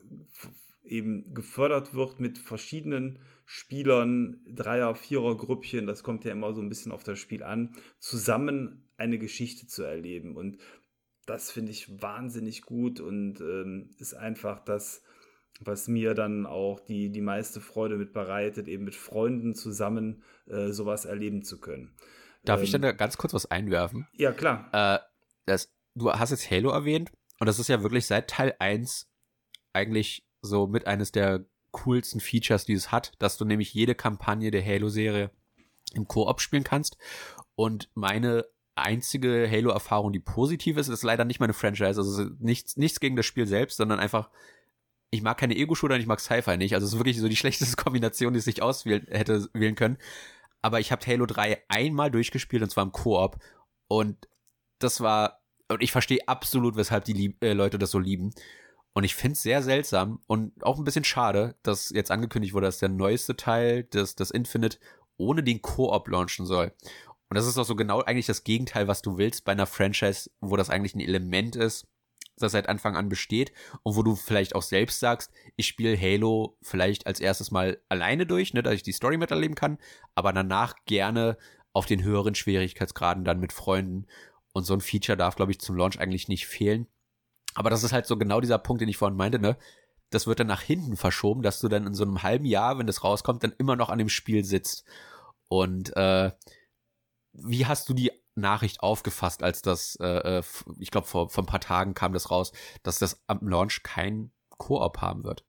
eben 0.90 1.32
gefördert 1.34 1.94
wird 1.94 2.20
mit 2.20 2.38
verschiedenen 2.38 3.18
Spielern, 3.46 4.40
Dreier-, 4.46 4.94
Vierer-Grüppchen, 4.94 5.86
das 5.86 6.02
kommt 6.02 6.24
ja 6.24 6.32
immer 6.32 6.52
so 6.52 6.60
ein 6.60 6.68
bisschen 6.68 6.92
auf 6.92 7.02
das 7.02 7.18
Spiel 7.18 7.42
an, 7.42 7.74
zusammen 7.98 8.88
eine 8.96 9.18
Geschichte 9.18 9.66
zu 9.66 9.82
erleben. 9.82 10.36
Und 10.36 10.58
das 11.26 11.50
finde 11.50 11.72
ich 11.72 12.00
wahnsinnig 12.02 12.62
gut 12.62 13.00
und 13.00 13.40
ähm, 13.40 13.90
ist 13.98 14.14
einfach 14.14 14.64
das, 14.64 15.02
was 15.60 15.88
mir 15.88 16.14
dann 16.14 16.46
auch 16.46 16.80
die, 16.80 17.10
die 17.10 17.20
meiste 17.20 17.60
Freude 17.60 17.96
mit 17.96 18.12
bereitet, 18.12 18.68
eben 18.68 18.84
mit 18.84 18.94
Freunden 18.94 19.54
zusammen 19.54 20.22
äh, 20.46 20.70
sowas 20.70 21.04
erleben 21.04 21.42
zu 21.42 21.60
können. 21.60 21.94
Darf 22.44 22.60
ähm, 22.60 22.64
ich 22.64 22.70
dann 22.70 22.82
da 22.82 22.92
ganz 22.92 23.16
kurz 23.16 23.34
was 23.34 23.50
einwerfen? 23.50 24.06
Ja, 24.12 24.32
klar. 24.32 24.68
Äh, 24.72 24.98
das, 25.46 25.72
du 25.94 26.10
hast 26.12 26.30
jetzt 26.30 26.50
Halo 26.50 26.70
erwähnt 26.70 27.12
und 27.38 27.46
das 27.46 27.58
ist 27.58 27.68
ja 27.68 27.82
wirklich 27.82 28.06
seit 28.06 28.28
Teil 28.28 28.54
1 28.58 29.08
eigentlich 29.72 30.24
so 30.42 30.66
mit 30.66 30.86
eines 30.86 31.12
der 31.12 31.44
coolsten 31.72 32.20
Features, 32.20 32.64
die 32.64 32.72
es 32.72 32.90
hat, 32.90 33.12
dass 33.18 33.36
du 33.36 33.44
nämlich 33.44 33.72
jede 33.74 33.94
Kampagne 33.94 34.50
der 34.50 34.64
Halo-Serie 34.64 35.30
im 35.94 36.08
Koop 36.08 36.40
spielen 36.40 36.64
kannst. 36.64 36.96
Und 37.54 37.90
meine 37.94 38.46
einzige 38.74 39.48
Halo-Erfahrung, 39.50 40.12
die 40.12 40.20
positiv 40.20 40.76
ist, 40.76 40.88
ist 40.88 41.02
leider 41.02 41.24
nicht 41.24 41.40
meine 41.40 41.52
Franchise. 41.52 42.00
Also 42.00 42.24
nichts, 42.38 42.76
nichts 42.76 43.00
gegen 43.00 43.16
das 43.16 43.26
Spiel 43.26 43.46
selbst, 43.46 43.76
sondern 43.76 44.00
einfach 44.00 44.30
ich 45.10 45.22
mag 45.22 45.38
keine 45.38 45.56
Ego-Shooter 45.56 45.94
und 45.94 46.00
ich 46.00 46.06
mag 46.06 46.20
Sci-Fi 46.20 46.56
nicht. 46.56 46.74
Also 46.74 46.86
es 46.86 46.92
ist 46.92 46.98
wirklich 46.98 47.18
so 47.18 47.28
die 47.28 47.36
schlechteste 47.36 47.76
Kombination, 47.76 48.32
die 48.32 48.40
sich 48.40 48.62
auswählen 48.62 49.06
hätte 49.10 49.48
wählen 49.52 49.74
können. 49.74 49.98
Aber 50.62 50.80
ich 50.80 50.92
habe 50.92 51.06
Halo 51.06 51.26
3 51.26 51.62
einmal 51.68 52.10
durchgespielt 52.10 52.62
und 52.62 52.70
zwar 52.70 52.84
im 52.84 52.92
Koop. 52.92 53.38
Und 53.88 54.28
das 54.78 55.00
war, 55.00 55.42
und 55.68 55.82
ich 55.82 55.92
verstehe 55.92 56.26
absolut, 56.26 56.76
weshalb 56.76 57.04
die 57.04 57.36
äh, 57.40 57.52
Leute 57.52 57.78
das 57.78 57.90
so 57.90 57.98
lieben. 57.98 58.32
Und 58.92 59.04
ich 59.04 59.14
finde 59.14 59.34
es 59.34 59.42
sehr 59.42 59.62
seltsam 59.62 60.20
und 60.26 60.64
auch 60.64 60.78
ein 60.78 60.84
bisschen 60.84 61.04
schade, 61.04 61.54
dass 61.62 61.90
jetzt 61.90 62.10
angekündigt 62.10 62.54
wurde, 62.54 62.66
dass 62.66 62.78
der 62.78 62.88
neueste 62.88 63.36
Teil 63.36 63.84
des, 63.84 64.16
des 64.16 64.30
Infinite 64.30 64.78
ohne 65.16 65.42
den 65.42 65.62
Koop 65.62 66.08
launchen 66.08 66.46
soll. 66.46 66.72
Und 67.28 67.36
das 67.36 67.46
ist 67.46 67.56
auch 67.58 67.64
so 67.64 67.76
genau 67.76 68.02
eigentlich 68.02 68.26
das 68.26 68.42
Gegenteil, 68.42 68.88
was 68.88 69.02
du 69.02 69.16
willst 69.16 69.44
bei 69.44 69.52
einer 69.52 69.66
Franchise, 69.66 70.30
wo 70.40 70.56
das 70.56 70.70
eigentlich 70.70 70.96
ein 70.96 71.00
Element 71.00 71.54
ist, 71.54 71.86
das 72.36 72.52
seit 72.52 72.68
Anfang 72.68 72.96
an 72.96 73.08
besteht 73.08 73.52
und 73.84 73.94
wo 73.94 74.02
du 74.02 74.16
vielleicht 74.16 74.56
auch 74.56 74.62
selbst 74.62 74.98
sagst, 74.98 75.30
ich 75.56 75.68
spiele 75.68 76.00
Halo 76.00 76.56
vielleicht 76.60 77.06
als 77.06 77.20
erstes 77.20 77.52
mal 77.52 77.80
alleine 77.88 78.26
durch, 78.26 78.54
ne, 78.54 78.62
dass 78.62 78.74
ich 78.74 78.82
die 78.82 78.92
Story 78.92 79.16
miterleben 79.16 79.54
kann, 79.54 79.78
aber 80.16 80.32
danach 80.32 80.74
gerne 80.86 81.36
auf 81.72 81.86
den 81.86 82.02
höheren 82.02 82.34
Schwierigkeitsgraden 82.34 83.24
dann 83.24 83.38
mit 83.38 83.52
Freunden. 83.52 84.06
Und 84.52 84.64
so 84.64 84.74
ein 84.74 84.80
Feature 84.80 85.16
darf, 85.16 85.36
glaube 85.36 85.52
ich, 85.52 85.60
zum 85.60 85.76
Launch 85.76 86.00
eigentlich 86.00 86.26
nicht 86.26 86.48
fehlen. 86.48 86.88
Aber 87.54 87.70
das 87.70 87.82
ist 87.82 87.92
halt 87.92 88.06
so 88.06 88.16
genau 88.16 88.40
dieser 88.40 88.58
Punkt, 88.58 88.80
den 88.80 88.88
ich 88.88 88.96
vorhin 88.96 89.16
meinte, 89.16 89.38
ne? 89.38 89.56
Das 90.10 90.26
wird 90.26 90.40
dann 90.40 90.48
nach 90.48 90.62
hinten 90.62 90.96
verschoben, 90.96 91.42
dass 91.42 91.60
du 91.60 91.68
dann 91.68 91.86
in 91.86 91.94
so 91.94 92.02
einem 92.04 92.22
halben 92.22 92.44
Jahr, 92.44 92.78
wenn 92.78 92.86
das 92.86 93.04
rauskommt, 93.04 93.44
dann 93.44 93.54
immer 93.58 93.76
noch 93.76 93.90
an 93.90 93.98
dem 93.98 94.08
Spiel 94.08 94.44
sitzt. 94.44 94.84
Und 95.48 95.96
äh, 95.96 96.32
wie 97.32 97.66
hast 97.66 97.88
du 97.88 97.94
die 97.94 98.10
Nachricht 98.34 98.80
aufgefasst, 98.80 99.42
als 99.42 99.62
das, 99.62 99.96
äh, 100.00 100.38
äh 100.38 100.42
ich 100.78 100.90
glaube, 100.90 101.06
vor, 101.06 101.28
vor 101.30 101.44
ein 101.44 101.46
paar 101.46 101.60
Tagen 101.60 101.94
kam 101.94 102.12
das 102.12 102.30
raus, 102.30 102.52
dass 102.82 102.98
das 102.98 103.22
am 103.26 103.46
Launch 103.46 103.82
kein 103.82 104.32
Koop 104.58 104.98
haben 104.98 105.24
wird. 105.24 105.44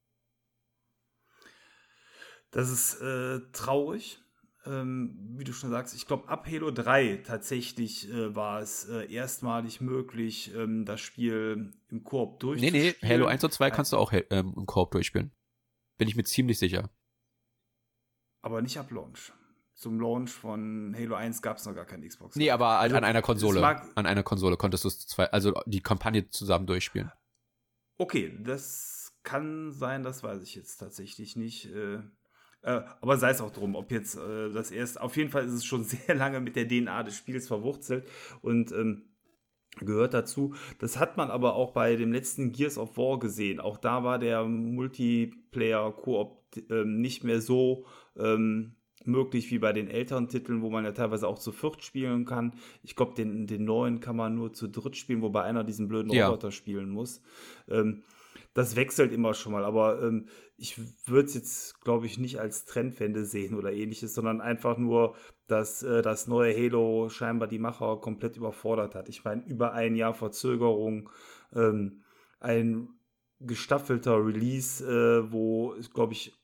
Das 2.51 2.69
ist 2.69 3.01
äh, 3.01 3.39
traurig. 3.53 4.19
Ähm, 4.65 5.17
wie 5.37 5.43
du 5.43 5.53
schon 5.53 5.71
sagst, 5.71 5.95
ich 5.95 6.05
glaube, 6.05 6.29
ab 6.29 6.45
Halo 6.47 6.69
3 6.69 7.23
tatsächlich 7.25 8.11
äh, 8.11 8.35
war 8.35 8.61
es 8.61 8.87
äh, 8.87 9.11
erstmalig 9.11 9.81
möglich, 9.81 10.53
ähm, 10.55 10.85
das 10.85 11.01
Spiel 11.01 11.73
im 11.89 12.03
Koop 12.03 12.39
durchzuspielen. 12.39 12.85
Nee, 12.85 12.95
nee, 13.01 13.07
Halo 13.07 13.25
1 13.25 13.43
und 13.43 13.51
2 13.51 13.71
kannst 13.71 13.91
du 13.91 13.97
auch 13.97 14.13
ähm, 14.13 14.53
im 14.55 14.65
Koop 14.67 14.91
durchspielen. 14.91 15.31
Bin 15.97 16.07
ich 16.07 16.15
mir 16.15 16.23
ziemlich 16.23 16.59
sicher. 16.59 16.91
Aber 18.43 18.61
nicht 18.61 18.77
ab 18.77 18.91
Launch. 18.91 19.33
Zum 19.73 19.99
Launch 19.99 20.29
von 20.29 20.95
Halo 20.95 21.15
1 21.15 21.41
gab 21.41 21.57
es 21.57 21.65
noch 21.65 21.73
gar 21.73 21.85
kein 21.85 22.07
Xbox. 22.07 22.35
Nee, 22.35 22.51
aber 22.51 22.79
also, 22.79 22.95
an 22.95 23.03
einer 23.03 23.23
Konsole. 23.23 23.65
An 23.95 24.05
einer 24.05 24.21
Konsole 24.21 24.57
konntest 24.57 24.85
du 24.85 24.89
zwei, 24.89 25.25
also 25.31 25.59
die 25.65 25.81
Kampagne 25.81 26.29
zusammen 26.29 26.67
durchspielen. 26.67 27.11
Okay, 27.97 28.37
das 28.43 29.17
kann 29.23 29.71
sein, 29.71 30.03
das 30.03 30.21
weiß 30.21 30.43
ich 30.43 30.53
jetzt 30.53 30.77
tatsächlich 30.77 31.35
nicht. 31.35 31.65
Äh, 31.65 31.99
äh, 32.63 32.81
aber 33.01 33.17
sei 33.17 33.31
es 33.31 33.41
auch 33.41 33.51
drum, 33.51 33.75
ob 33.75 33.91
jetzt 33.91 34.17
äh, 34.17 34.51
das 34.51 34.71
erst, 34.71 34.99
auf 35.01 35.17
jeden 35.17 35.29
Fall 35.29 35.45
ist 35.45 35.53
es 35.53 35.65
schon 35.65 35.83
sehr 35.85 36.15
lange 36.15 36.39
mit 36.39 36.55
der 36.55 36.67
DNA 36.67 37.03
des 37.03 37.15
Spiels 37.15 37.47
verwurzelt 37.47 38.07
und 38.41 38.71
ähm, 38.71 39.03
gehört 39.79 40.13
dazu. 40.13 40.53
Das 40.79 40.99
hat 40.99 41.17
man 41.17 41.31
aber 41.31 41.55
auch 41.55 41.71
bei 41.71 41.95
dem 41.95 42.11
letzten 42.11 42.51
Gears 42.51 42.77
of 42.77 42.97
War 42.97 43.19
gesehen. 43.19 43.59
Auch 43.59 43.77
da 43.77 44.03
war 44.03 44.19
der 44.19 44.43
Multiplayer-Koop 44.43 46.41
ähm, 46.69 46.99
nicht 46.99 47.23
mehr 47.23 47.41
so 47.41 47.85
ähm, 48.17 48.75
möglich 49.05 49.49
wie 49.51 49.59
bei 49.59 49.73
den 49.73 49.87
älteren 49.87 50.27
Titeln, 50.27 50.61
wo 50.61 50.69
man 50.69 50.83
ja 50.83 50.91
teilweise 50.91 51.27
auch 51.27 51.39
zu 51.39 51.51
viert 51.51 51.83
spielen 51.83 52.25
kann. 52.25 52.53
Ich 52.83 52.95
glaube, 52.95 53.15
den, 53.15 53.47
den 53.47 53.63
neuen 53.65 53.99
kann 53.99 54.15
man 54.15 54.35
nur 54.35 54.53
zu 54.53 54.67
dritt 54.67 54.95
spielen, 54.97 55.21
wobei 55.21 55.43
einer 55.43 55.63
diesen 55.63 55.87
blöden 55.87 56.11
Roboter 56.11 56.49
ja. 56.49 56.51
spielen 56.51 56.89
muss. 56.89 57.21
Ähm, 57.67 58.03
das 58.53 58.75
wechselt 58.75 59.13
immer 59.13 59.33
schon 59.33 59.53
mal, 59.53 59.63
aber 59.63 60.01
ähm, 60.01 60.27
ich 60.57 60.77
würde 61.07 61.27
es 61.27 61.33
jetzt, 61.33 61.81
glaube 61.81 62.05
ich, 62.05 62.17
nicht 62.17 62.39
als 62.39 62.65
Trendwende 62.65 63.25
sehen 63.25 63.55
oder 63.55 63.71
ähnliches, 63.71 64.13
sondern 64.13 64.41
einfach 64.41 64.77
nur, 64.77 65.15
dass 65.47 65.83
äh, 65.83 66.01
das 66.01 66.27
neue 66.27 66.53
Halo 66.53 67.09
scheinbar 67.09 67.47
die 67.47 67.59
Macher 67.59 67.97
komplett 67.97 68.35
überfordert 68.35 68.93
hat. 68.93 69.09
Ich 69.09 69.23
meine, 69.23 69.43
über 69.45 69.73
ein 69.73 69.95
Jahr 69.95 70.13
Verzögerung, 70.13 71.09
ähm, 71.53 72.03
ein 72.39 72.89
gestaffelter 73.39 74.23
Release, 74.23 74.83
äh, 74.85 75.31
wo, 75.31 75.75
glaube 75.93 76.13
ich, 76.13 76.37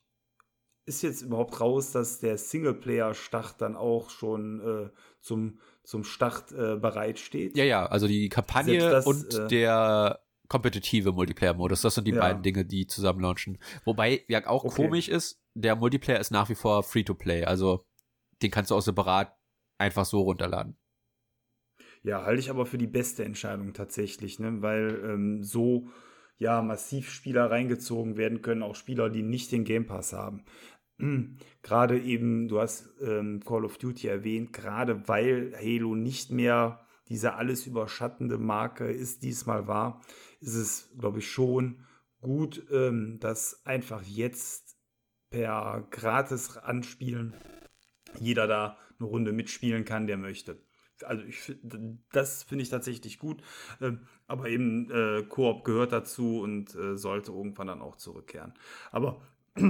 ist 0.86 1.03
jetzt 1.03 1.22
überhaupt 1.22 1.60
raus, 1.60 1.91
dass 1.91 2.20
der 2.20 2.38
Singleplayer-Start 2.38 3.62
dann 3.62 3.76
auch 3.76 4.10
schon 4.10 4.62
äh, 4.62 4.89
zum, 5.20 5.60
zum 5.84 6.05
Start 6.05 6.53
äh, 6.53 6.78
bereitsteht? 6.78 7.58
Ja, 7.58 7.66
ja, 7.66 7.86
also 7.86 8.08
die 8.08 8.30
Kampagne 8.30 8.80
das, 8.80 9.05
und 9.05 9.34
äh, 9.34 9.47
der 9.49 10.22
kompetitive 10.48 11.12
Multiplayer-Modus, 11.12 11.82
das 11.82 11.95
sind 11.95 12.08
die 12.08 12.14
ja. 12.14 12.20
beiden 12.20 12.43
Dinge, 12.43 12.66
die 12.66 12.88
zusammen 12.88 13.22
launchen. 13.22 13.58
Wobei 13.86 14.24
ja 14.28 14.45
auch 14.48 14.64
okay. 14.64 14.84
komisch 14.84 15.10
ist, 15.10 15.41
der 15.54 15.76
Multiplayer 15.76 16.20
ist 16.20 16.32
nach 16.32 16.50
wie 16.50 16.56
vor 16.56 16.84
Free-to-Play, 16.84 17.45
also 17.45 17.86
den 18.41 18.52
kannst 18.52 18.72
du 18.72 18.76
auch 18.76 18.82
separat 18.82 19.36
einfach 19.78 20.06
so 20.06 20.22
runterladen. 20.22 20.78
Ja, 22.04 22.24
halte 22.24 22.39
ich 22.39 22.50
aber 22.50 22.66
für 22.66 22.78
die 22.78 22.88
beste 22.88 23.26
Entscheidung 23.26 23.74
tatsächlich, 23.74 24.39
ne? 24.39 24.62
weil 24.62 25.02
ähm, 25.04 25.43
so 25.43 25.89
ja 26.38 26.62
massiv 26.62 27.12
Spieler 27.12 27.50
reingezogen 27.50 28.18
werden 28.18 28.41
können, 28.41 28.64
auch 28.64 28.76
Spieler, 28.76 29.10
die 29.10 29.24
nicht 29.24 29.52
den 29.52 29.64
Game 29.64 29.88
Pass 29.88 30.14
haben. 30.14 30.45
gerade 31.64 32.00
eben, 32.00 32.48
du 32.48 32.60
hast 32.60 32.89
ähm, 33.02 33.41
Call 33.45 33.66
of 33.66 33.78
Duty 33.78 34.08
erwähnt, 34.08 34.54
gerade 34.54 35.08
weil 35.08 35.54
Halo 35.56 35.95
nicht 35.95 36.32
mehr 36.32 36.86
diese 37.10 37.36
alles 37.36 37.66
überschattende 37.66 38.38
Marke 38.38 38.86
ist, 38.86 39.24
diesmal 39.24 39.68
war, 39.68 40.02
ist 40.39 40.55
es, 40.55 40.89
glaube 40.97 41.19
ich, 41.19 41.29
schon 41.29 41.85
gut, 42.21 42.65
ähm, 42.71 43.19
dass 43.19 43.65
einfach 43.65 44.03
jetzt 44.03 44.77
per 45.29 45.88
gratis 45.91 46.57
Anspielen 46.57 47.33
jeder 48.19 48.47
da 48.47 48.77
eine 48.99 49.07
Runde 49.07 49.31
mitspielen 49.31 49.85
kann, 49.85 50.07
der 50.07 50.17
möchte. 50.17 50.61
Also 51.03 51.23
ich, 51.25 51.55
das 52.11 52.43
finde 52.43 52.63
ich 52.63 52.69
tatsächlich 52.69 53.19
gut, 53.19 53.43
ähm, 53.81 54.07
aber 54.25 54.49
eben 54.49 54.89
äh, 54.89 55.23
Koop 55.23 55.63
gehört 55.63 55.91
dazu 55.91 56.41
und 56.41 56.73
äh, 56.73 56.97
sollte 56.97 57.31
irgendwann 57.31 57.67
dann 57.67 57.81
auch 57.81 57.97
zurückkehren. 57.97 58.53
Aber 58.91 59.21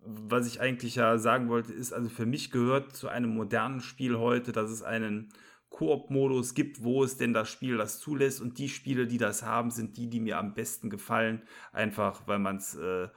was 0.00 0.46
ich 0.46 0.60
eigentlich 0.60 0.94
ja 0.94 1.18
sagen 1.18 1.48
wollte, 1.48 1.72
ist, 1.72 1.92
also 1.92 2.08
für 2.08 2.24
mich 2.24 2.50
gehört 2.50 2.96
zu 2.96 3.08
einem 3.08 3.34
modernen 3.34 3.80
Spiel 3.80 4.16
heute, 4.16 4.52
dass 4.52 4.70
es 4.70 4.82
einen 4.82 5.28
Koop-Modus 5.76 6.54
gibt, 6.54 6.82
wo 6.82 7.04
es 7.04 7.18
denn 7.18 7.34
das 7.34 7.50
Spiel 7.50 7.76
das 7.76 8.00
zulässt. 8.00 8.40
Und 8.40 8.56
die 8.56 8.70
Spiele, 8.70 9.06
die 9.06 9.18
das 9.18 9.42
haben, 9.42 9.70
sind 9.70 9.98
die, 9.98 10.08
die 10.08 10.20
mir 10.20 10.38
am 10.38 10.54
besten 10.54 10.88
gefallen. 10.88 11.42
Einfach, 11.70 12.26
weil 12.26 12.38
man 12.38 12.56
es 12.56 12.76
äh, 12.76 13.08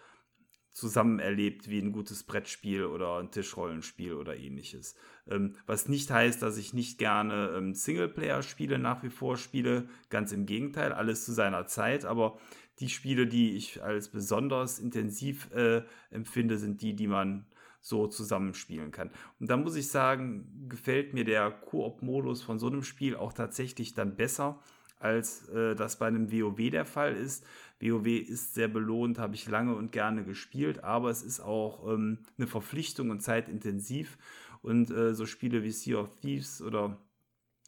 zusammen 0.73 1.19
erlebt, 1.19 1.69
wie 1.69 1.79
ein 1.79 1.93
gutes 1.93 2.23
Brettspiel 2.23 2.83
oder 2.83 3.19
ein 3.19 3.31
Tischrollenspiel 3.31 4.13
oder 4.13 4.35
ähnliches. 4.35 4.95
Ähm, 5.25 5.55
was 5.67 5.87
nicht 5.87 6.11
heißt, 6.11 6.41
dass 6.41 6.57
ich 6.57 6.73
nicht 6.73 6.97
gerne 6.97 7.53
ähm, 7.55 7.75
Singleplayer-Spiele 7.75 8.77
nach 8.77 9.03
wie 9.03 9.09
vor 9.09 9.37
spiele. 9.37 9.87
Ganz 10.09 10.33
im 10.33 10.45
Gegenteil, 10.45 10.91
alles 10.91 11.23
zu 11.23 11.31
seiner 11.31 11.65
Zeit. 11.65 12.03
Aber 12.03 12.39
die 12.81 12.89
Spiele, 12.89 13.25
die 13.25 13.55
ich 13.55 13.81
als 13.81 14.09
besonders 14.09 14.79
intensiv 14.79 15.49
äh, 15.53 15.83
empfinde, 16.11 16.57
sind 16.57 16.81
die, 16.81 16.93
die 16.93 17.07
man 17.07 17.45
so 17.81 18.07
zusammenspielen 18.07 18.91
kann. 18.91 19.09
Und 19.39 19.49
da 19.49 19.57
muss 19.57 19.75
ich 19.75 19.89
sagen, 19.89 20.67
gefällt 20.67 21.13
mir 21.13 21.23
der 21.23 21.49
Koop-Modus 21.51 22.41
von 22.41 22.59
so 22.59 22.67
einem 22.67 22.83
Spiel 22.83 23.15
auch 23.15 23.33
tatsächlich 23.33 23.93
dann 23.93 24.15
besser, 24.15 24.59
als 24.99 25.47
äh, 25.49 25.75
das 25.75 25.97
bei 25.97 26.07
einem 26.07 26.31
WoW 26.31 26.69
der 26.69 26.85
Fall 26.85 27.15
ist. 27.15 27.45
WoW 27.79 28.07
ist 28.07 28.53
sehr 28.53 28.67
belohnt, 28.67 29.17
habe 29.17 29.35
ich 29.35 29.47
lange 29.47 29.75
und 29.75 29.91
gerne 29.91 30.23
gespielt, 30.25 30.83
aber 30.83 31.09
es 31.09 31.23
ist 31.23 31.39
auch 31.39 31.87
ähm, 31.87 32.19
eine 32.37 32.47
Verpflichtung 32.47 33.09
und 33.09 33.21
zeitintensiv. 33.21 34.17
Und 34.61 34.91
äh, 34.91 35.13
so 35.13 35.25
Spiele 35.25 35.63
wie 35.63 35.71
Sea 35.71 35.99
of 35.99 36.19
Thieves 36.19 36.61
oder 36.61 36.97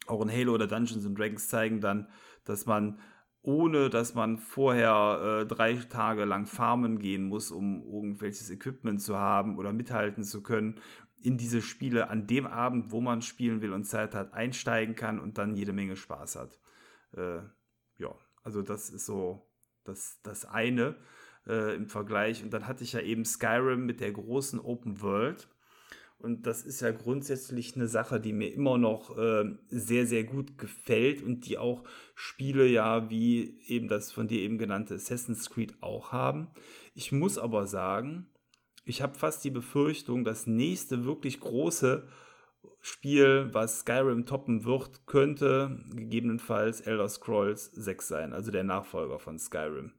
auch 0.06 0.20
in 0.20 0.30
Halo 0.30 0.52
oder 0.52 0.66
Dungeons 0.66 1.06
and 1.06 1.18
Dragons 1.18 1.48
zeigen 1.48 1.80
dann, 1.80 2.08
dass 2.44 2.66
man 2.66 2.98
ohne 3.42 3.90
dass 3.90 4.14
man 4.14 4.38
vorher 4.38 5.40
äh, 5.42 5.46
drei 5.46 5.74
Tage 5.74 6.24
lang 6.24 6.46
farmen 6.46 6.98
gehen 6.98 7.24
muss, 7.24 7.50
um 7.50 7.82
irgendwelches 7.82 8.50
Equipment 8.50 9.02
zu 9.02 9.18
haben 9.18 9.58
oder 9.58 9.72
mithalten 9.72 10.22
zu 10.22 10.42
können, 10.42 10.80
in 11.20 11.38
diese 11.38 11.62
Spiele 11.62 12.08
an 12.08 12.26
dem 12.26 12.46
Abend, 12.46 12.90
wo 12.90 13.00
man 13.00 13.22
spielen 13.22 13.60
will 13.60 13.72
und 13.72 13.84
Zeit 13.84 14.14
hat, 14.14 14.32
einsteigen 14.32 14.94
kann 14.94 15.20
und 15.20 15.38
dann 15.38 15.54
jede 15.54 15.72
Menge 15.72 15.96
Spaß 15.96 16.36
hat. 16.36 16.58
Äh, 17.16 17.42
ja, 17.98 18.14
also 18.42 18.62
das 18.62 18.90
ist 18.90 19.06
so 19.06 19.48
das, 19.84 20.20
das 20.22 20.44
eine 20.44 20.96
äh, 21.46 21.74
im 21.74 21.88
Vergleich. 21.88 22.42
Und 22.42 22.52
dann 22.52 22.66
hatte 22.66 22.84
ich 22.84 22.92
ja 22.92 23.00
eben 23.00 23.24
Skyrim 23.24 23.86
mit 23.86 24.00
der 24.00 24.12
großen 24.12 24.60
Open 24.60 25.00
World. 25.00 25.48
Und 26.22 26.46
das 26.46 26.62
ist 26.62 26.80
ja 26.80 26.92
grundsätzlich 26.92 27.74
eine 27.74 27.88
Sache, 27.88 28.20
die 28.20 28.32
mir 28.32 28.54
immer 28.54 28.78
noch 28.78 29.18
äh, 29.18 29.44
sehr, 29.68 30.06
sehr 30.06 30.22
gut 30.22 30.56
gefällt 30.56 31.20
und 31.20 31.48
die 31.48 31.58
auch 31.58 31.82
Spiele 32.14 32.66
ja 32.66 33.10
wie 33.10 33.60
eben 33.66 33.88
das 33.88 34.12
von 34.12 34.28
dir 34.28 34.40
eben 34.40 34.56
genannte 34.56 34.94
Assassin's 34.94 35.50
Creed 35.50 35.74
auch 35.82 36.12
haben. 36.12 36.46
Ich 36.94 37.10
muss 37.10 37.38
aber 37.38 37.66
sagen, 37.66 38.28
ich 38.84 39.02
habe 39.02 39.18
fast 39.18 39.42
die 39.44 39.50
Befürchtung, 39.50 40.24
das 40.24 40.46
nächste 40.46 41.04
wirklich 41.04 41.40
große 41.40 42.06
Spiel, 42.80 43.48
was 43.52 43.80
Skyrim 43.80 44.24
toppen 44.24 44.64
wird, 44.64 45.06
könnte 45.06 45.76
gegebenenfalls 45.90 46.82
Elder 46.82 47.08
Scrolls 47.08 47.66
6 47.72 48.06
sein, 48.06 48.32
also 48.32 48.52
der 48.52 48.64
Nachfolger 48.64 49.18
von 49.18 49.40
Skyrim. 49.40 49.92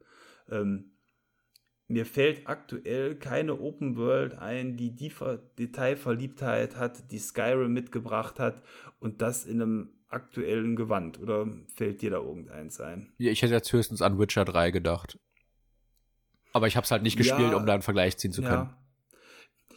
Ähm, 0.50 0.93
mir 1.94 2.06
fällt 2.06 2.48
aktuell 2.48 3.16
keine 3.16 3.60
Open 3.60 3.96
World 3.96 4.38
ein, 4.38 4.76
die 4.78 4.92
die 4.92 5.12
Detailverliebtheit 5.58 6.76
hat, 6.76 7.12
die 7.12 7.20
Skyrim 7.20 7.72
mitgebracht 7.74 8.40
hat 8.40 8.62
und 9.00 9.22
das 9.22 9.46
in 9.46 9.62
einem 9.62 9.90
aktuellen 10.10 10.76
Gewand. 10.76 11.20
Oder 11.20 11.48
fällt 11.74 12.02
dir 12.02 12.12
da 12.12 12.18
irgendeins 12.18 12.80
ein? 12.80 13.14
Ja, 13.18 13.32
ich 13.32 13.42
hätte 13.42 13.54
jetzt 13.54 13.72
höchstens 13.72 14.02
an 14.02 14.20
Witcher 14.20 14.46
3 14.46 14.72
gedacht. 14.72 15.18
Aber 16.52 16.68
ich 16.68 16.76
habe 16.76 16.86
es 16.86 16.92
halt 16.92 17.02
nicht 17.02 17.18
gespielt, 17.18 17.52
ja, 17.52 17.58
um 17.58 17.66
da 17.66 17.74
einen 17.74 17.82
Vergleich 17.82 18.18
ziehen 18.18 18.32
zu 18.32 18.42
können. 18.42 18.70
Ja. 18.70 18.78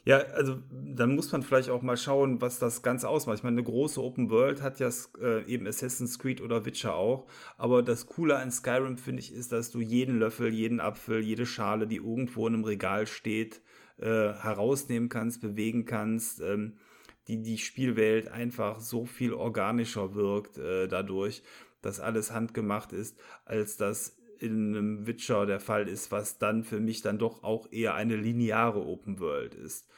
Ja, 0.06 0.18
also 0.18 0.58
dann 0.70 1.16
muss 1.16 1.32
man 1.32 1.42
vielleicht 1.42 1.68
auch 1.68 1.82
mal 1.82 1.96
schauen, 1.96 2.40
was 2.40 2.60
das 2.60 2.82
Ganze 2.82 3.08
ausmacht. 3.08 3.38
Ich 3.38 3.42
meine, 3.42 3.56
eine 3.56 3.64
große 3.64 4.00
Open 4.00 4.30
World 4.30 4.62
hat 4.62 4.78
ja 4.78 4.88
äh, 5.20 5.44
eben 5.46 5.66
Assassin's 5.66 6.20
Creed 6.20 6.40
oder 6.40 6.64
Witcher 6.64 6.94
auch. 6.94 7.26
Aber 7.58 7.82
das 7.82 8.06
Coole 8.06 8.36
an 8.36 8.52
Skyrim, 8.52 8.98
finde 8.98 9.20
ich, 9.20 9.32
ist, 9.32 9.50
dass 9.50 9.72
du 9.72 9.80
jeden 9.80 10.20
Löffel, 10.20 10.54
jeden 10.54 10.78
Apfel, 10.78 11.18
jede 11.24 11.44
Schale, 11.44 11.88
die 11.88 11.96
irgendwo 11.96 12.46
in 12.46 12.54
einem 12.54 12.62
Regal 12.62 13.08
steht, 13.08 13.62
äh, 13.98 14.04
herausnehmen 14.04 15.08
kannst, 15.08 15.40
bewegen 15.40 15.86
kannst. 15.86 16.40
Ähm, 16.40 16.78
die, 17.26 17.42
die 17.42 17.58
Spielwelt 17.58 18.28
einfach 18.28 18.78
so 18.78 19.06
viel 19.06 19.32
organischer 19.32 20.14
wirkt 20.14 20.56
äh, 20.56 20.86
dadurch, 20.86 21.42
dass 21.82 21.98
alles 21.98 22.30
handgemacht 22.32 22.92
ist, 22.92 23.18
als 23.44 23.76
das 23.76 24.16
in 24.40 24.76
einem 24.76 25.06
Witcher 25.06 25.46
der 25.46 25.60
Fall 25.60 25.88
ist, 25.88 26.10
was 26.12 26.38
dann 26.38 26.64
für 26.64 26.80
mich 26.80 27.02
dann 27.02 27.18
doch 27.18 27.42
auch 27.42 27.70
eher 27.70 27.94
eine 27.94 28.16
lineare 28.16 28.84
Open 28.84 29.20
World 29.20 29.54
ist. 29.54 29.88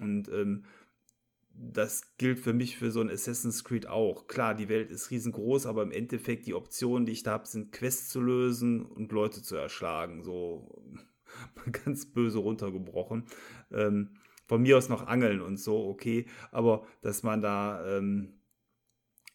Und 0.00 0.28
ähm, 0.28 0.64
das 1.50 2.16
gilt 2.18 2.38
für 2.38 2.52
mich 2.52 2.78
für 2.78 2.90
so 2.90 3.00
ein 3.00 3.10
Assassin's 3.10 3.64
Creed 3.64 3.88
auch. 3.88 4.28
Klar, 4.28 4.54
die 4.54 4.68
Welt 4.68 4.90
ist 4.90 5.10
riesengroß, 5.10 5.66
aber 5.66 5.82
im 5.82 5.90
Endeffekt 5.90 6.46
die 6.46 6.54
Optionen, 6.54 7.04
die 7.04 7.12
ich 7.12 7.24
da 7.24 7.32
habe, 7.32 7.48
sind 7.48 7.72
Quests 7.72 8.10
zu 8.10 8.20
lösen 8.20 8.86
und 8.86 9.10
Leute 9.10 9.42
zu 9.42 9.56
erschlagen. 9.56 10.22
So 10.22 10.84
ganz 11.84 12.12
böse 12.12 12.38
runtergebrochen. 12.38 13.26
Ähm, 13.72 14.16
von 14.46 14.62
mir 14.62 14.78
aus 14.78 14.88
noch 14.88 15.06
angeln 15.06 15.42
und 15.42 15.58
so, 15.58 15.86
okay, 15.88 16.26
aber 16.52 16.86
dass 17.02 17.22
man 17.22 17.42
da 17.42 17.98
ähm, 17.98 18.40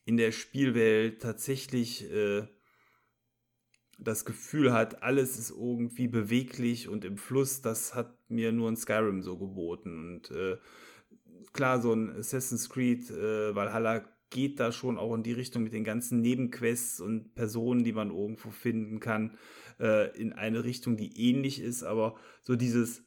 in 0.05 0.17
der 0.17 0.31
Spielwelt 0.31 1.21
tatsächlich 1.21 2.11
äh, 2.11 2.47
das 3.99 4.25
Gefühl 4.25 4.73
hat, 4.73 5.03
alles 5.03 5.37
ist 5.37 5.51
irgendwie 5.51 6.07
beweglich 6.07 6.87
und 6.89 7.05
im 7.05 7.17
Fluss, 7.17 7.61
das 7.61 7.95
hat 7.95 8.17
mir 8.29 8.51
nur 8.51 8.69
ein 8.69 8.75
Skyrim 8.75 9.21
so 9.21 9.37
geboten. 9.37 10.15
Und 10.15 10.31
äh, 10.31 10.57
klar, 11.53 11.81
so 11.81 11.93
ein 11.93 12.15
Assassin's 12.15 12.69
Creed 12.69 13.09
äh, 13.11 13.55
Valhalla 13.55 14.03
geht 14.29 14.59
da 14.59 14.71
schon 14.71 14.97
auch 14.97 15.13
in 15.13 15.23
die 15.23 15.31
Richtung 15.31 15.63
mit 15.63 15.73
den 15.73 15.83
ganzen 15.83 16.21
Nebenquests 16.21 16.99
und 16.99 17.35
Personen, 17.35 17.83
die 17.83 17.93
man 17.93 18.09
irgendwo 18.09 18.49
finden 18.49 18.99
kann, 18.99 19.37
äh, 19.79 20.15
in 20.19 20.33
eine 20.33 20.63
Richtung, 20.63 20.97
die 20.97 21.29
ähnlich 21.29 21.61
ist, 21.61 21.83
aber 21.83 22.15
so 22.41 22.55
dieses 22.55 23.03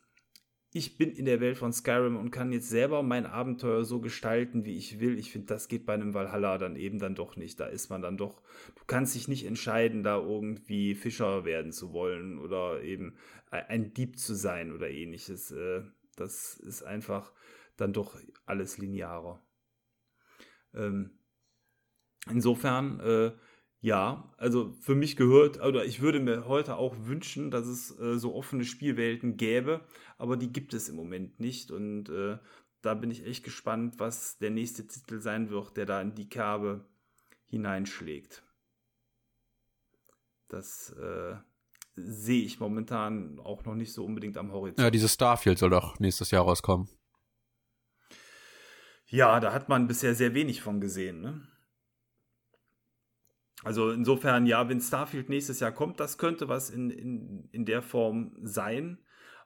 ich 0.76 0.98
bin 0.98 1.10
in 1.12 1.24
der 1.24 1.40
Welt 1.40 1.56
von 1.56 1.72
Skyrim 1.72 2.16
und 2.16 2.30
kann 2.30 2.52
jetzt 2.52 2.68
selber 2.68 3.02
mein 3.02 3.24
Abenteuer 3.24 3.86
so 3.86 3.98
gestalten, 3.98 4.66
wie 4.66 4.76
ich 4.76 5.00
will. 5.00 5.18
Ich 5.18 5.32
finde, 5.32 5.46
das 5.46 5.68
geht 5.68 5.86
bei 5.86 5.94
einem 5.94 6.12
Valhalla 6.12 6.58
dann 6.58 6.76
eben 6.76 6.98
dann 6.98 7.14
doch 7.14 7.36
nicht. 7.36 7.58
Da 7.58 7.66
ist 7.66 7.88
man 7.88 8.02
dann 8.02 8.18
doch, 8.18 8.42
du 8.74 8.82
kannst 8.86 9.14
dich 9.14 9.26
nicht 9.26 9.46
entscheiden, 9.46 10.02
da 10.02 10.18
irgendwie 10.18 10.94
Fischer 10.94 11.46
werden 11.46 11.72
zu 11.72 11.94
wollen 11.94 12.38
oder 12.38 12.82
eben 12.82 13.16
ein 13.50 13.94
Dieb 13.94 14.18
zu 14.18 14.34
sein 14.34 14.70
oder 14.70 14.90
ähnliches. 14.90 15.50
Äh, 15.50 15.84
das 16.14 16.58
ist 16.58 16.82
einfach 16.82 17.32
dann 17.78 17.94
doch 17.94 18.14
alles 18.44 18.76
linearer. 18.76 19.42
Ähm, 20.74 21.18
insofern, 22.30 23.00
äh, 23.00 23.32
ja, 23.86 24.28
also 24.36 24.72
für 24.80 24.96
mich 24.96 25.14
gehört, 25.14 25.60
oder 25.60 25.84
ich 25.84 26.00
würde 26.00 26.18
mir 26.18 26.48
heute 26.48 26.74
auch 26.74 26.96
wünschen, 27.02 27.52
dass 27.52 27.68
es 27.68 27.96
äh, 28.00 28.18
so 28.18 28.34
offene 28.34 28.64
Spielwelten 28.64 29.36
gäbe, 29.36 29.80
aber 30.18 30.36
die 30.36 30.52
gibt 30.52 30.74
es 30.74 30.88
im 30.88 30.96
Moment 30.96 31.38
nicht 31.38 31.70
und 31.70 32.08
äh, 32.08 32.38
da 32.82 32.94
bin 32.94 33.12
ich 33.12 33.24
echt 33.24 33.44
gespannt, 33.44 33.94
was 33.98 34.38
der 34.38 34.50
nächste 34.50 34.88
Titel 34.88 35.20
sein 35.20 35.50
wird, 35.50 35.76
der 35.76 35.86
da 35.86 36.00
in 36.00 36.16
die 36.16 36.28
Kerbe 36.28 36.84
hineinschlägt. 37.46 38.42
Das 40.48 40.90
äh, 40.90 41.36
sehe 41.94 42.42
ich 42.42 42.58
momentan 42.58 43.38
auch 43.38 43.64
noch 43.66 43.76
nicht 43.76 43.92
so 43.92 44.04
unbedingt 44.04 44.36
am 44.36 44.50
Horizont. 44.50 44.80
Ja, 44.80 44.90
dieses 44.90 45.14
Starfield 45.14 45.60
soll 45.60 45.70
doch 45.70 46.00
nächstes 46.00 46.32
Jahr 46.32 46.42
rauskommen. 46.42 46.88
Ja, 49.06 49.38
da 49.38 49.52
hat 49.52 49.68
man 49.68 49.86
bisher 49.86 50.16
sehr 50.16 50.34
wenig 50.34 50.60
von 50.60 50.80
gesehen, 50.80 51.20
ne? 51.20 51.46
Also 53.64 53.90
insofern, 53.90 54.46
ja, 54.46 54.68
wenn 54.68 54.80
Starfield 54.80 55.28
nächstes 55.28 55.60
Jahr 55.60 55.72
kommt, 55.72 55.98
das 55.98 56.18
könnte 56.18 56.48
was 56.48 56.70
in, 56.70 56.90
in, 56.90 57.48
in 57.52 57.64
der 57.64 57.82
Form 57.82 58.36
sein. 58.42 58.98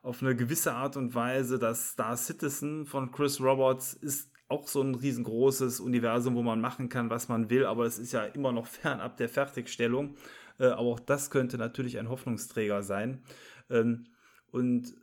Auf 0.03 0.23
eine 0.23 0.35
gewisse 0.35 0.73
Art 0.73 0.97
und 0.97 1.15
Weise, 1.15 1.59
das 1.59 1.91
Star 1.91 2.17
Citizen 2.17 2.87
von 2.87 3.13
Chris 3.13 3.41
Roberts 3.41 3.93
ist 3.93 4.31
auch 4.49 4.67
so 4.67 4.83
ein 4.83 4.95
riesengroßes 4.95 5.79
Universum, 5.79 6.35
wo 6.35 6.43
man 6.43 6.61
machen 6.61 6.89
kann, 6.89 7.09
was 7.09 7.29
man 7.29 7.51
will, 7.51 7.65
aber 7.67 7.85
es 7.85 7.99
ist 7.99 8.13
ja 8.13 8.25
immer 8.25 8.53
noch 8.53 8.67
fernab 8.67 9.17
der 9.17 9.29
Fertigstellung. 9.29 10.17
Äh, 10.59 10.67
aber 10.67 10.89
auch 10.89 11.01
das 11.01 11.31
könnte 11.31 11.57
natürlich 11.57 11.99
ein 11.99 12.09
Hoffnungsträger 12.09 12.83
sein. 12.83 13.23
Ähm, 13.71 14.07
und 14.51 14.95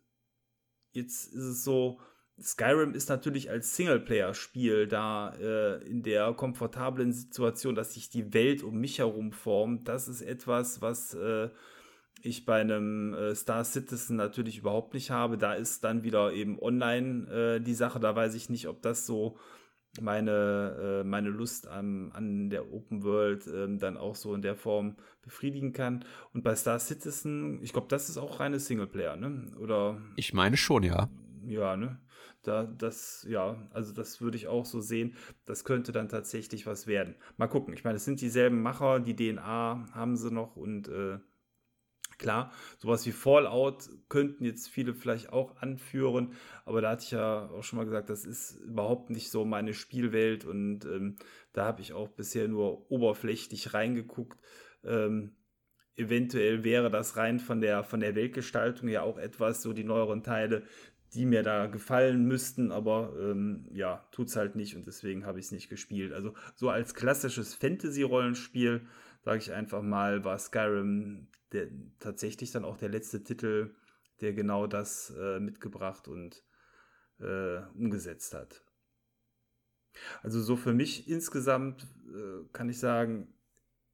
jetzt 0.91 1.33
ist 1.33 1.43
es 1.43 1.63
so, 1.63 1.99
Skyrim 2.39 2.93
ist 2.93 3.09
natürlich 3.09 3.49
als 3.49 3.75
Singleplayer-Spiel 3.75 4.87
da 4.87 5.33
äh, 5.39 5.83
in 5.87 6.03
der 6.03 6.33
komfortablen 6.33 7.11
Situation, 7.11 7.73
dass 7.73 7.95
sich 7.95 8.09
die 8.09 8.33
Welt 8.33 8.61
um 8.61 8.79
mich 8.79 8.99
herum 8.99 9.31
formt. 9.31 9.87
Das 9.87 10.07
ist 10.07 10.21
etwas, 10.21 10.81
was 10.81 11.15
äh, 11.15 11.49
ich 12.21 12.45
bei 12.45 12.61
einem 12.61 13.13
äh, 13.13 13.35
Star 13.35 13.63
Citizen 13.63 14.17
natürlich 14.17 14.59
überhaupt 14.59 14.93
nicht 14.93 15.09
habe. 15.09 15.37
Da 15.37 15.53
ist 15.53 15.83
dann 15.83 16.03
wieder 16.03 16.31
eben 16.31 16.59
online 16.59 17.27
äh, 17.31 17.59
die 17.59 17.73
Sache. 17.73 17.99
Da 17.99 18.15
weiß 18.15 18.35
ich 18.35 18.49
nicht, 18.49 18.67
ob 18.67 18.83
das 18.83 19.07
so 19.07 19.37
meine, 19.99 21.01
äh, 21.01 21.03
meine 21.03 21.29
Lust 21.29 21.67
an, 21.67 22.11
an 22.13 22.51
der 22.51 22.71
Open 22.71 23.03
World 23.03 23.47
ähm, 23.47 23.79
dann 23.79 23.97
auch 23.97 24.15
so 24.15 24.35
in 24.35 24.43
der 24.43 24.55
Form 24.55 24.95
befriedigen 25.23 25.73
kann. 25.73 26.05
Und 26.33 26.43
bei 26.43 26.55
Star 26.55 26.77
Citizen, 26.79 27.63
ich 27.63 27.73
glaube, 27.73 27.87
das 27.89 28.09
ist 28.09 28.17
auch 28.17 28.39
reine 28.39 28.59
Singleplayer, 28.59 29.15
ne? 29.15 29.51
Oder? 29.59 29.99
Ich 30.15 30.33
meine 30.33 30.57
schon, 30.57 30.83
ja. 30.83 31.09
Ja, 31.45 31.77
ne? 31.77 31.99
Da, 32.47 32.63
das, 32.63 33.25
ja, 33.29 33.67
also 33.71 33.93
das 33.93 34.21
würde 34.21 34.37
ich 34.37 34.47
auch 34.47 34.65
so 34.65 34.79
sehen. 34.79 35.15
Das 35.45 35.65
könnte 35.65 35.91
dann 35.91 36.07
tatsächlich 36.07 36.65
was 36.65 36.87
werden. 36.87 37.15
Mal 37.35 37.47
gucken. 37.47 37.73
Ich 37.73 37.83
meine, 37.83 37.97
es 37.97 38.05
sind 38.05 38.21
dieselben 38.21 38.61
Macher, 38.61 39.01
die 39.01 39.15
DNA 39.15 39.89
haben 39.91 40.15
sie 40.15 40.31
noch 40.31 40.55
und 40.55 40.87
äh, 40.87 41.19
klar, 42.17 42.53
sowas 42.77 43.05
wie 43.05 43.11
Fallout 43.11 43.89
könnten 44.07 44.45
jetzt 44.45 44.69
viele 44.69 44.93
vielleicht 44.93 45.33
auch 45.33 45.57
anführen, 45.57 46.33
aber 46.63 46.81
da 46.81 46.91
hatte 46.91 47.03
ich 47.03 47.11
ja 47.11 47.49
auch 47.49 47.63
schon 47.63 47.77
mal 47.77 47.85
gesagt, 47.85 48.09
das 48.09 48.23
ist 48.23 48.55
überhaupt 48.61 49.09
nicht 49.09 49.29
so 49.29 49.43
meine 49.43 49.73
Spielwelt 49.73 50.45
und 50.45 50.85
ähm, 50.85 51.17
da 51.51 51.65
habe 51.65 51.81
ich 51.81 51.91
auch 51.91 52.07
bisher 52.07 52.47
nur 52.47 52.89
oberflächlich 52.89 53.73
reingeguckt. 53.73 54.39
Ähm, 54.85 55.35
eventuell 55.97 56.63
wäre 56.63 56.89
das 56.89 57.17
rein 57.17 57.39
von 57.39 57.59
der, 57.59 57.83
von 57.83 57.99
der 57.99 58.15
Weltgestaltung 58.15 58.87
ja 58.87 59.01
auch 59.01 59.17
etwas, 59.17 59.61
so 59.61 59.73
die 59.73 59.83
neueren 59.83 60.23
Teile, 60.23 60.63
die 61.13 61.25
mir 61.25 61.43
da 61.43 61.67
gefallen 61.67 62.25
müssten, 62.25 62.71
aber 62.71 63.13
ähm, 63.19 63.67
ja, 63.71 64.05
tut's 64.11 64.35
halt 64.35 64.55
nicht 64.55 64.75
und 64.75 64.87
deswegen 64.87 65.25
habe 65.25 65.39
ich 65.39 65.45
es 65.45 65.51
nicht 65.51 65.69
gespielt. 65.69 66.13
Also 66.13 66.33
so 66.55 66.69
als 66.69 66.93
klassisches 66.93 67.53
Fantasy-Rollenspiel, 67.55 68.81
sage 69.23 69.37
ich 69.39 69.53
einfach 69.53 69.81
mal, 69.81 70.23
war 70.25 70.37
Skyrim 70.37 71.27
der, 71.53 71.67
tatsächlich 71.99 72.51
dann 72.51 72.65
auch 72.65 72.77
der 72.77 72.89
letzte 72.89 73.23
Titel, 73.23 73.75
der 74.21 74.33
genau 74.33 74.67
das 74.67 75.13
äh, 75.17 75.39
mitgebracht 75.39 76.07
und 76.07 76.43
äh, 77.19 77.59
umgesetzt 77.75 78.33
hat. 78.33 78.63
Also 80.21 80.41
so 80.41 80.55
für 80.55 80.73
mich 80.73 81.09
insgesamt 81.09 81.83
äh, 82.13 82.45
kann 82.53 82.69
ich 82.69 82.79
sagen, 82.79 83.33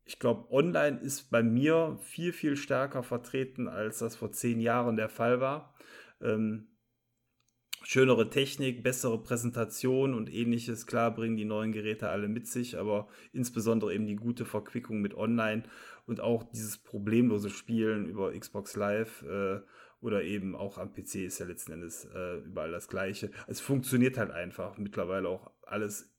ich 0.05 0.19
glaube, 0.19 0.51
online 0.51 0.99
ist 0.99 1.29
bei 1.29 1.43
mir 1.43 1.97
viel, 2.01 2.33
viel 2.33 2.57
stärker 2.57 3.03
vertreten, 3.03 3.67
als 3.67 3.99
das 3.99 4.15
vor 4.15 4.31
zehn 4.31 4.59
Jahren 4.59 4.97
der 4.97 5.09
Fall 5.09 5.39
war. 5.39 5.73
Ähm, 6.21 6.67
schönere 7.83 8.29
Technik, 8.29 8.83
bessere 8.83 9.21
Präsentation 9.21 10.13
und 10.13 10.33
ähnliches. 10.33 10.87
Klar 10.87 11.13
bringen 11.13 11.37
die 11.37 11.45
neuen 11.45 11.71
Geräte 11.71 12.09
alle 12.09 12.27
mit 12.27 12.47
sich, 12.47 12.77
aber 12.77 13.07
insbesondere 13.31 13.93
eben 13.93 14.07
die 14.07 14.15
gute 14.15 14.45
Verquickung 14.45 15.01
mit 15.01 15.13
Online 15.13 15.63
und 16.05 16.21
auch 16.21 16.43
dieses 16.43 16.77
problemlose 16.77 17.49
Spielen 17.49 18.07
über 18.07 18.37
Xbox 18.37 18.75
Live 18.75 19.23
äh, 19.23 19.59
oder 20.01 20.23
eben 20.23 20.55
auch 20.55 20.77
am 20.77 20.93
PC 20.93 21.15
ist 21.15 21.39
ja 21.39 21.45
letzten 21.45 21.73
Endes 21.73 22.05
äh, 22.13 22.37
überall 22.39 22.71
das 22.71 22.87
Gleiche. 22.87 23.31
Es 23.47 23.61
funktioniert 23.61 24.17
halt 24.17 24.31
einfach 24.31 24.77
mittlerweile 24.77 25.29
auch 25.29 25.51
alles 25.63 26.13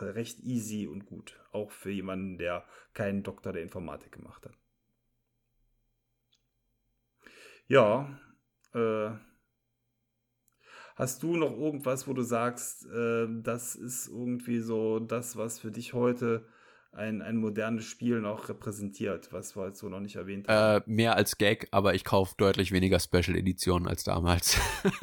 recht 0.00 0.40
easy 0.40 0.86
und 0.86 1.06
gut, 1.06 1.38
auch 1.52 1.70
für 1.70 1.90
jemanden, 1.90 2.38
der 2.38 2.64
keinen 2.94 3.22
Doktor 3.22 3.52
der 3.52 3.62
Informatik 3.62 4.12
gemacht 4.12 4.46
hat. 4.46 4.58
Ja, 7.68 8.18
äh, 8.74 9.12
Hast 10.96 11.22
du 11.22 11.36
noch 11.36 11.56
irgendwas, 11.56 12.06
wo 12.06 12.12
du 12.12 12.22
sagst, 12.22 12.86
äh, 12.86 13.26
das 13.42 13.74
ist 13.74 14.08
irgendwie 14.08 14.60
so 14.60 14.98
das, 14.98 15.36
was 15.36 15.58
für 15.58 15.70
dich 15.70 15.94
heute 15.94 16.44
ein, 16.92 17.22
ein 17.22 17.36
modernes 17.36 17.86
Spiel 17.86 18.20
noch 18.20 18.50
repräsentiert, 18.50 19.32
was 19.32 19.56
wir 19.56 19.68
jetzt 19.68 19.78
so 19.78 19.88
noch 19.88 20.00
nicht 20.00 20.16
erwähnt 20.16 20.48
haben? 20.48 20.82
Äh, 20.82 20.90
mehr 20.90 21.16
als 21.16 21.38
Gag, 21.38 21.68
aber 21.70 21.94
ich 21.94 22.04
kaufe 22.04 22.34
deutlich 22.36 22.72
weniger 22.72 23.00
Special 23.00 23.36
Editionen 23.36 23.88
als 23.88 24.04
damals. 24.04 24.60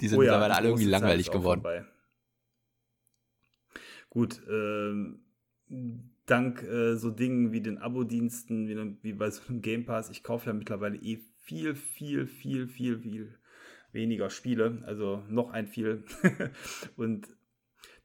die 0.00 0.08
sind 0.08 0.18
oh 0.18 0.22
ja, 0.22 0.30
mittlerweile 0.30 0.54
alle 0.54 0.68
irgendwie 0.68 0.86
langweilig 0.86 1.30
geworden. 1.30 1.62
Vorbei. 1.62 1.84
Gut, 4.10 4.40
ähm, 4.48 5.24
dank 6.26 6.62
äh, 6.62 6.96
so 6.96 7.10
Dingen 7.10 7.50
wie 7.50 7.62
den 7.62 7.78
Abo-Diensten, 7.78 8.68
wie, 8.68 8.96
wie, 9.02 9.14
bei 9.14 9.30
so 9.30 9.42
einem 9.48 9.62
Game 9.62 9.84
Pass, 9.84 10.10
ich 10.10 10.22
kaufe 10.22 10.46
ja 10.46 10.52
mittlerweile 10.52 10.98
eh 10.98 11.16
viel, 11.38 11.74
viel, 11.74 12.26
viel, 12.26 12.68
viel, 12.68 12.98
viel 13.00 13.38
weniger 13.92 14.30
Spiele, 14.30 14.82
also 14.86 15.22
noch 15.28 15.50
ein 15.50 15.66
viel. 15.66 16.04
und 16.96 17.28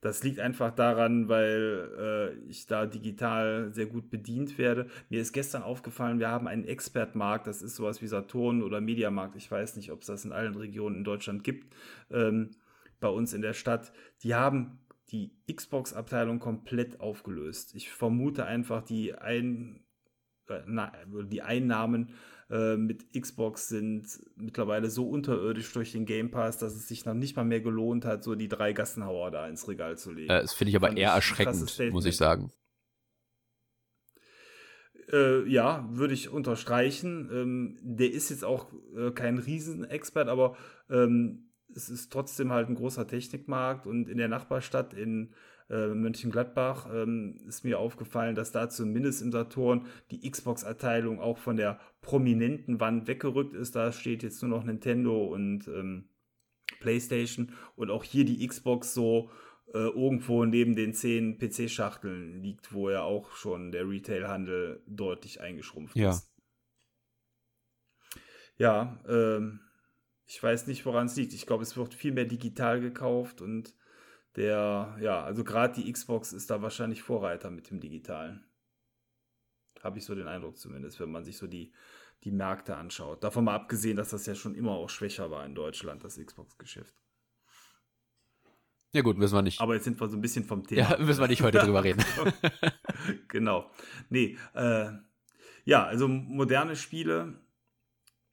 das 0.02 0.24
liegt 0.24 0.40
einfach 0.40 0.72
daran, 0.72 1.28
weil 1.28 1.90
äh, 1.98 2.50
ich 2.50 2.68
da 2.68 2.86
digital 2.86 3.74
sehr 3.74 3.88
gut 3.88 4.10
bedient 4.10 4.58
werde. 4.58 4.88
Mir 5.10 5.22
ist 5.22 5.34
gestern 5.34 5.64
aufgefallen, 5.64 6.20
wir 6.20 6.30
haben 6.30 6.48
einen 6.48 6.66
Expertmarkt, 6.66 7.48
das 7.48 7.62
ist 7.62 7.76
sowas 7.76 8.02
wie 8.02 8.08
Saturn 8.08 8.62
oder 8.62 8.80
Mediamarkt. 8.80 9.36
Ich 9.36 9.50
weiß 9.50 9.76
nicht, 9.76 9.92
ob 9.92 10.02
es 10.02 10.08
das 10.08 10.24
in 10.24 10.32
allen 10.32 10.56
Regionen 10.56 10.98
in 10.98 11.04
Deutschland 11.04 11.44
gibt. 11.44 11.74
Ähm, 12.12 12.52
bei 13.00 13.10
uns 13.10 13.34
in 13.34 13.42
der 13.42 13.54
Stadt. 13.54 13.92
Die 14.24 14.36
haben 14.36 14.80
die 15.12 15.32
Xbox-Abteilung 15.52 16.40
komplett 16.40 17.00
aufgelöst. 17.00 17.76
Ich 17.76 17.90
vermute 17.90 18.46
einfach, 18.46 18.84
die, 18.84 19.16
ein, 19.16 19.84
äh, 20.50 20.62
na, 20.66 20.92
die 21.08 21.42
Einnahmen 21.42 22.14
äh, 22.50 22.78
mit 22.78 23.14
Xbox 23.14 23.68
sind 23.68 24.08
mittlerweile 24.36 24.90
so 24.90 25.10
unterirdisch 25.10 25.72
durch 25.74 25.92
den 25.92 26.06
Game 26.06 26.32
Pass, 26.32 26.58
dass 26.58 26.76
es 26.76 26.88
sich 26.88 27.06
noch 27.06 27.14
nicht 27.14 27.36
mal 27.36 27.44
mehr 27.44 27.62
gelohnt 27.62 28.06
hat, 28.06 28.24
so 28.24 28.36
die 28.36 28.48
drei 28.48 28.74
Gassenhauer 28.74 29.32
da 29.32 29.48
ins 29.48 29.68
Regal 29.68 29.98
zu 29.98 30.12
legen. 30.12 30.30
Äh, 30.30 30.42
das 30.42 30.54
finde 30.54 30.70
ich 30.70 30.76
aber 30.76 30.88
Fand 30.88 31.00
eher 31.00 31.12
erschreckend, 31.12 31.78
muss 31.92 32.06
ich 32.06 32.16
sagen. 32.18 32.52
Äh, 35.12 35.48
ja, 35.50 35.88
würde 35.92 36.14
ich 36.14 36.30
unterstreichen. 36.30 37.30
Ähm, 37.32 37.78
der 37.82 38.12
ist 38.12 38.30
jetzt 38.30 38.44
auch 38.44 38.72
äh, 38.96 39.12
kein 39.12 39.38
Riesenexpert, 39.38 40.28
aber 40.28 40.58
ähm, 40.90 41.52
es 41.74 41.90
ist 41.90 42.12
trotzdem 42.12 42.52
halt 42.52 42.70
ein 42.70 42.76
großer 42.76 43.08
Technikmarkt 43.08 43.88
und 43.88 44.10
in 44.10 44.18
der 44.18 44.28
Nachbarstadt 44.28 44.94
in 44.94 45.34
äh, 45.70 45.88
Mönchengladbach 45.88 46.88
ähm, 46.94 47.40
ist 47.48 47.64
mir 47.64 47.80
aufgefallen, 47.80 48.36
dass 48.36 48.52
da 48.52 48.70
zumindest 48.70 49.22
im 49.22 49.32
Saturn 49.32 49.86
die 50.12 50.30
Xbox-Abteilung 50.30 51.20
auch 51.20 51.38
von 51.38 51.58
der 51.58 51.80
prominenten 52.02 52.80
Wand 52.80 53.08
weggerückt 53.08 53.54
ist. 53.54 53.76
Da 53.76 53.92
steht 53.92 54.24
jetzt 54.24 54.42
nur 54.42 54.50
noch 54.50 54.64
Nintendo 54.64 55.26
und 55.26 55.68
ähm, 55.68 56.10
PlayStation 56.80 57.54
und 57.76 57.90
auch 57.92 58.04
hier 58.04 58.26
die 58.26 58.46
Xbox 58.46 58.94
so 58.94 59.30
äh, 59.74 59.80
irgendwo 59.80 60.46
neben 60.46 60.76
den 60.76 60.94
zehn 60.94 61.38
PC-Schachteln 61.38 62.42
liegt, 62.42 62.74
wo 62.74 62.90
ja 62.90 63.02
auch 63.02 63.36
schon 63.36 63.72
der 63.72 63.88
Retail-Handel 63.88 64.82
deutlich 64.88 65.42
eingeschrumpft 65.42 65.96
ja. 65.98 66.12
ist. 66.12 66.32
Ja, 68.58 69.00
ähm, 69.08 69.60
ich 70.26 70.42
weiß 70.42 70.68
nicht, 70.68 70.86
woran 70.86 71.08
es 71.08 71.16
liegt. 71.16 71.34
Ich 71.34 71.46
glaube, 71.46 71.64
es 71.64 71.78
wird 71.78 71.94
viel 71.94 72.12
mehr 72.12 72.26
digital 72.26 72.80
gekauft 72.80 73.42
und 73.42 73.74
der, 74.38 74.96
ja, 75.02 75.24
also 75.24 75.44
gerade 75.44 75.82
die 75.82 75.92
Xbox 75.92 76.32
ist 76.32 76.50
da 76.52 76.62
wahrscheinlich 76.62 77.02
Vorreiter 77.02 77.50
mit 77.50 77.70
dem 77.72 77.80
Digitalen. 77.80 78.46
Habe 79.84 79.98
ich 79.98 80.06
so 80.06 80.16
den 80.16 80.28
Eindruck 80.28 80.58
zumindest, 80.58 81.00
wenn 81.00 81.12
man 81.12 81.26
sich 81.26 81.38
so 81.38 81.48
die, 81.48 81.74
die 82.24 82.32
Märkte 82.32 82.78
anschaut. 82.78 83.24
Davon 83.24 83.46
mal 83.46 83.56
abgesehen, 83.56 83.98
dass 83.98 84.10
das 84.10 84.26
ja 84.28 84.36
schon 84.36 84.56
immer 84.56 84.72
auch 84.72 84.90
schwächer 84.90 85.32
war 85.32 85.46
in 85.46 85.56
Deutschland, 85.56 86.04
das 86.04 86.18
Xbox-Geschäft. 86.24 86.96
Ja 88.94 89.02
gut, 89.02 89.18
müssen 89.18 89.36
wir 89.36 89.42
nicht. 89.42 89.60
Aber 89.60 89.74
jetzt 89.74 89.84
sind 89.84 90.00
wir 90.00 90.08
so 90.08 90.16
ein 90.16 90.22
bisschen 90.22 90.46
vom 90.46 90.66
Thema. 90.66 90.92
Ja, 90.92 90.98
müssen 91.04 91.20
wir 91.20 91.28
nicht 91.28 91.42
heute 91.42 91.60
drüber 91.60 91.84
reden. 91.84 92.04
genau. 93.28 93.72
Nee, 94.10 94.38
äh, 94.54 94.92
ja, 95.66 95.84
also 95.86 96.08
moderne 96.08 96.76
Spiele 96.76 97.42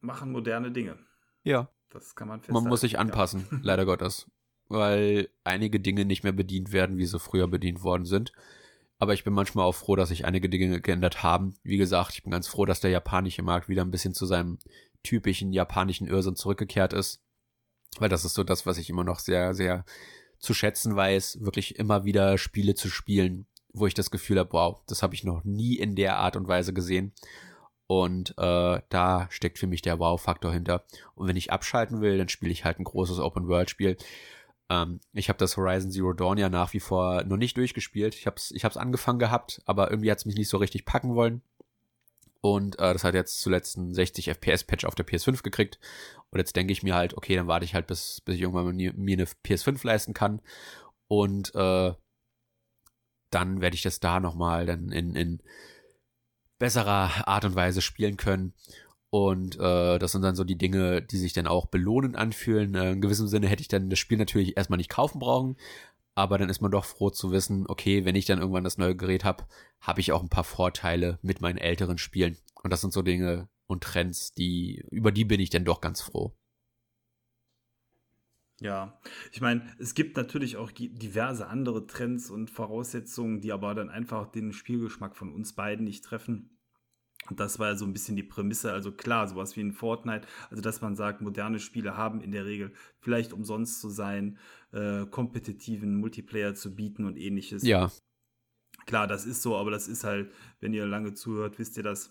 machen 0.01 0.31
moderne 0.33 0.71
Dinge. 0.71 0.99
Ja. 1.43 1.69
Das 1.89 2.15
kann 2.15 2.29
man 2.29 2.41
festhalten. 2.41 2.63
Man 2.63 2.71
muss 2.71 2.81
sich 2.81 2.99
anpassen, 2.99 3.47
ja. 3.51 3.59
leider 3.63 3.85
Gottes. 3.85 4.31
Weil 4.69 5.29
einige 5.45 5.81
Dinge 5.81 6.05
nicht 6.05 6.25
mehr 6.25 6.33
bedient 6.33 6.73
werden, 6.73 6.97
wie 6.97 7.07
sie 7.07 7.19
früher 7.19 7.49
bedient 7.49 7.83
worden 7.83 8.07
sind. 8.07 8.33
Aber 8.99 9.13
ich 9.13 9.25
bin 9.25 9.35
manchmal 9.35 9.67
auch 9.67 9.75
froh, 9.75 9.97
dass 9.97 10.09
sich 10.09 10.25
einige 10.25 10.49
Dinge 10.49 10.81
geändert 10.81 11.23
haben. 11.23 11.55
Wie 11.63 11.77
gesagt, 11.77 12.15
ich 12.15 12.23
bin 12.23 12.31
ganz 12.31 12.49
froh, 12.49 12.65
dass 12.65 12.81
der 12.81 12.91
japanische 12.91 13.43
Markt 13.43 13.69
wieder 13.69 13.83
ein 13.83 13.91
bisschen 13.91 14.15
zu 14.15 14.25
seinem 14.25 14.59
typischen 15.03 15.53
japanischen 15.53 16.07
Irrsinn 16.07 16.37
zurückgekehrt 16.37 16.93
ist. 16.93 17.21
Weil 17.99 18.09
das 18.09 18.25
ist 18.25 18.35
so 18.35 18.45
das, 18.45 18.67
was 18.67 18.79
ich 18.79 18.89
immer 18.91 19.05
noch 19.05 19.19
sehr, 19.19 19.55
sehr 19.55 19.85
zu 20.39 20.55
schätzen 20.55 20.95
weiß, 20.97 21.39
wirklich 21.41 21.79
immer 21.79 22.05
wieder 22.05 22.39
Spiele 22.39 22.75
zu 22.75 22.89
spielen, 22.89 23.47
wo 23.73 23.87
ich 23.87 23.95
das 23.95 24.11
Gefühl 24.11 24.39
habe, 24.39 24.53
wow, 24.53 24.81
das 24.87 25.03
habe 25.03 25.15
ich 25.15 25.25
noch 25.25 25.45
nie 25.45 25.75
in 25.75 25.97
der 25.97 26.19
Art 26.19 26.37
und 26.37 26.49
Weise 26.49 26.73
gesehen. 26.73 27.13
Und 27.87 28.35
äh, 28.39 28.81
da 28.89 29.27
steckt 29.31 29.59
für 29.59 29.67
mich 29.67 29.83
der 29.83 29.99
Wow-Faktor 29.99 30.53
hinter. 30.53 30.85
Und 31.15 31.29
wenn 31.29 31.37
ich 31.37 31.53
abschalten 31.53 32.01
will, 32.01 32.19
dann 32.19 32.29
spiele 32.29 32.53
ich 32.53 32.65
halt 32.65 32.79
ein 32.79 32.85
großes 32.85 33.19
Open-World-Spiel. 33.19 33.97
Ähm, 34.71 35.01
ich 35.13 35.29
habe 35.29 35.39
das 35.39 35.57
Horizon 35.57 35.91
Zero 35.91 36.13
Dawn 36.13 36.39
ja 36.39 36.49
nach 36.49 36.73
wie 36.73 36.81
vor 36.81 37.25
noch 37.25 37.37
nicht 37.37 37.57
durchgespielt. 37.57 38.15
Ich 38.15 38.27
habe 38.27 38.37
es 38.37 38.51
ich 38.51 38.65
hab's 38.65 38.77
angefangen 38.77 39.19
gehabt, 39.19 39.63
aber 39.67 39.91
irgendwie 39.91 40.11
hat 40.11 40.19
es 40.19 40.27
mich 40.27 40.37
nicht 40.37 40.49
so 40.49 40.57
richtig 40.57 40.85
packen 40.85 41.15
wollen. 41.15 41.43
Und 42.41 42.79
äh, 42.79 42.93
das 42.93 43.05
hat 43.05 43.15
jetzt 43.15 43.41
zuletzt 43.41 43.79
einen 43.79 43.95
60 43.95 44.29
FPS-Patch 44.29 44.85
auf 44.85 44.95
der 44.95 45.07
PS5 45.07 45.43
gekriegt. 45.43 45.79
Und 46.31 46.39
jetzt 46.39 46.55
denke 46.57 46.73
ich 46.73 46.83
mir 46.83 46.95
halt, 46.95 47.17
okay, 47.17 47.37
dann 47.37 47.47
warte 47.47 47.65
ich 47.65 47.75
halt, 47.75 47.87
bis, 47.87 48.21
bis 48.21 48.35
ich 48.35 48.43
irgendwann 48.43 48.77
mir, 48.77 48.93
mir 48.93 49.15
eine 49.15 49.25
PS5 49.25 49.87
leisten 49.87 50.13
kann. 50.13 50.43
Und 51.09 51.55
äh, 51.55 51.95
dann 53.31 53.61
werde 53.61 53.75
ich 53.75 53.83
das 53.83 53.99
da 53.99 54.21
nochmal 54.21 54.67
dann 54.67 54.93
in, 54.93 55.17
in 55.17 55.43
besserer 56.59 57.27
Art 57.27 57.47
und 57.47 57.55
Weise 57.55 57.81
spielen 57.81 58.17
können. 58.17 58.53
Und 59.15 59.61
äh, 59.61 59.99
das 60.01 60.11
sind 60.11 60.23
dann 60.23 60.35
so 60.35 60.43
die 60.43 60.59
Dinge, 60.59 61.01
die 61.01 61.19
sich 61.19 61.33
dann 61.33 61.47
auch 61.47 61.67
belohnend 61.67 62.17
anfühlen. 62.17 62.75
Äh, 62.75 62.95
in 62.95 63.01
gewissem 63.01 63.29
Sinne 63.29 63.47
hätte 63.47 63.61
ich 63.61 63.69
dann 63.69 63.89
das 63.89 64.01
Spiel 64.01 64.19
natürlich 64.19 64.57
erstmal 64.57 64.77
nicht 64.77 64.91
kaufen 64.91 65.21
brauchen, 65.21 65.57
aber 66.17 66.37
dann 66.37 66.49
ist 66.49 66.61
man 66.61 66.73
doch 66.73 66.85
froh 66.85 67.11
zu 67.11 67.31
wissen, 67.31 67.65
okay, 67.69 68.05
wenn 68.05 68.17
ich 68.17 68.25
dann 68.25 68.41
irgendwann 68.41 68.65
das 68.65 68.77
neue 68.77 68.97
Gerät 68.97 69.23
habe, 69.23 69.45
habe 69.81 70.01
ich 70.01 70.11
auch 70.11 70.21
ein 70.21 70.31
paar 70.31 70.43
Vorteile 70.43 71.21
mit 71.23 71.41
meinen 71.41 71.59
älteren 71.59 71.97
Spielen. 71.97 72.39
Und 72.61 72.73
das 72.73 72.81
sind 72.81 72.93
so 72.93 73.03
Dinge 73.03 73.49
und 73.69 73.85
Trends, 73.85 74.33
die 74.33 74.85
über 74.91 75.13
die 75.13 75.25
bin 75.25 75.39
ich 75.39 75.51
dann 75.51 75.65
doch 75.65 75.81
ganz 75.81 76.01
froh. 76.01 76.35
Ja, 78.59 78.99
ich 79.31 79.41
meine, 79.41 79.63
es 79.79 79.95
gibt 79.95 80.17
natürlich 80.17 80.57
auch 80.57 80.73
diverse 80.73 81.47
andere 81.47 81.87
Trends 81.87 82.31
und 82.31 82.51
Voraussetzungen, 82.51 83.41
die 83.41 83.53
aber 83.53 83.77
dann 83.77 83.91
einfach 83.91 84.27
den 84.33 84.53
Spielgeschmack 84.53 85.15
von 85.15 85.33
uns 85.33 85.53
beiden 85.53 85.85
nicht 85.85 86.05
treffen. 86.05 86.54
Das 87.31 87.59
war 87.59 87.69
ja 87.69 87.77
so 87.77 87.85
ein 87.87 87.93
bisschen 87.93 88.17
die 88.17 88.23
Prämisse. 88.23 88.73
Also 88.73 88.93
klar, 88.93 89.27
sowas 89.29 89.57
wie 89.57 89.63
ein 89.63 89.73
Fortnite, 89.73 90.27
also 90.51 90.63
dass 90.63 90.81
man 90.81 90.95
sagt, 90.95 91.23
moderne 91.23 91.59
Spiele 91.59 91.97
haben 91.97 92.21
in 92.21 92.33
der 92.33 92.45
Regel 92.45 92.73
vielleicht 93.01 93.33
umsonst 93.33 93.81
zu 93.81 93.89
sein, 93.89 94.39
äh, 94.73 95.07
kompetitiven 95.07 95.97
Multiplayer 95.97 96.55
zu 96.55 96.75
bieten 96.75 97.05
und 97.05 97.17
ähnliches. 97.17 97.63
Ja. 97.63 97.91
Klar, 98.87 99.07
das 99.07 99.25
ist 99.25 99.43
so, 99.43 99.57
aber 99.57 99.71
das 99.71 99.89
ist 99.89 100.05
halt, 100.05 100.31
wenn 100.61 100.75
ihr 100.75 100.85
lange 100.85 101.15
zuhört, 101.15 101.59
wisst 101.59 101.77
ihr 101.77 101.83
das 101.83 102.11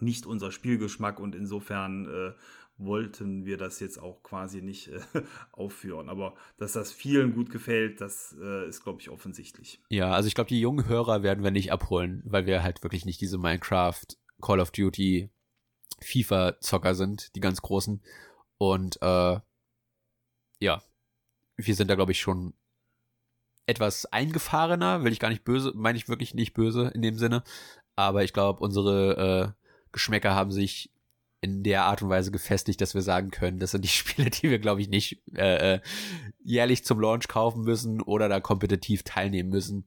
nicht 0.00 0.26
unser 0.26 0.50
Spielgeschmack 0.50 1.20
und 1.20 1.36
insofern 1.36 2.06
äh, 2.06 2.32
wollten 2.76 3.44
wir 3.44 3.56
das 3.56 3.78
jetzt 3.80 3.98
auch 3.98 4.22
quasi 4.22 4.60
nicht 4.60 4.88
äh, 4.88 5.00
aufführen. 5.52 6.08
Aber 6.08 6.34
dass 6.56 6.72
das 6.72 6.92
vielen 6.92 7.34
gut 7.34 7.50
gefällt, 7.50 8.00
das 8.00 8.36
äh, 8.40 8.68
ist, 8.68 8.82
glaube 8.82 9.00
ich, 9.00 9.10
offensichtlich. 9.10 9.80
Ja, 9.90 10.10
also 10.10 10.26
ich 10.26 10.34
glaube, 10.34 10.48
die 10.48 10.60
jungen 10.60 10.88
Hörer 10.88 11.22
werden 11.22 11.44
wir 11.44 11.50
nicht 11.50 11.72
abholen, 11.72 12.22
weil 12.24 12.46
wir 12.46 12.62
halt 12.62 12.82
wirklich 12.82 13.04
nicht 13.04 13.20
diese 13.20 13.38
Minecraft 13.38 14.04
Call 14.40 14.60
of 14.60 14.70
Duty, 14.70 15.30
FIFA-Zocker 16.00 16.94
sind, 16.94 17.34
die 17.34 17.40
ganz 17.40 17.62
großen. 17.62 18.02
Und 18.58 19.00
äh, 19.02 19.40
ja, 20.60 20.82
wir 21.56 21.74
sind 21.74 21.88
da, 21.88 21.94
glaube 21.94 22.12
ich, 22.12 22.20
schon 22.20 22.54
etwas 23.66 24.06
eingefahrener, 24.06 25.04
will 25.04 25.12
ich 25.12 25.20
gar 25.20 25.30
nicht 25.30 25.44
böse, 25.44 25.72
meine 25.74 25.96
ich 25.96 26.08
wirklich 26.08 26.34
nicht 26.34 26.54
böse 26.54 26.90
in 26.94 27.02
dem 27.02 27.16
Sinne. 27.16 27.42
Aber 27.96 28.24
ich 28.24 28.32
glaube, 28.32 28.60
unsere 28.60 29.54
äh, 29.56 29.64
Geschmäcker 29.92 30.34
haben 30.34 30.50
sich 30.50 30.90
in 31.40 31.62
der 31.62 31.84
Art 31.84 32.02
und 32.02 32.08
Weise 32.08 32.30
gefestigt, 32.30 32.80
dass 32.80 32.94
wir 32.94 33.02
sagen 33.02 33.30
können, 33.30 33.58
das 33.58 33.70
sind 33.70 33.84
die 33.84 33.88
Spiele, 33.88 34.30
die 34.30 34.50
wir, 34.50 34.58
glaube 34.58 34.80
ich, 34.80 34.88
nicht 34.88 35.22
äh, 35.34 35.74
äh, 35.74 35.80
jährlich 36.42 36.84
zum 36.84 37.00
Launch 37.00 37.28
kaufen 37.28 37.62
müssen 37.62 38.00
oder 38.00 38.28
da 38.28 38.40
kompetitiv 38.40 39.02
teilnehmen 39.02 39.50
müssen. 39.50 39.86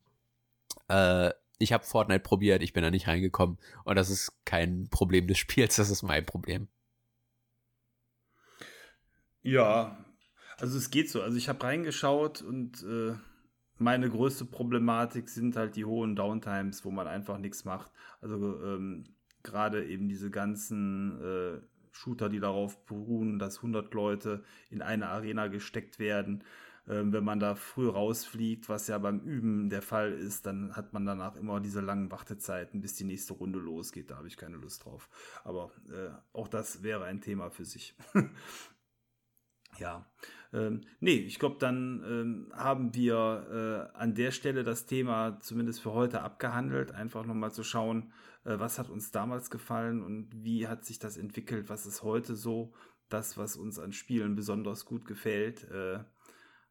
Äh, 0.87 1.31
ich 1.59 1.73
habe 1.73 1.83
Fortnite 1.83 2.21
probiert, 2.21 2.61
ich 2.61 2.73
bin 2.73 2.83
da 2.83 2.91
nicht 2.91 3.07
reingekommen 3.07 3.57
und 3.83 3.95
das 3.95 4.09
ist 4.09 4.31
kein 4.45 4.89
Problem 4.89 5.27
des 5.27 5.37
Spiels, 5.37 5.75
das 5.75 5.89
ist 5.89 6.03
mein 6.03 6.25
Problem. 6.25 6.67
Ja, 9.41 9.97
also 10.57 10.77
es 10.77 10.89
geht 10.89 11.09
so. 11.09 11.21
Also 11.21 11.37
ich 11.37 11.49
habe 11.49 11.63
reingeschaut 11.63 12.41
und 12.41 12.83
äh, 12.83 13.15
meine 13.77 14.09
größte 14.09 14.45
Problematik 14.45 15.29
sind 15.29 15.55
halt 15.55 15.75
die 15.75 15.85
hohen 15.85 16.15
Downtimes, 16.15 16.83
wo 16.83 16.91
man 16.91 17.07
einfach 17.07 17.37
nichts 17.37 17.63
macht. 17.63 17.91
Also 18.21 18.61
ähm, 18.63 19.15
gerade 19.43 19.85
eben 19.85 20.09
diese 20.09 20.31
ganzen 20.31 21.21
äh, 21.21 21.61
Shooter, 21.91 22.29
die 22.29 22.39
darauf 22.39 22.85
beruhen, 22.85 23.39
dass 23.39 23.57
100 23.57 23.93
Leute 23.93 24.43
in 24.69 24.81
eine 24.81 25.07
Arena 25.07 25.47
gesteckt 25.47 25.99
werden 25.99 26.43
wenn 26.87 27.23
man 27.23 27.39
da 27.39 27.55
früh 27.55 27.89
rausfliegt, 27.89 28.69
was 28.69 28.87
ja 28.87 28.97
beim 28.97 29.19
Üben 29.19 29.69
der 29.69 29.81
Fall 29.81 30.13
ist, 30.13 30.45
dann 30.45 30.75
hat 30.75 30.93
man 30.93 31.05
danach 31.05 31.35
immer 31.35 31.59
diese 31.59 31.81
langen 31.81 32.09
Wartezeiten, 32.11 32.81
bis 32.81 32.95
die 32.95 33.03
nächste 33.03 33.33
Runde 33.33 33.59
losgeht. 33.59 34.09
Da 34.09 34.15
habe 34.15 34.27
ich 34.27 34.37
keine 34.37 34.55
Lust 34.55 34.85
drauf. 34.85 35.09
Aber 35.43 35.71
äh, 35.89 36.11
auch 36.31 36.47
das 36.47 36.83
wäre 36.83 37.03
ein 37.03 37.19
Thema 37.19 37.49
für 37.49 37.65
sich. 37.65 37.93
ja. 39.79 40.09
Ähm, 40.53 40.85
nee, 41.01 41.17
ich 41.17 41.39
glaube, 41.39 41.57
dann 41.59 42.03
ähm, 42.07 42.53
haben 42.55 42.95
wir 42.95 43.91
äh, 43.93 43.97
an 43.97 44.15
der 44.15 44.31
Stelle 44.31 44.63
das 44.63 44.85
Thema 44.85 45.39
zumindest 45.41 45.81
für 45.81 45.91
heute 45.91 46.21
abgehandelt. 46.21 46.93
Einfach 46.93 47.25
nochmal 47.25 47.51
zu 47.51 47.63
schauen, 47.63 48.13
äh, 48.45 48.57
was 48.59 48.79
hat 48.79 48.89
uns 48.89 49.11
damals 49.11 49.49
gefallen 49.49 50.01
und 50.01 50.29
wie 50.31 50.69
hat 50.69 50.85
sich 50.85 50.99
das 50.99 51.17
entwickelt, 51.17 51.69
was 51.69 51.85
ist 51.85 52.01
heute 52.01 52.35
so, 52.35 52.73
das, 53.09 53.37
was 53.37 53.55
uns 53.55 53.79
an 53.79 53.93
Spielen 53.93 54.35
besonders 54.35 54.85
gut 54.85 55.05
gefällt. 55.05 55.69
Äh, 55.69 55.99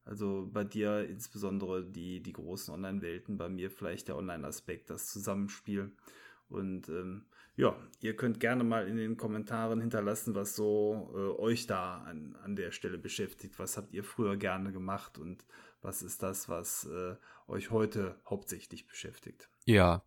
also 0.07 0.49
bei 0.53 0.63
dir 0.63 1.07
insbesondere 1.09 1.85
die, 1.85 2.23
die 2.23 2.33
großen 2.33 2.73
Online-Welten, 2.73 3.37
bei 3.37 3.49
mir 3.49 3.71
vielleicht 3.71 4.07
der 4.07 4.17
Online-Aspekt, 4.17 4.89
das 4.89 5.07
Zusammenspiel. 5.07 5.91
Und 6.49 6.89
ähm, 6.89 7.27
ja, 7.57 7.77
ihr 8.01 8.15
könnt 8.15 8.39
gerne 8.39 8.63
mal 8.63 8.87
in 8.87 8.97
den 8.97 9.17
Kommentaren 9.17 9.81
hinterlassen, 9.81 10.37
was 10.37 10.55
so 10.55 11.11
äh, 11.13 11.41
euch 11.41 11.67
da 11.67 12.03
an, 12.03 12.37
an 12.45 12.55
der 12.55 12.71
Stelle 12.71 12.99
beschäftigt. 12.99 13.59
Was 13.59 13.77
habt 13.77 13.93
ihr 13.93 14.05
früher 14.05 14.37
gerne 14.37 14.71
gemacht 14.71 15.19
und 15.19 15.45
was 15.83 16.03
ist 16.03 16.23
das, 16.23 16.49
was 16.49 16.85
äh, 16.85 17.17
euch 17.49 17.73
heute 17.73 18.15
hauptsächlich 18.29 18.87
beschäftigt? 18.87 19.49
Ja, 19.65 20.05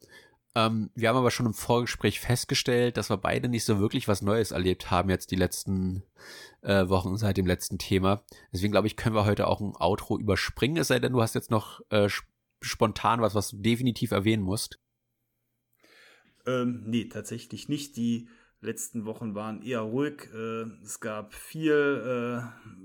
ähm, 0.55 0.89
wir 0.95 1.09
haben 1.09 1.17
aber 1.17 1.31
schon 1.31 1.45
im 1.45 1.53
Vorgespräch 1.53 2.19
festgestellt, 2.19 2.97
dass 2.97 3.09
wir 3.09 3.17
beide 3.17 3.49
nicht 3.49 3.65
so 3.65 3.79
wirklich 3.79 4.07
was 4.07 4.21
Neues 4.21 4.51
erlebt 4.51 4.89
haben 4.89 5.09
jetzt 5.09 5.31
die 5.31 5.35
letzten 5.35 6.03
äh, 6.61 6.87
Wochen 6.89 7.17
seit 7.17 7.37
dem 7.37 7.45
letzten 7.45 7.77
Thema. 7.77 8.23
Deswegen 8.51 8.71
glaube 8.71 8.87
ich, 8.87 8.95
können 8.95 9.15
wir 9.15 9.25
heute 9.25 9.47
auch 9.47 9.61
ein 9.61 9.75
Outro 9.75 10.17
überspringen, 10.17 10.77
es 10.77 10.87
sei 10.87 10.99
denn, 10.99 11.13
du 11.13 11.21
hast 11.21 11.35
jetzt 11.35 11.51
noch 11.51 11.81
äh, 11.89 12.09
spontan 12.61 13.21
was, 13.21 13.35
was 13.35 13.49
du 13.49 13.57
definitiv 13.57 14.11
erwähnen 14.11 14.43
musst. 14.43 14.79
Ähm, 16.45 16.83
nee, 16.85 17.05
tatsächlich 17.05 17.69
nicht. 17.69 17.95
Die 17.97 18.27
letzten 18.61 19.05
Wochen 19.05 19.35
waren 19.35 19.61
eher 19.61 19.81
ruhig. 19.81 20.29
Äh, 20.33 20.63
es 20.83 20.99
gab 20.99 21.33
viel, 21.33 21.71
äh, 21.71 22.41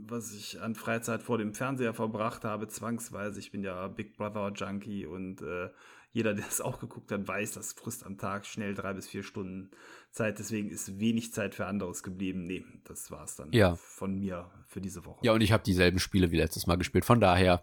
was 0.06 0.32
ich 0.32 0.60
an 0.60 0.74
Freizeit 0.74 1.22
vor 1.22 1.38
dem 1.38 1.54
Fernseher 1.54 1.94
verbracht 1.94 2.44
habe, 2.44 2.68
zwangsweise. 2.68 3.40
Ich 3.40 3.50
bin 3.50 3.62
ja 3.62 3.88
Big 3.88 4.16
Brother 4.16 4.52
Junkie 4.54 5.06
und 5.06 5.42
äh, 5.42 5.70
jeder, 6.14 6.32
der 6.32 6.46
es 6.46 6.60
auch 6.60 6.78
geguckt 6.78 7.10
hat, 7.10 7.26
weiß, 7.26 7.52
das 7.52 7.72
frisst 7.72 8.06
am 8.06 8.18
Tag 8.18 8.46
schnell 8.46 8.74
drei 8.74 8.92
bis 8.92 9.08
vier 9.08 9.24
Stunden 9.24 9.72
Zeit. 10.12 10.38
Deswegen 10.38 10.70
ist 10.70 11.00
wenig 11.00 11.32
Zeit 11.32 11.56
für 11.56 11.66
anderes 11.66 12.04
geblieben. 12.04 12.44
Nee, 12.44 12.64
das 12.84 13.10
war 13.10 13.24
es 13.24 13.34
dann 13.34 13.50
ja. 13.52 13.74
von 13.74 14.20
mir 14.20 14.48
für 14.68 14.80
diese 14.80 15.04
Woche. 15.04 15.18
Ja, 15.26 15.32
und 15.32 15.40
ich 15.40 15.50
habe 15.50 15.64
dieselben 15.64 15.98
Spiele 15.98 16.30
wie 16.30 16.36
letztes 16.36 16.68
Mal 16.68 16.76
gespielt. 16.76 17.04
Von 17.04 17.20
daher 17.20 17.62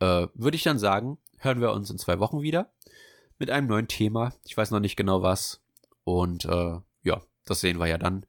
äh, 0.00 0.26
würde 0.34 0.56
ich 0.56 0.64
dann 0.64 0.80
sagen, 0.80 1.18
hören 1.38 1.60
wir 1.60 1.70
uns 1.70 1.88
in 1.90 1.98
zwei 1.98 2.18
Wochen 2.18 2.42
wieder 2.42 2.72
mit 3.38 3.50
einem 3.50 3.68
neuen 3.68 3.86
Thema. 3.86 4.34
Ich 4.44 4.56
weiß 4.56 4.72
noch 4.72 4.80
nicht 4.80 4.96
genau 4.96 5.22
was. 5.22 5.62
Und 6.02 6.46
äh, 6.46 6.80
ja, 7.04 7.22
das 7.44 7.60
sehen 7.60 7.78
wir 7.78 7.86
ja 7.86 7.98
dann. 7.98 8.26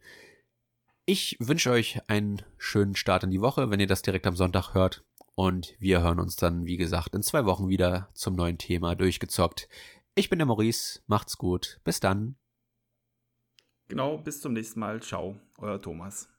Ich 1.05 1.35
wünsche 1.39 1.71
euch 1.71 1.99
einen 2.07 2.43
schönen 2.59 2.95
Start 2.95 3.23
in 3.23 3.31
die 3.31 3.41
Woche, 3.41 3.71
wenn 3.71 3.79
ihr 3.79 3.87
das 3.87 4.03
direkt 4.03 4.27
am 4.27 4.35
Sonntag 4.35 4.75
hört. 4.75 5.03
Und 5.35 5.75
wir 5.79 6.01
hören 6.01 6.19
uns 6.19 6.35
dann, 6.35 6.65
wie 6.65 6.77
gesagt, 6.77 7.15
in 7.15 7.23
zwei 7.23 7.45
Wochen 7.45 7.69
wieder 7.69 8.09
zum 8.13 8.35
neuen 8.35 8.57
Thema 8.57 8.95
durchgezockt. 8.95 9.67
Ich 10.15 10.29
bin 10.29 10.39
der 10.39 10.45
Maurice, 10.45 11.01
macht's 11.07 11.37
gut, 11.37 11.79
bis 11.83 11.99
dann. 11.99 12.35
Genau, 13.87 14.17
bis 14.17 14.41
zum 14.41 14.53
nächsten 14.53 14.79
Mal. 14.79 15.01
Ciao, 15.01 15.39
euer 15.57 15.81
Thomas. 15.81 16.30